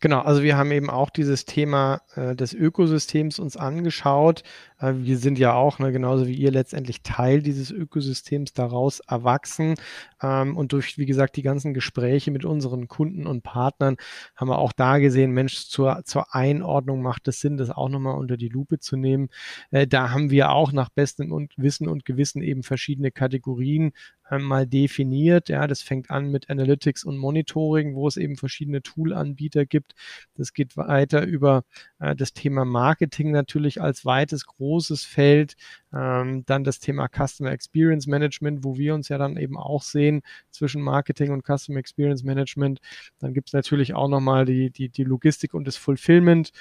Genau, 0.01 0.21
also 0.21 0.41
wir 0.41 0.57
haben 0.57 0.71
eben 0.71 0.89
auch 0.89 1.11
dieses 1.11 1.45
Thema 1.45 2.01
äh, 2.15 2.35
des 2.35 2.53
Ökosystems 2.53 3.37
uns 3.37 3.55
angeschaut. 3.55 4.41
Wir 4.81 5.17
sind 5.17 5.37
ja 5.37 5.53
auch, 5.53 5.79
ne, 5.79 5.91
genauso 5.91 6.27
wie 6.27 6.33
ihr, 6.33 6.51
letztendlich 6.51 7.03
Teil 7.03 7.41
dieses 7.41 7.71
Ökosystems 7.71 8.53
daraus 8.53 8.99
erwachsen. 9.01 9.75
Ähm, 10.21 10.57
und 10.57 10.73
durch, 10.73 10.97
wie 10.97 11.05
gesagt, 11.05 11.35
die 11.35 11.43
ganzen 11.43 11.73
Gespräche 11.73 12.31
mit 12.31 12.45
unseren 12.45 12.87
Kunden 12.87 13.27
und 13.27 13.43
Partnern 13.43 13.97
haben 14.35 14.49
wir 14.49 14.57
auch 14.57 14.73
da 14.73 14.97
gesehen, 14.97 15.31
Mensch, 15.31 15.67
zur, 15.67 16.01
zur 16.05 16.33
Einordnung 16.33 17.01
macht 17.01 17.27
es 17.27 17.39
Sinn, 17.41 17.57
das 17.57 17.69
auch 17.69 17.89
nochmal 17.89 18.17
unter 18.17 18.37
die 18.37 18.49
Lupe 18.49 18.79
zu 18.79 18.97
nehmen. 18.97 19.29
Äh, 19.69 19.87
da 19.87 20.09
haben 20.09 20.31
wir 20.31 20.51
auch 20.51 20.71
nach 20.71 20.89
bestem 20.89 21.31
und 21.31 21.53
Wissen 21.57 21.87
und 21.87 22.05
Gewissen 22.05 22.41
eben 22.41 22.63
verschiedene 22.63 23.11
Kategorien 23.11 23.91
äh, 24.29 24.39
mal 24.39 24.65
definiert. 24.65 25.49
Ja, 25.49 25.67
das 25.67 25.81
fängt 25.81 26.09
an 26.09 26.31
mit 26.31 26.49
Analytics 26.49 27.03
und 27.03 27.17
Monitoring, 27.17 27.95
wo 27.95 28.07
es 28.07 28.17
eben 28.17 28.35
verschiedene 28.35 28.81
Toolanbieter 28.81 29.65
gibt 29.65 29.95
das 30.35 30.53
geht 30.53 30.77
weiter 30.77 31.23
über 31.23 31.63
äh, 31.99 32.15
das 32.15 32.33
Thema 32.33 32.65
Marketing 32.65 33.31
natürlich 33.31 33.81
als 33.81 34.05
weites, 34.05 34.45
großes 34.45 34.70
Feld. 35.05 35.55
Ähm, 35.93 36.43
dann 36.45 36.63
das 36.63 36.79
Thema 36.79 37.07
Customer 37.07 37.51
Experience 37.51 38.07
Management, 38.07 38.63
wo 38.63 38.77
wir 38.77 38.93
uns 38.93 39.09
ja 39.09 39.17
dann 39.17 39.37
eben 39.37 39.57
auch 39.57 39.83
sehen 39.83 40.21
zwischen 40.49 40.81
Marketing 40.81 41.31
und 41.31 41.45
Customer 41.45 41.79
Experience 41.79 42.23
Management. 42.23 42.79
Dann 43.19 43.33
gibt 43.33 43.49
es 43.49 43.53
natürlich 43.53 43.93
auch 43.93 44.07
nochmal 44.07 44.45
die, 44.45 44.69
die, 44.69 44.89
die 44.89 45.03
Logistik 45.03 45.53
und 45.53 45.65
das 45.65 45.77
Fulfillment. 45.77 46.51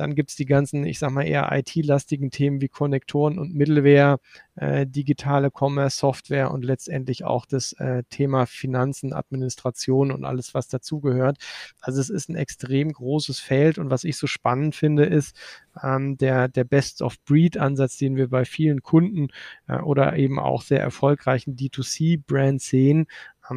Dann 0.00 0.14
gibt 0.14 0.30
es 0.30 0.36
die 0.36 0.46
ganzen, 0.46 0.86
ich 0.86 0.98
sag 0.98 1.10
mal, 1.10 1.26
eher 1.26 1.52
IT-lastigen 1.52 2.30
Themen 2.30 2.62
wie 2.62 2.68
Konnektoren 2.68 3.38
und 3.38 3.54
Middleware, 3.54 4.18
äh, 4.54 4.86
digitale 4.86 5.50
Commerce, 5.54 5.98
Software 5.98 6.50
und 6.50 6.64
letztendlich 6.64 7.24
auch 7.24 7.44
das 7.44 7.74
äh, 7.74 8.02
Thema 8.08 8.46
Finanzen, 8.46 9.12
Administration 9.12 10.10
und 10.10 10.24
alles, 10.24 10.54
was 10.54 10.68
dazugehört. 10.68 11.36
Also 11.82 12.00
es 12.00 12.08
ist 12.08 12.30
ein 12.30 12.34
extrem 12.34 12.92
großes 12.92 13.40
Feld 13.40 13.76
und 13.76 13.90
was 13.90 14.04
ich 14.04 14.16
so 14.16 14.26
spannend 14.26 14.74
finde, 14.74 15.04
ist 15.04 15.36
ähm, 15.82 16.16
der, 16.16 16.48
der 16.48 16.64
Best-of-Breed-Ansatz, 16.64 17.98
den 17.98 18.16
wir 18.16 18.28
bei 18.28 18.46
vielen 18.46 18.80
Kunden 18.80 19.28
äh, 19.68 19.80
oder 19.80 20.16
eben 20.16 20.38
auch 20.38 20.62
sehr 20.62 20.80
erfolgreichen 20.80 21.56
D2C-Brands 21.56 22.66
sehen, 22.66 23.06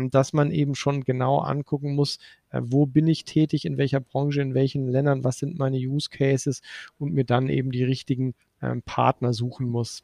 dass 0.10 0.34
man 0.34 0.52
eben 0.52 0.76
schon 0.76 1.04
genau 1.04 1.40
angucken 1.40 1.96
muss, 1.96 2.20
äh, 2.50 2.62
wo 2.64 2.86
bin 2.86 3.08
ich 3.08 3.26
tätig, 3.26 3.66
in 3.66 3.78
welcher 3.78 4.00
Branche, 4.00 4.42
in 4.42 4.54
welchen 4.54 4.88
Ländern, 4.88 5.24
was 5.24 5.40
sind 5.40 5.58
meine 5.58 5.78
Use 5.78 6.10
Cases 6.10 6.62
und 6.98 7.14
mir 7.14 7.26
dann 7.26 7.50
eben 7.50 7.72
die 7.72 7.84
richtigen 7.84 8.34
ähm, 8.62 8.82
Partner 8.84 9.34
suchen 9.34 9.68
muss. 9.68 10.04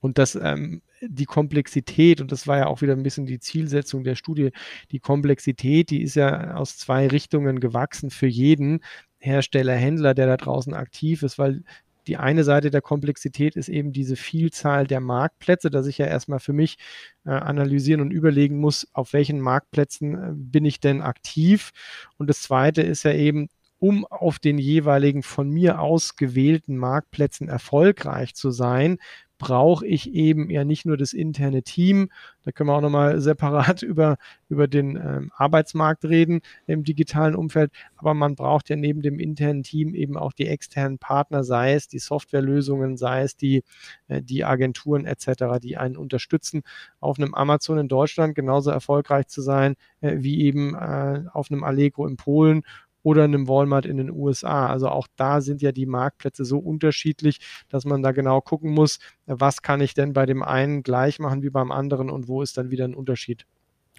Und 0.00 0.18
das, 0.18 0.34
ähm, 0.34 0.82
die 1.00 1.26
Komplexität, 1.26 2.20
und 2.20 2.32
das 2.32 2.46
war 2.46 2.58
ja 2.58 2.66
auch 2.66 2.82
wieder 2.82 2.94
ein 2.94 3.02
bisschen 3.02 3.26
die 3.26 3.38
Zielsetzung 3.38 4.04
der 4.04 4.16
Studie, 4.16 4.50
die 4.90 5.00
Komplexität, 5.00 5.90
die 5.90 6.02
ist 6.02 6.16
ja 6.16 6.54
aus 6.54 6.76
zwei 6.76 7.06
Richtungen 7.08 7.60
gewachsen 7.60 8.10
für 8.10 8.26
jeden 8.26 8.80
Hersteller, 9.18 9.74
Händler, 9.74 10.14
der 10.14 10.26
da 10.26 10.36
draußen 10.36 10.74
aktiv 10.74 11.22
ist, 11.22 11.38
weil 11.38 11.62
die 12.06 12.16
eine 12.16 12.44
Seite 12.44 12.70
der 12.70 12.80
Komplexität 12.80 13.56
ist 13.56 13.68
eben 13.68 13.92
diese 13.92 14.16
Vielzahl 14.16 14.86
der 14.86 15.00
Marktplätze, 15.00 15.70
dass 15.70 15.86
ich 15.86 15.98
ja 15.98 16.06
erstmal 16.06 16.40
für 16.40 16.52
mich 16.52 16.76
äh, 17.24 17.30
analysieren 17.30 18.00
und 18.00 18.10
überlegen 18.10 18.58
muss, 18.58 18.88
auf 18.92 19.12
welchen 19.12 19.40
Marktplätzen 19.40 20.14
äh, 20.14 20.32
bin 20.34 20.64
ich 20.64 20.80
denn 20.80 21.02
aktiv. 21.02 21.70
Und 22.18 22.28
das 22.28 22.42
zweite 22.42 22.82
ist 22.82 23.04
ja 23.04 23.12
eben, 23.12 23.48
um 23.78 24.04
auf 24.06 24.38
den 24.38 24.58
jeweiligen 24.58 25.22
von 25.24 25.50
mir 25.50 25.80
ausgewählten 25.80 26.76
Marktplätzen 26.76 27.48
erfolgreich 27.48 28.34
zu 28.34 28.52
sein, 28.52 28.98
brauche 29.42 29.84
ich 29.84 30.14
eben 30.14 30.50
ja 30.50 30.64
nicht 30.64 30.86
nur 30.86 30.96
das 30.96 31.12
interne 31.12 31.64
Team, 31.64 32.10
da 32.44 32.52
können 32.52 32.68
wir 32.68 32.76
auch 32.76 32.80
nochmal 32.80 33.20
separat 33.20 33.82
über, 33.82 34.18
über 34.48 34.68
den 34.68 34.94
ähm, 34.96 35.32
Arbeitsmarkt 35.34 36.04
reden 36.04 36.42
im 36.66 36.84
digitalen 36.84 37.34
Umfeld, 37.34 37.72
aber 37.96 38.14
man 38.14 38.36
braucht 38.36 38.70
ja 38.70 38.76
neben 38.76 39.02
dem 39.02 39.18
internen 39.18 39.64
Team 39.64 39.96
eben 39.96 40.16
auch 40.16 40.32
die 40.32 40.46
externen 40.46 40.98
Partner, 40.98 41.42
sei 41.42 41.74
es 41.74 41.88
die 41.88 41.98
Softwarelösungen, 41.98 42.96
sei 42.96 43.22
es 43.22 43.36
die, 43.36 43.64
äh, 44.06 44.22
die 44.22 44.44
Agenturen 44.44 45.06
etc., 45.06 45.58
die 45.60 45.76
einen 45.76 45.96
unterstützen, 45.96 46.62
auf 47.00 47.18
einem 47.18 47.34
Amazon 47.34 47.78
in 47.78 47.88
Deutschland 47.88 48.36
genauso 48.36 48.70
erfolgreich 48.70 49.26
zu 49.26 49.42
sein, 49.42 49.74
äh, 50.02 50.18
wie 50.18 50.42
eben 50.42 50.76
äh, 50.76 51.24
auf 51.32 51.50
einem 51.50 51.64
Allegro 51.64 52.06
in 52.06 52.16
Polen 52.16 52.62
oder 53.02 53.24
einem 53.24 53.48
Walmart 53.48 53.86
in 53.86 53.96
den 53.96 54.10
USA. 54.10 54.66
Also 54.66 54.88
auch 54.88 55.08
da 55.16 55.40
sind 55.40 55.62
ja 55.62 55.72
die 55.72 55.86
Marktplätze 55.86 56.44
so 56.44 56.58
unterschiedlich, 56.58 57.40
dass 57.68 57.84
man 57.84 58.02
da 58.02 58.12
genau 58.12 58.40
gucken 58.40 58.72
muss, 58.72 58.98
was 59.26 59.62
kann 59.62 59.80
ich 59.80 59.94
denn 59.94 60.12
bei 60.12 60.26
dem 60.26 60.42
einen 60.42 60.82
gleich 60.82 61.18
machen 61.18 61.42
wie 61.42 61.50
beim 61.50 61.72
anderen 61.72 62.10
und 62.10 62.28
wo 62.28 62.42
ist 62.42 62.56
dann 62.56 62.70
wieder 62.70 62.84
ein 62.84 62.94
Unterschied. 62.94 63.46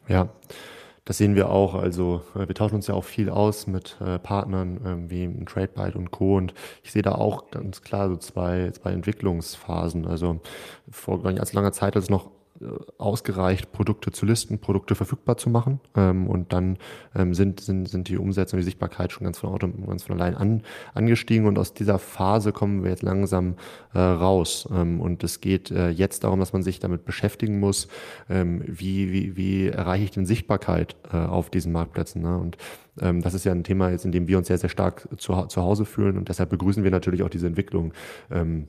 Ja. 0.07 0.29
Das 1.05 1.17
sehen 1.17 1.35
wir 1.35 1.49
auch. 1.49 1.75
Also 1.75 2.21
äh, 2.33 2.47
wir 2.47 2.55
tauschen 2.55 2.75
uns 2.75 2.87
ja 2.87 2.95
auch 2.95 3.03
viel 3.03 3.29
aus 3.29 3.67
mit 3.67 3.97
äh, 3.99 4.19
Partnern 4.19 4.79
ähm, 4.85 5.09
wie 5.09 5.45
TradeByte 5.45 5.97
und 5.97 6.11
Co. 6.11 6.37
Und 6.37 6.53
ich 6.81 6.91
sehe 6.93 7.01
da 7.01 7.13
auch 7.13 7.51
ganz 7.51 7.81
klar 7.81 8.07
so 8.07 8.15
zwei, 8.15 8.71
zwei 8.71 8.91
Entwicklungsphasen. 8.93 10.07
Also 10.07 10.39
vor 10.89 11.21
gar 11.21 11.31
nicht 11.31 11.41
als 11.41 11.51
langer 11.51 11.73
Zeit, 11.73 11.95
als 11.95 12.05
es 12.05 12.09
noch 12.09 12.31
ausgereicht, 12.97 13.71
Produkte 13.71 14.11
zu 14.11 14.25
listen, 14.25 14.59
Produkte 14.59 14.95
verfügbar 14.95 15.37
zu 15.37 15.49
machen. 15.49 15.79
Ähm, 15.95 16.27
und 16.27 16.53
dann 16.53 16.77
ähm, 17.15 17.33
sind, 17.33 17.59
sind, 17.59 17.87
sind 17.87 18.09
die 18.09 18.17
Umsätze 18.17 18.55
und 18.55 18.59
die 18.59 18.65
Sichtbarkeit 18.65 19.11
schon 19.11 19.25
ganz 19.25 19.39
von, 19.39 19.49
Auto, 19.49 19.67
ganz 19.67 20.03
von 20.03 20.19
allein 20.19 20.35
an, 20.35 20.63
angestiegen. 20.93 21.45
Und 21.47 21.57
aus 21.59 21.73
dieser 21.73 21.99
Phase 21.99 22.51
kommen 22.51 22.83
wir 22.83 22.89
jetzt 22.91 23.03
langsam 23.03 23.55
äh, 23.93 23.99
raus. 23.99 24.67
Ähm, 24.71 25.01
und 25.01 25.23
es 25.23 25.41
geht 25.41 25.71
äh, 25.71 25.89
jetzt 25.89 26.23
darum, 26.23 26.39
dass 26.39 26.53
man 26.53 26.63
sich 26.63 26.79
damit 26.79 27.05
beschäftigen 27.05 27.59
muss, 27.59 27.87
ähm, 28.29 28.63
wie, 28.65 29.11
wie, 29.11 29.37
wie 29.37 29.67
erreiche 29.67 30.05
ich 30.05 30.11
denn 30.11 30.25
Sichtbarkeit 30.25 30.95
äh, 31.11 31.17
auf 31.17 31.49
diesen 31.49 31.71
Marktplätzen. 31.71 32.21
Ne? 32.21 32.37
Und 32.37 32.57
ähm, 33.01 33.21
das 33.21 33.33
ist 33.33 33.43
ja 33.43 33.51
ein 33.51 33.63
Thema, 33.63 33.91
jetzt, 33.91 34.05
in 34.05 34.11
dem 34.11 34.27
wir 34.27 34.37
uns 34.37 34.47
sehr, 34.47 34.57
sehr 34.57 34.69
stark 34.69 35.07
zu, 35.17 35.33
zu 35.47 35.61
Hause 35.61 35.85
fühlen. 35.85 36.17
Und 36.17 36.29
deshalb 36.29 36.49
begrüßen 36.49 36.83
wir 36.83 36.91
natürlich 36.91 37.23
auch 37.23 37.29
diese 37.29 37.47
Entwicklung. 37.47 37.93
Ähm, 38.31 38.67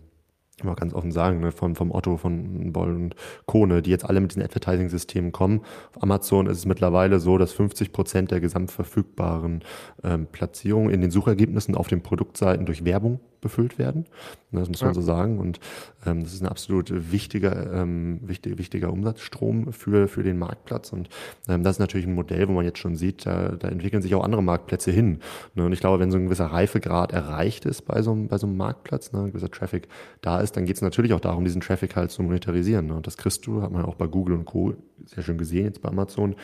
mal 0.62 0.74
ganz 0.74 0.94
offen 0.94 1.10
sagen, 1.10 1.40
ne, 1.40 1.50
von, 1.50 1.74
vom 1.74 1.90
Otto, 1.90 2.16
von 2.16 2.72
Boll 2.72 2.94
und 2.94 3.16
Kone, 3.46 3.82
die 3.82 3.90
jetzt 3.90 4.04
alle 4.04 4.20
mit 4.20 4.30
diesen 4.30 4.42
Advertising-Systemen 4.42 5.32
kommen. 5.32 5.62
Auf 5.94 6.02
Amazon 6.02 6.46
ist 6.46 6.58
es 6.58 6.66
mittlerweile 6.66 7.18
so, 7.18 7.38
dass 7.38 7.52
50 7.52 7.92
Prozent 7.92 8.30
der 8.30 8.40
gesamtverfügbaren 8.40 9.64
ähm, 10.04 10.26
Platzierungen 10.30 10.90
in 10.90 11.00
den 11.00 11.10
Suchergebnissen 11.10 11.74
auf 11.74 11.88
den 11.88 12.02
Produktseiten 12.02 12.66
durch 12.66 12.84
Werbung 12.84 13.20
befüllt 13.44 13.78
werden. 13.78 14.06
Das 14.50 14.68
muss 14.68 14.80
man 14.80 14.90
ja. 14.90 14.94
so 14.94 15.00
sagen. 15.00 15.38
Und 15.38 15.60
ähm, 16.06 16.24
das 16.24 16.32
ist 16.32 16.42
ein 16.42 16.48
absolut 16.48 17.12
wichtiger, 17.12 17.72
ähm, 17.72 18.20
wichtig, 18.22 18.58
wichtiger 18.58 18.92
Umsatzstrom 18.92 19.72
für, 19.72 20.08
für 20.08 20.22
den 20.22 20.38
Marktplatz. 20.38 20.92
Und 20.92 21.08
ähm, 21.48 21.62
das 21.62 21.76
ist 21.76 21.80
natürlich 21.80 22.06
ein 22.06 22.14
Modell, 22.14 22.48
wo 22.48 22.52
man 22.52 22.64
jetzt 22.64 22.78
schon 22.78 22.96
sieht, 22.96 23.26
da, 23.26 23.50
da 23.50 23.68
entwickeln 23.68 24.02
sich 24.02 24.14
auch 24.14 24.24
andere 24.24 24.42
Marktplätze 24.42 24.90
hin. 24.90 25.20
Ne? 25.54 25.64
Und 25.64 25.72
ich 25.72 25.80
glaube, 25.80 26.00
wenn 26.00 26.10
so 26.10 26.18
ein 26.18 26.24
gewisser 26.24 26.46
Reifegrad 26.46 27.12
erreicht 27.12 27.66
ist 27.66 27.82
bei 27.82 28.02
so, 28.02 28.12
einem, 28.12 28.28
bei 28.28 28.38
so 28.38 28.46
einem 28.46 28.56
Marktplatz, 28.56 29.12
ne, 29.12 29.20
ein 29.20 29.28
gewisser 29.28 29.50
Traffic 29.50 29.86
da 30.22 30.40
ist, 30.40 30.56
dann 30.56 30.64
geht 30.64 30.76
es 30.76 30.82
natürlich 30.82 31.12
auch 31.12 31.20
darum, 31.20 31.44
diesen 31.44 31.60
Traffic 31.60 31.94
halt 31.94 32.10
zu 32.10 32.22
monetarisieren. 32.22 32.86
Ne? 32.86 32.94
Und 32.94 33.06
das 33.06 33.16
kriegst 33.16 33.46
du, 33.46 33.62
hat 33.62 33.70
man 33.70 33.84
auch 33.84 33.94
bei 33.94 34.06
Google 34.06 34.34
und 34.36 34.46
Co. 34.46 34.74
sehr 35.04 35.22
schön 35.22 35.38
gesehen, 35.38 35.66
jetzt 35.66 35.82
bei 35.82 35.90
Amazon, 35.90 36.34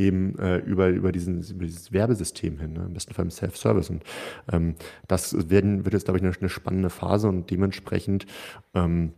eben 0.00 0.38
äh, 0.38 0.56
über, 0.58 0.88
über, 0.88 1.12
diesen, 1.12 1.42
über 1.42 1.66
dieses 1.66 1.92
Werbesystem 1.92 2.58
hin, 2.58 2.72
ne? 2.72 2.84
im 2.86 2.94
besten 2.94 3.14
Fall 3.14 3.26
im 3.26 3.30
Self-Service. 3.30 3.90
Und 3.90 4.02
ähm, 4.50 4.74
das 5.06 5.50
werden, 5.50 5.84
wird 5.84 5.92
jetzt, 5.92 6.04
glaube 6.04 6.18
ich, 6.18 6.24
eine, 6.24 6.34
eine, 6.34 6.48
spannende 6.48 6.90
Phase 6.90 7.28
und 7.28 7.50
dementsprechend 7.50 8.26
ähm, 8.74 9.12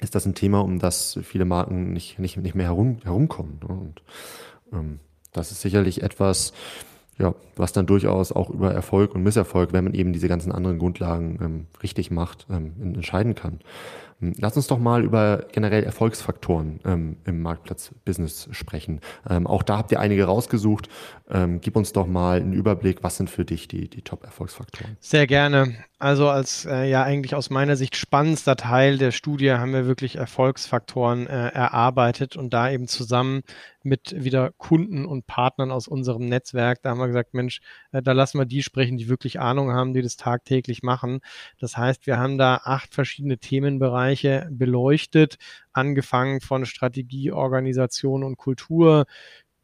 ist 0.00 0.14
das 0.14 0.26
ein 0.26 0.34
Thema, 0.34 0.60
um 0.60 0.78
das 0.78 1.18
viele 1.22 1.44
Marken 1.44 1.92
nicht, 1.92 2.18
nicht, 2.18 2.36
nicht 2.36 2.54
mehr 2.54 2.66
herum, 2.66 2.98
herumkommen. 3.02 3.60
Ne? 3.62 3.74
Und 3.74 4.02
ähm, 4.72 5.00
das 5.32 5.52
ist 5.52 5.62
sicherlich 5.62 6.02
etwas, 6.02 6.52
ja, 7.18 7.34
was 7.54 7.72
dann 7.72 7.86
durchaus 7.86 8.32
auch 8.32 8.50
über 8.50 8.74
Erfolg 8.74 9.14
und 9.14 9.22
Misserfolg, 9.22 9.72
wenn 9.72 9.84
man 9.84 9.94
eben 9.94 10.12
diese 10.12 10.28
ganzen 10.28 10.52
anderen 10.52 10.78
Grundlagen 10.78 11.38
ähm, 11.40 11.66
richtig 11.82 12.10
macht, 12.10 12.46
ähm, 12.50 12.72
entscheiden 12.78 13.34
kann. 13.34 13.60
Hm, 14.20 14.34
lass 14.38 14.56
uns 14.56 14.66
doch 14.66 14.78
mal 14.78 15.04
über 15.04 15.44
generell 15.52 15.84
Erfolgsfaktoren 15.84 16.80
ähm, 16.84 17.16
im 17.24 17.42
Marktplatz-Business 17.42 18.48
sprechen. 18.52 19.00
Ähm, 19.28 19.46
auch 19.46 19.62
da 19.62 19.76
habt 19.76 19.92
ihr 19.92 20.00
einige 20.00 20.24
rausgesucht. 20.24 20.88
Ähm, 21.28 21.60
gib 21.60 21.76
uns 21.76 21.92
doch 21.92 22.06
mal 22.06 22.40
einen 22.40 22.52
Überblick, 22.52 23.02
was 23.02 23.16
sind 23.16 23.28
für 23.28 23.44
dich 23.44 23.68
die, 23.68 23.90
die 23.90 24.02
Top-Erfolgsfaktoren? 24.02 24.96
Sehr 25.00 25.26
gerne. 25.26 25.74
Also 25.98 26.28
als 26.28 26.66
äh, 26.66 26.88
ja 26.88 27.02
eigentlich 27.02 27.34
aus 27.34 27.50
meiner 27.50 27.76
Sicht 27.76 27.96
spannendster 27.96 28.56
Teil 28.56 28.98
der 28.98 29.10
Studie 29.12 29.52
haben 29.52 29.72
wir 29.72 29.86
wirklich 29.86 30.16
Erfolgsfaktoren 30.16 31.26
äh, 31.26 31.48
erarbeitet 31.48 32.36
und 32.36 32.52
da 32.52 32.70
eben 32.70 32.86
zusammen 32.86 33.42
mit 33.82 34.14
wieder 34.16 34.52
Kunden 34.58 35.06
und 35.06 35.26
Partnern 35.26 35.70
aus 35.70 35.88
unserem 35.88 36.26
Netzwerk, 36.26 36.82
da 36.82 36.90
haben 36.90 36.98
wir 36.98 37.06
gesagt, 37.06 37.34
Mensch, 37.34 37.60
äh, 37.92 38.02
da 38.02 38.12
lassen 38.12 38.38
wir 38.38 38.44
die 38.44 38.62
sprechen, 38.62 38.98
die 38.98 39.08
wirklich 39.08 39.40
Ahnung 39.40 39.72
haben, 39.72 39.94
die 39.94 40.02
das 40.02 40.16
tagtäglich 40.16 40.82
machen. 40.82 41.20
Das 41.60 41.76
heißt, 41.76 42.06
wir 42.06 42.18
haben 42.18 42.36
da 42.36 42.60
acht 42.64 42.94
verschiedene 42.94 43.38
Themenbereiche 43.38 44.05
beleuchtet, 44.50 45.36
angefangen 45.72 46.40
von 46.40 46.66
Strategie, 46.66 47.32
Organisation 47.32 48.22
und 48.24 48.36
Kultur 48.36 49.06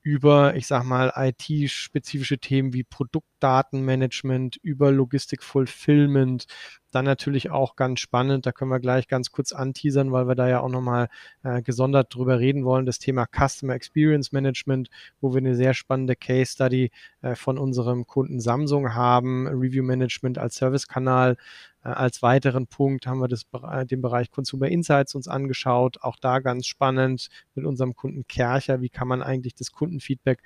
über, 0.03 0.57
ich 0.57 0.67
sag 0.67 0.83
mal, 0.85 1.13
IT-spezifische 1.17 2.39
Themen 2.39 2.73
wie 2.73 2.83
Produktdatenmanagement, 2.83 4.57
über 4.57 4.91
Logistik 4.91 5.45
Fulfillment, 5.45 6.47
dann 6.91 7.05
natürlich 7.05 7.51
auch 7.51 7.77
ganz 7.77 8.01
spannend, 8.01 8.45
da 8.45 8.53
können 8.53 8.71
wir 8.71 8.81
gleich 8.81 9.07
ganz 9.07 9.31
kurz 9.31 9.53
anteasern, 9.53 10.11
weil 10.11 10.27
wir 10.27 10.35
da 10.35 10.49
ja 10.49 10.61
auch 10.61 10.69
nochmal 10.69 11.09
äh, 11.45 11.63
gesondert 11.63 12.15
drüber 12.15 12.41
reden 12.41 12.65
wollen, 12.65 12.85
das 12.85 12.99
Thema 12.99 13.27
Customer 13.27 13.75
Experience 13.75 14.33
Management, 14.33 14.91
wo 15.21 15.33
wir 15.33 15.39
eine 15.39 15.55
sehr 15.55 15.73
spannende 15.73 16.17
Case 16.17 16.53
Study 16.53 16.91
äh, 17.23 17.37
von 17.37 17.57
unserem 17.57 18.07
Kunden 18.07 18.41
Samsung 18.41 18.95
haben, 18.95 19.47
Review 19.47 19.85
Management 19.85 20.37
als 20.37 20.57
Servicekanal. 20.57 21.37
Äh, 21.85 21.89
als 21.89 22.23
weiteren 22.23 22.67
Punkt 22.67 23.07
haben 23.07 23.21
wir 23.21 23.29
das, 23.29 23.45
den 23.91 24.03
Bereich 24.03 24.31
Consumer 24.31 24.69
Insights 24.69 25.15
uns 25.15 25.29
angeschaut, 25.29 25.99
auch 26.03 26.17
da 26.17 26.41
ganz 26.41 26.67
spannend 26.67 27.29
mit 27.55 27.65
unserem 27.65 27.95
Kunden 27.95 28.27
Kercher, 28.27 28.81
wie 28.81 28.91
kann 28.91 29.09
man 29.09 29.23
eigentlich 29.23 29.55
das 29.55 29.73
Kundenfeedback 29.73 30.43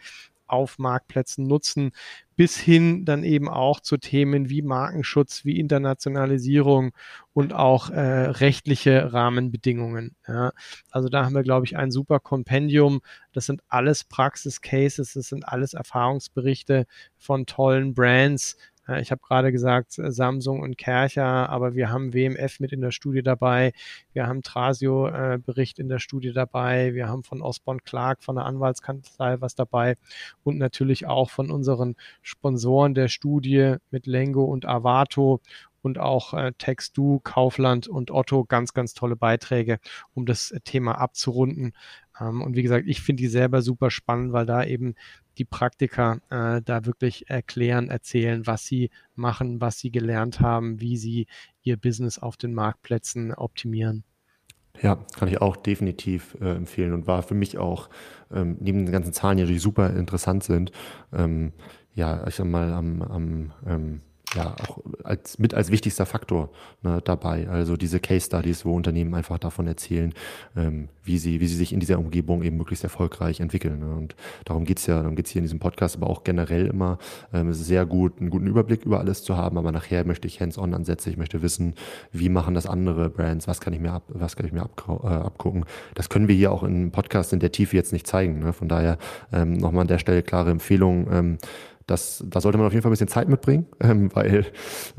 auf 0.46 0.78
Marktplätzen 0.78 1.46
nutzen, 1.46 1.90
bis 2.36 2.56
hin 2.56 3.04
dann 3.04 3.24
eben 3.24 3.48
auch 3.48 3.80
zu 3.80 3.96
Themen 3.96 4.48
wie 4.48 4.62
Markenschutz, 4.62 5.44
wie 5.44 5.58
Internationalisierung 5.58 6.92
und 7.32 7.52
auch 7.52 7.90
äh, 7.90 8.00
rechtliche 8.00 9.12
Rahmenbedingungen. 9.12 10.14
Ja. 10.28 10.52
Also 10.90 11.08
da 11.08 11.24
haben 11.24 11.34
wir, 11.34 11.42
glaube 11.42 11.66
ich, 11.66 11.76
ein 11.76 11.90
super 11.90 12.20
Kompendium. 12.20 13.00
Das 13.32 13.46
sind 13.46 13.62
alles 13.68 14.04
Praxis-Cases, 14.04 15.14
das 15.14 15.28
sind 15.28 15.48
alles 15.48 15.74
Erfahrungsberichte 15.74 16.86
von 17.16 17.46
tollen 17.46 17.94
Brands, 17.94 18.56
Äh, 18.88 19.00
ich 19.00 19.10
habe 19.10 19.20
gerade 19.22 19.52
gesagt, 19.52 19.92
Samsung 19.92 20.60
und 20.60 20.78
Kercher, 20.78 21.48
aber 21.48 21.74
wir 21.74 21.90
haben 21.90 22.14
WMF 22.14 22.60
mit 22.60 22.72
in 22.72 22.80
der 22.80 22.90
Studie 22.90 23.22
dabei. 23.22 23.72
Wir 24.12 24.26
haben 24.26 24.42
Trasio-Bericht 24.42 25.78
äh, 25.78 25.82
in 25.82 25.88
der 25.88 25.98
Studie 25.98 26.32
dabei. 26.32 26.94
Wir 26.94 27.08
haben 27.08 27.22
von 27.22 27.42
Osborne 27.42 27.80
Clark, 27.84 28.22
von 28.22 28.36
der 28.36 28.44
Anwaltskanzlei 28.44 29.40
was 29.40 29.54
dabei 29.54 29.96
und 30.44 30.58
natürlich 30.58 31.06
auch 31.06 31.30
von 31.30 31.50
unseren 31.50 31.96
Sponsoren 32.22 32.94
der 32.94 33.08
Studie 33.08 33.76
mit 33.90 34.06
Lengo 34.06 34.44
und 34.44 34.66
Avato 34.66 35.40
und 35.86 35.98
auch 35.98 36.34
äh, 36.34 36.52
Textu, 36.58 37.20
Kaufland 37.22 37.86
und 37.86 38.10
Otto 38.10 38.44
ganz, 38.44 38.74
ganz 38.74 38.92
tolle 38.92 39.14
Beiträge, 39.14 39.78
um 40.14 40.26
das 40.26 40.52
Thema 40.64 40.98
abzurunden. 40.98 41.72
Ähm, 42.20 42.42
und 42.42 42.56
wie 42.56 42.62
gesagt, 42.62 42.86
ich 42.86 43.00
finde 43.00 43.22
die 43.22 43.28
selber 43.28 43.62
super 43.62 43.90
spannend, 43.90 44.32
weil 44.32 44.46
da 44.46 44.64
eben 44.64 44.94
die 45.38 45.44
Praktiker 45.44 46.20
äh, 46.30 46.62
da 46.62 46.86
wirklich 46.86 47.28
erklären, 47.28 47.88
erzählen, 47.88 48.46
was 48.46 48.64
sie 48.64 48.90
machen, 49.14 49.60
was 49.60 49.78
sie 49.78 49.90
gelernt 49.90 50.40
haben, 50.40 50.80
wie 50.80 50.96
sie 50.96 51.26
ihr 51.62 51.76
Business 51.76 52.18
auf 52.18 52.36
den 52.36 52.54
Marktplätzen 52.54 53.34
optimieren. 53.34 54.04
Ja, 54.82 54.96
kann 55.18 55.28
ich 55.28 55.40
auch 55.40 55.56
definitiv 55.56 56.36
äh, 56.40 56.54
empfehlen 56.54 56.92
und 56.92 57.06
war 57.06 57.22
für 57.22 57.34
mich 57.34 57.56
auch 57.56 57.88
ähm, 58.30 58.56
neben 58.60 58.84
den 58.84 58.92
ganzen 58.92 59.12
Zahlen, 59.12 59.38
die 59.38 59.58
super 59.58 59.90
interessant 59.94 60.44
sind, 60.44 60.70
ähm, 61.12 61.52
ja, 61.94 62.26
ich 62.26 62.34
sag 62.34 62.46
mal, 62.46 62.72
am, 62.74 63.00
am 63.00 63.52
ähm, 63.66 64.02
ja 64.36 64.54
auch 64.68 64.78
als 65.04 65.38
mit 65.38 65.54
als 65.54 65.70
wichtigster 65.70 66.06
Faktor 66.06 66.50
ne, 66.82 67.00
dabei. 67.04 67.48
Also 67.48 67.76
diese 67.76 68.00
Case 68.00 68.26
Studies, 68.26 68.64
wo 68.64 68.74
Unternehmen 68.74 69.14
einfach 69.14 69.38
davon 69.38 69.66
erzählen, 69.66 70.12
ähm, 70.56 70.88
wie 71.02 71.18
sie, 71.18 71.40
wie 71.40 71.46
sie 71.46 71.56
sich 71.56 71.72
in 71.72 71.80
dieser 71.80 71.98
Umgebung 71.98 72.42
eben 72.42 72.56
möglichst 72.56 72.84
erfolgreich 72.84 73.40
entwickeln. 73.40 73.80
Ne. 73.80 73.94
Und 73.94 74.16
darum 74.44 74.64
geht's 74.64 74.86
ja, 74.86 75.00
darum 75.00 75.16
geht's 75.16 75.30
hier 75.30 75.40
in 75.40 75.44
diesem 75.44 75.58
Podcast, 75.58 75.96
aber 75.96 76.08
auch 76.08 76.24
generell 76.24 76.66
immer. 76.66 76.98
Ähm, 77.32 77.48
es 77.48 77.60
ist 77.60 77.66
sehr 77.66 77.86
gut, 77.86 78.20
einen 78.20 78.30
guten 78.30 78.46
Überblick 78.46 78.84
über 78.84 79.00
alles 79.00 79.22
zu 79.22 79.36
haben, 79.36 79.58
aber 79.58 79.72
nachher 79.72 80.06
möchte 80.06 80.26
ich 80.26 80.40
Hands-on-Ansätze, 80.40 81.10
ich 81.10 81.16
möchte 81.16 81.42
wissen, 81.42 81.74
wie 82.12 82.28
machen 82.28 82.54
das 82.54 82.66
andere 82.66 83.08
Brands, 83.10 83.48
was 83.48 83.60
kann 83.60 83.72
ich 83.72 83.80
mir 83.80 83.92
ab, 83.92 84.04
was 84.08 84.36
kann 84.36 84.46
ich 84.46 84.52
mir 84.52 84.62
ab, 84.62 84.84
äh, 84.88 85.06
abgucken. 85.06 85.64
Das 85.94 86.08
können 86.08 86.28
wir 86.28 86.34
hier 86.34 86.52
auch 86.52 86.62
im 86.62 86.90
Podcast 86.90 87.32
in 87.32 87.40
der 87.40 87.52
Tiefe 87.52 87.76
jetzt 87.76 87.92
nicht 87.92 88.06
zeigen. 88.06 88.40
Ne? 88.40 88.52
Von 88.52 88.68
daher 88.68 88.98
ähm, 89.32 89.54
nochmal 89.54 89.82
an 89.82 89.88
der 89.88 89.98
Stelle 89.98 90.22
klare 90.22 90.50
Empfehlung. 90.50 91.06
Ähm, 91.10 91.38
das, 91.86 92.24
da 92.26 92.40
sollte 92.40 92.58
man 92.58 92.66
auf 92.66 92.72
jeden 92.72 92.82
Fall 92.82 92.90
ein 92.90 92.94
bisschen 92.94 93.08
Zeit 93.08 93.28
mitbringen, 93.28 93.66
ähm, 93.80 94.10
weil 94.14 94.46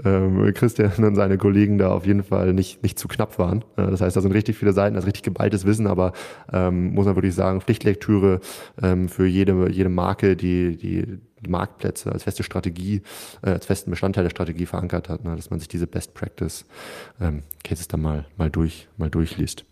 ähm, 0.05 0.53
Christian 0.53 1.03
und 1.03 1.15
seine 1.15 1.37
Kollegen 1.37 1.77
da 1.77 1.91
auf 1.91 2.05
jeden 2.05 2.23
Fall 2.23 2.53
nicht, 2.53 2.81
nicht 2.81 2.97
zu 2.97 3.07
knapp 3.07 3.37
waren. 3.39 3.63
Äh, 3.75 3.87
das 3.87 4.01
heißt, 4.01 4.15
da 4.15 4.21
sind 4.21 4.31
richtig 4.31 4.57
viele 4.57 4.73
Seiten, 4.73 4.95
das 4.95 5.03
ist 5.03 5.07
richtig 5.07 5.23
geballtes 5.23 5.65
Wissen, 5.65 5.87
aber 5.87 6.13
ähm, 6.51 6.93
muss 6.93 7.05
man 7.05 7.15
wirklich 7.15 7.35
sagen, 7.35 7.61
Pflichtlektüre 7.61 8.39
ähm, 8.81 9.09
für 9.09 9.25
jede, 9.25 9.69
jede 9.69 9.89
Marke, 9.89 10.37
die, 10.37 10.77
die 10.77 11.19
Marktplätze 11.47 12.11
als 12.11 12.23
feste 12.23 12.43
Strategie, 12.43 13.01
äh, 13.41 13.49
als 13.49 13.65
festen 13.65 13.91
Bestandteil 13.91 14.23
der 14.23 14.31
Strategie 14.31 14.65
verankert 14.65 15.09
hat, 15.09 15.23
ne, 15.25 15.35
dass 15.35 15.49
man 15.49 15.59
sich 15.59 15.67
diese 15.67 15.87
Best 15.87 16.13
Practice 16.13 16.65
ähm, 17.19 17.43
Cases 17.63 17.87
da 17.87 17.97
mal, 17.97 18.25
mal 18.37 18.49
durch, 18.49 18.87
mal 18.97 19.09
durchliest. 19.09 19.65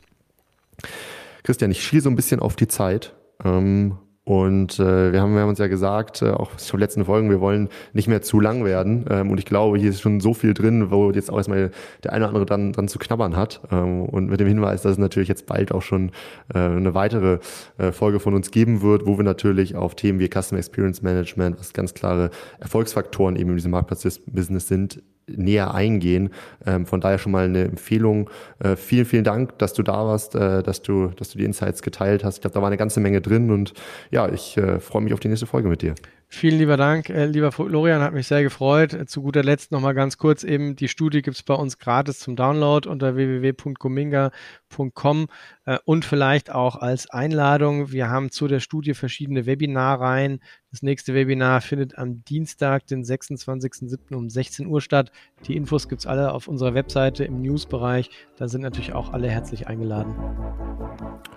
Christian, 1.44 1.72
ich 1.72 1.82
schiele 1.82 2.02
so 2.02 2.10
ein 2.10 2.16
bisschen 2.16 2.42
auf 2.42 2.56
die 2.56 2.68
Zeit. 2.68 3.14
Ähm, 3.44 3.98
und 4.26 4.80
äh, 4.80 5.14
wir, 5.14 5.22
haben, 5.22 5.36
wir 5.36 5.42
haben 5.42 5.50
uns 5.50 5.60
ja 5.60 5.68
gesagt, 5.68 6.24
äh, 6.24 6.32
auch 6.32 6.58
schon 6.58 6.80
letzten 6.80 7.06
Folgen, 7.06 7.30
wir 7.30 7.42
wollen 7.42 7.70
nicht 7.94 8.08
mehr 8.08 8.24
zu 8.24 8.40
lang 8.40 8.66
werden. 8.66 9.06
Ähm, 9.08 9.30
und 9.30 9.38
ich 9.38 9.46
glaube, 9.46 9.78
hier 9.78 9.92
ist 9.92 10.02
schon 10.02 10.20
so 10.20 10.34
viel 10.34 10.56
drin, 10.56 10.90
wo 10.90 11.12
jetzt 11.12 11.32
auch 11.32 11.38
erstmal 11.38 11.70
der 12.04 12.12
eine 12.12 12.26
oder 12.26 12.30
andere 12.30 12.46
dran, 12.48 12.74
dran 12.74 12.88
zu 12.88 12.98
knabbern 12.98 13.36
hat. 13.36 13.62
Ähm, 13.72 14.02
und 14.02 14.28
mit 14.28 14.40
dem 14.40 14.48
Hinweis, 14.48 14.82
dass 14.82 14.94
es 14.94 14.98
natürlich 14.98 15.30
jetzt 15.30 15.46
bald 15.46 15.72
auch 15.72 15.84
schon 15.84 16.10
äh, 16.52 16.58
eine 16.58 16.96
weitere 16.96 17.38
äh, 17.78 17.92
Folge 17.92 18.20
von 18.20 18.34
uns 18.34 18.50
geben 18.50 18.82
wird, 18.82 19.06
wo 19.06 19.16
wir 19.18 19.24
natürlich 19.24 19.76
auf 19.76 19.94
Themen 19.94 20.18
wie 20.18 20.28
Customer 20.28 20.58
Experience 20.58 21.04
Management, 21.04 21.60
was 21.60 21.74
ganz 21.74 21.94
klare 21.94 22.32
Erfolgsfaktoren 22.60 23.36
eben 23.36 23.52
in 23.52 23.58
diesem 23.58 23.72
Marktplatz-Business 23.72 24.68
sind, 24.68 25.04
näher 25.28 25.74
eingehen. 25.74 26.30
Ähm, 26.66 26.86
von 26.86 27.02
daher 27.02 27.18
schon 27.18 27.32
mal 27.32 27.46
eine 27.46 27.64
Empfehlung. 27.64 28.30
Äh, 28.60 28.76
vielen, 28.76 29.06
vielen 29.06 29.24
Dank, 29.24 29.58
dass 29.60 29.74
du 29.74 29.84
da 29.84 30.06
warst, 30.06 30.36
äh, 30.36 30.64
dass 30.64 30.82
du, 30.82 31.08
dass 31.08 31.30
du 31.30 31.38
die 31.38 31.46
Insights 31.46 31.82
geteilt 31.82 32.24
hast. 32.24 32.36
Ich 32.36 32.42
glaube, 32.42 32.54
da 32.54 32.62
war 32.62 32.68
eine 32.68 32.78
ganze 32.78 33.00
Menge 33.00 33.22
drin 33.22 33.52
und 33.52 33.74
ja, 34.12 34.30
ich 34.30 34.58
äh, 34.58 34.80
freue 34.80 35.02
mich 35.02 35.14
auf 35.14 35.20
die 35.20 35.28
nächste 35.28 35.46
Folge 35.48 35.68
mit 35.68 35.82
dir. 35.82 35.96
Vielen 36.36 36.58
lieber 36.58 36.76
Dank, 36.76 37.10
äh, 37.10 37.28
lieber 37.28 37.54
Florian, 37.54 38.02
hat 38.02 38.14
mich 38.14 38.28
sehr 38.28 38.44
gefreut. 38.44 38.94
Äh, 38.94 39.06
zu 39.06 39.22
guter 39.22 39.42
Letzt 39.42 39.72
nochmal 39.72 39.94
ganz 39.94 40.18
kurz 40.18 40.44
eben, 40.44 40.76
die 40.76 40.90
Studie 40.90 41.22
gibt 41.22 41.38
es 41.38 41.44
bei 41.44 41.54
uns 41.54 41.78
gratis 41.78 42.20
zum 42.20 42.36
Download 42.36 42.90
unter 42.90 43.16
www.gominga.com 43.16 45.28
äh, 45.64 45.78
und 45.86 46.04
vielleicht 46.04 46.52
auch 46.52 46.76
als 46.76 47.10
Einladung. 47.10 47.94
Wir 47.94 48.10
haben 48.10 48.32
zu 48.32 48.50
der 48.50 48.60
Studie 48.60 48.96
verschiedene 48.96 49.46
Webinarreihen. 49.46 50.42
Das 50.72 50.82
nächste 50.82 51.14
Webinar 51.14 51.62
findet 51.62 51.98
am 51.98 52.26
Dienstag, 52.26 52.86
den 52.88 53.06
26.07. 53.06 54.14
um 54.14 54.30
16 54.30 54.68
Uhr 54.68 54.82
statt. 54.82 55.14
Die 55.48 55.56
Infos 55.56 55.88
gibt 55.88 56.02
es 56.02 56.06
alle 56.06 56.34
auf 56.34 56.50
unserer 56.50 56.74
Webseite 56.74 57.24
im 57.24 57.42
Newsbereich. 57.42 58.10
Da 58.36 58.50
sind 58.50 58.60
natürlich 58.60 58.92
auch 58.92 59.14
alle 59.14 59.30
herzlich 59.30 59.68
eingeladen. 59.68 60.14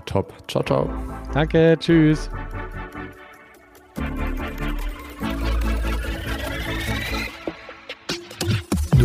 Top. 0.07 0.35
Ciao, 0.51 0.65
ciao. 0.65 0.91
Danke, 1.33 1.77
tschüss. 1.79 2.29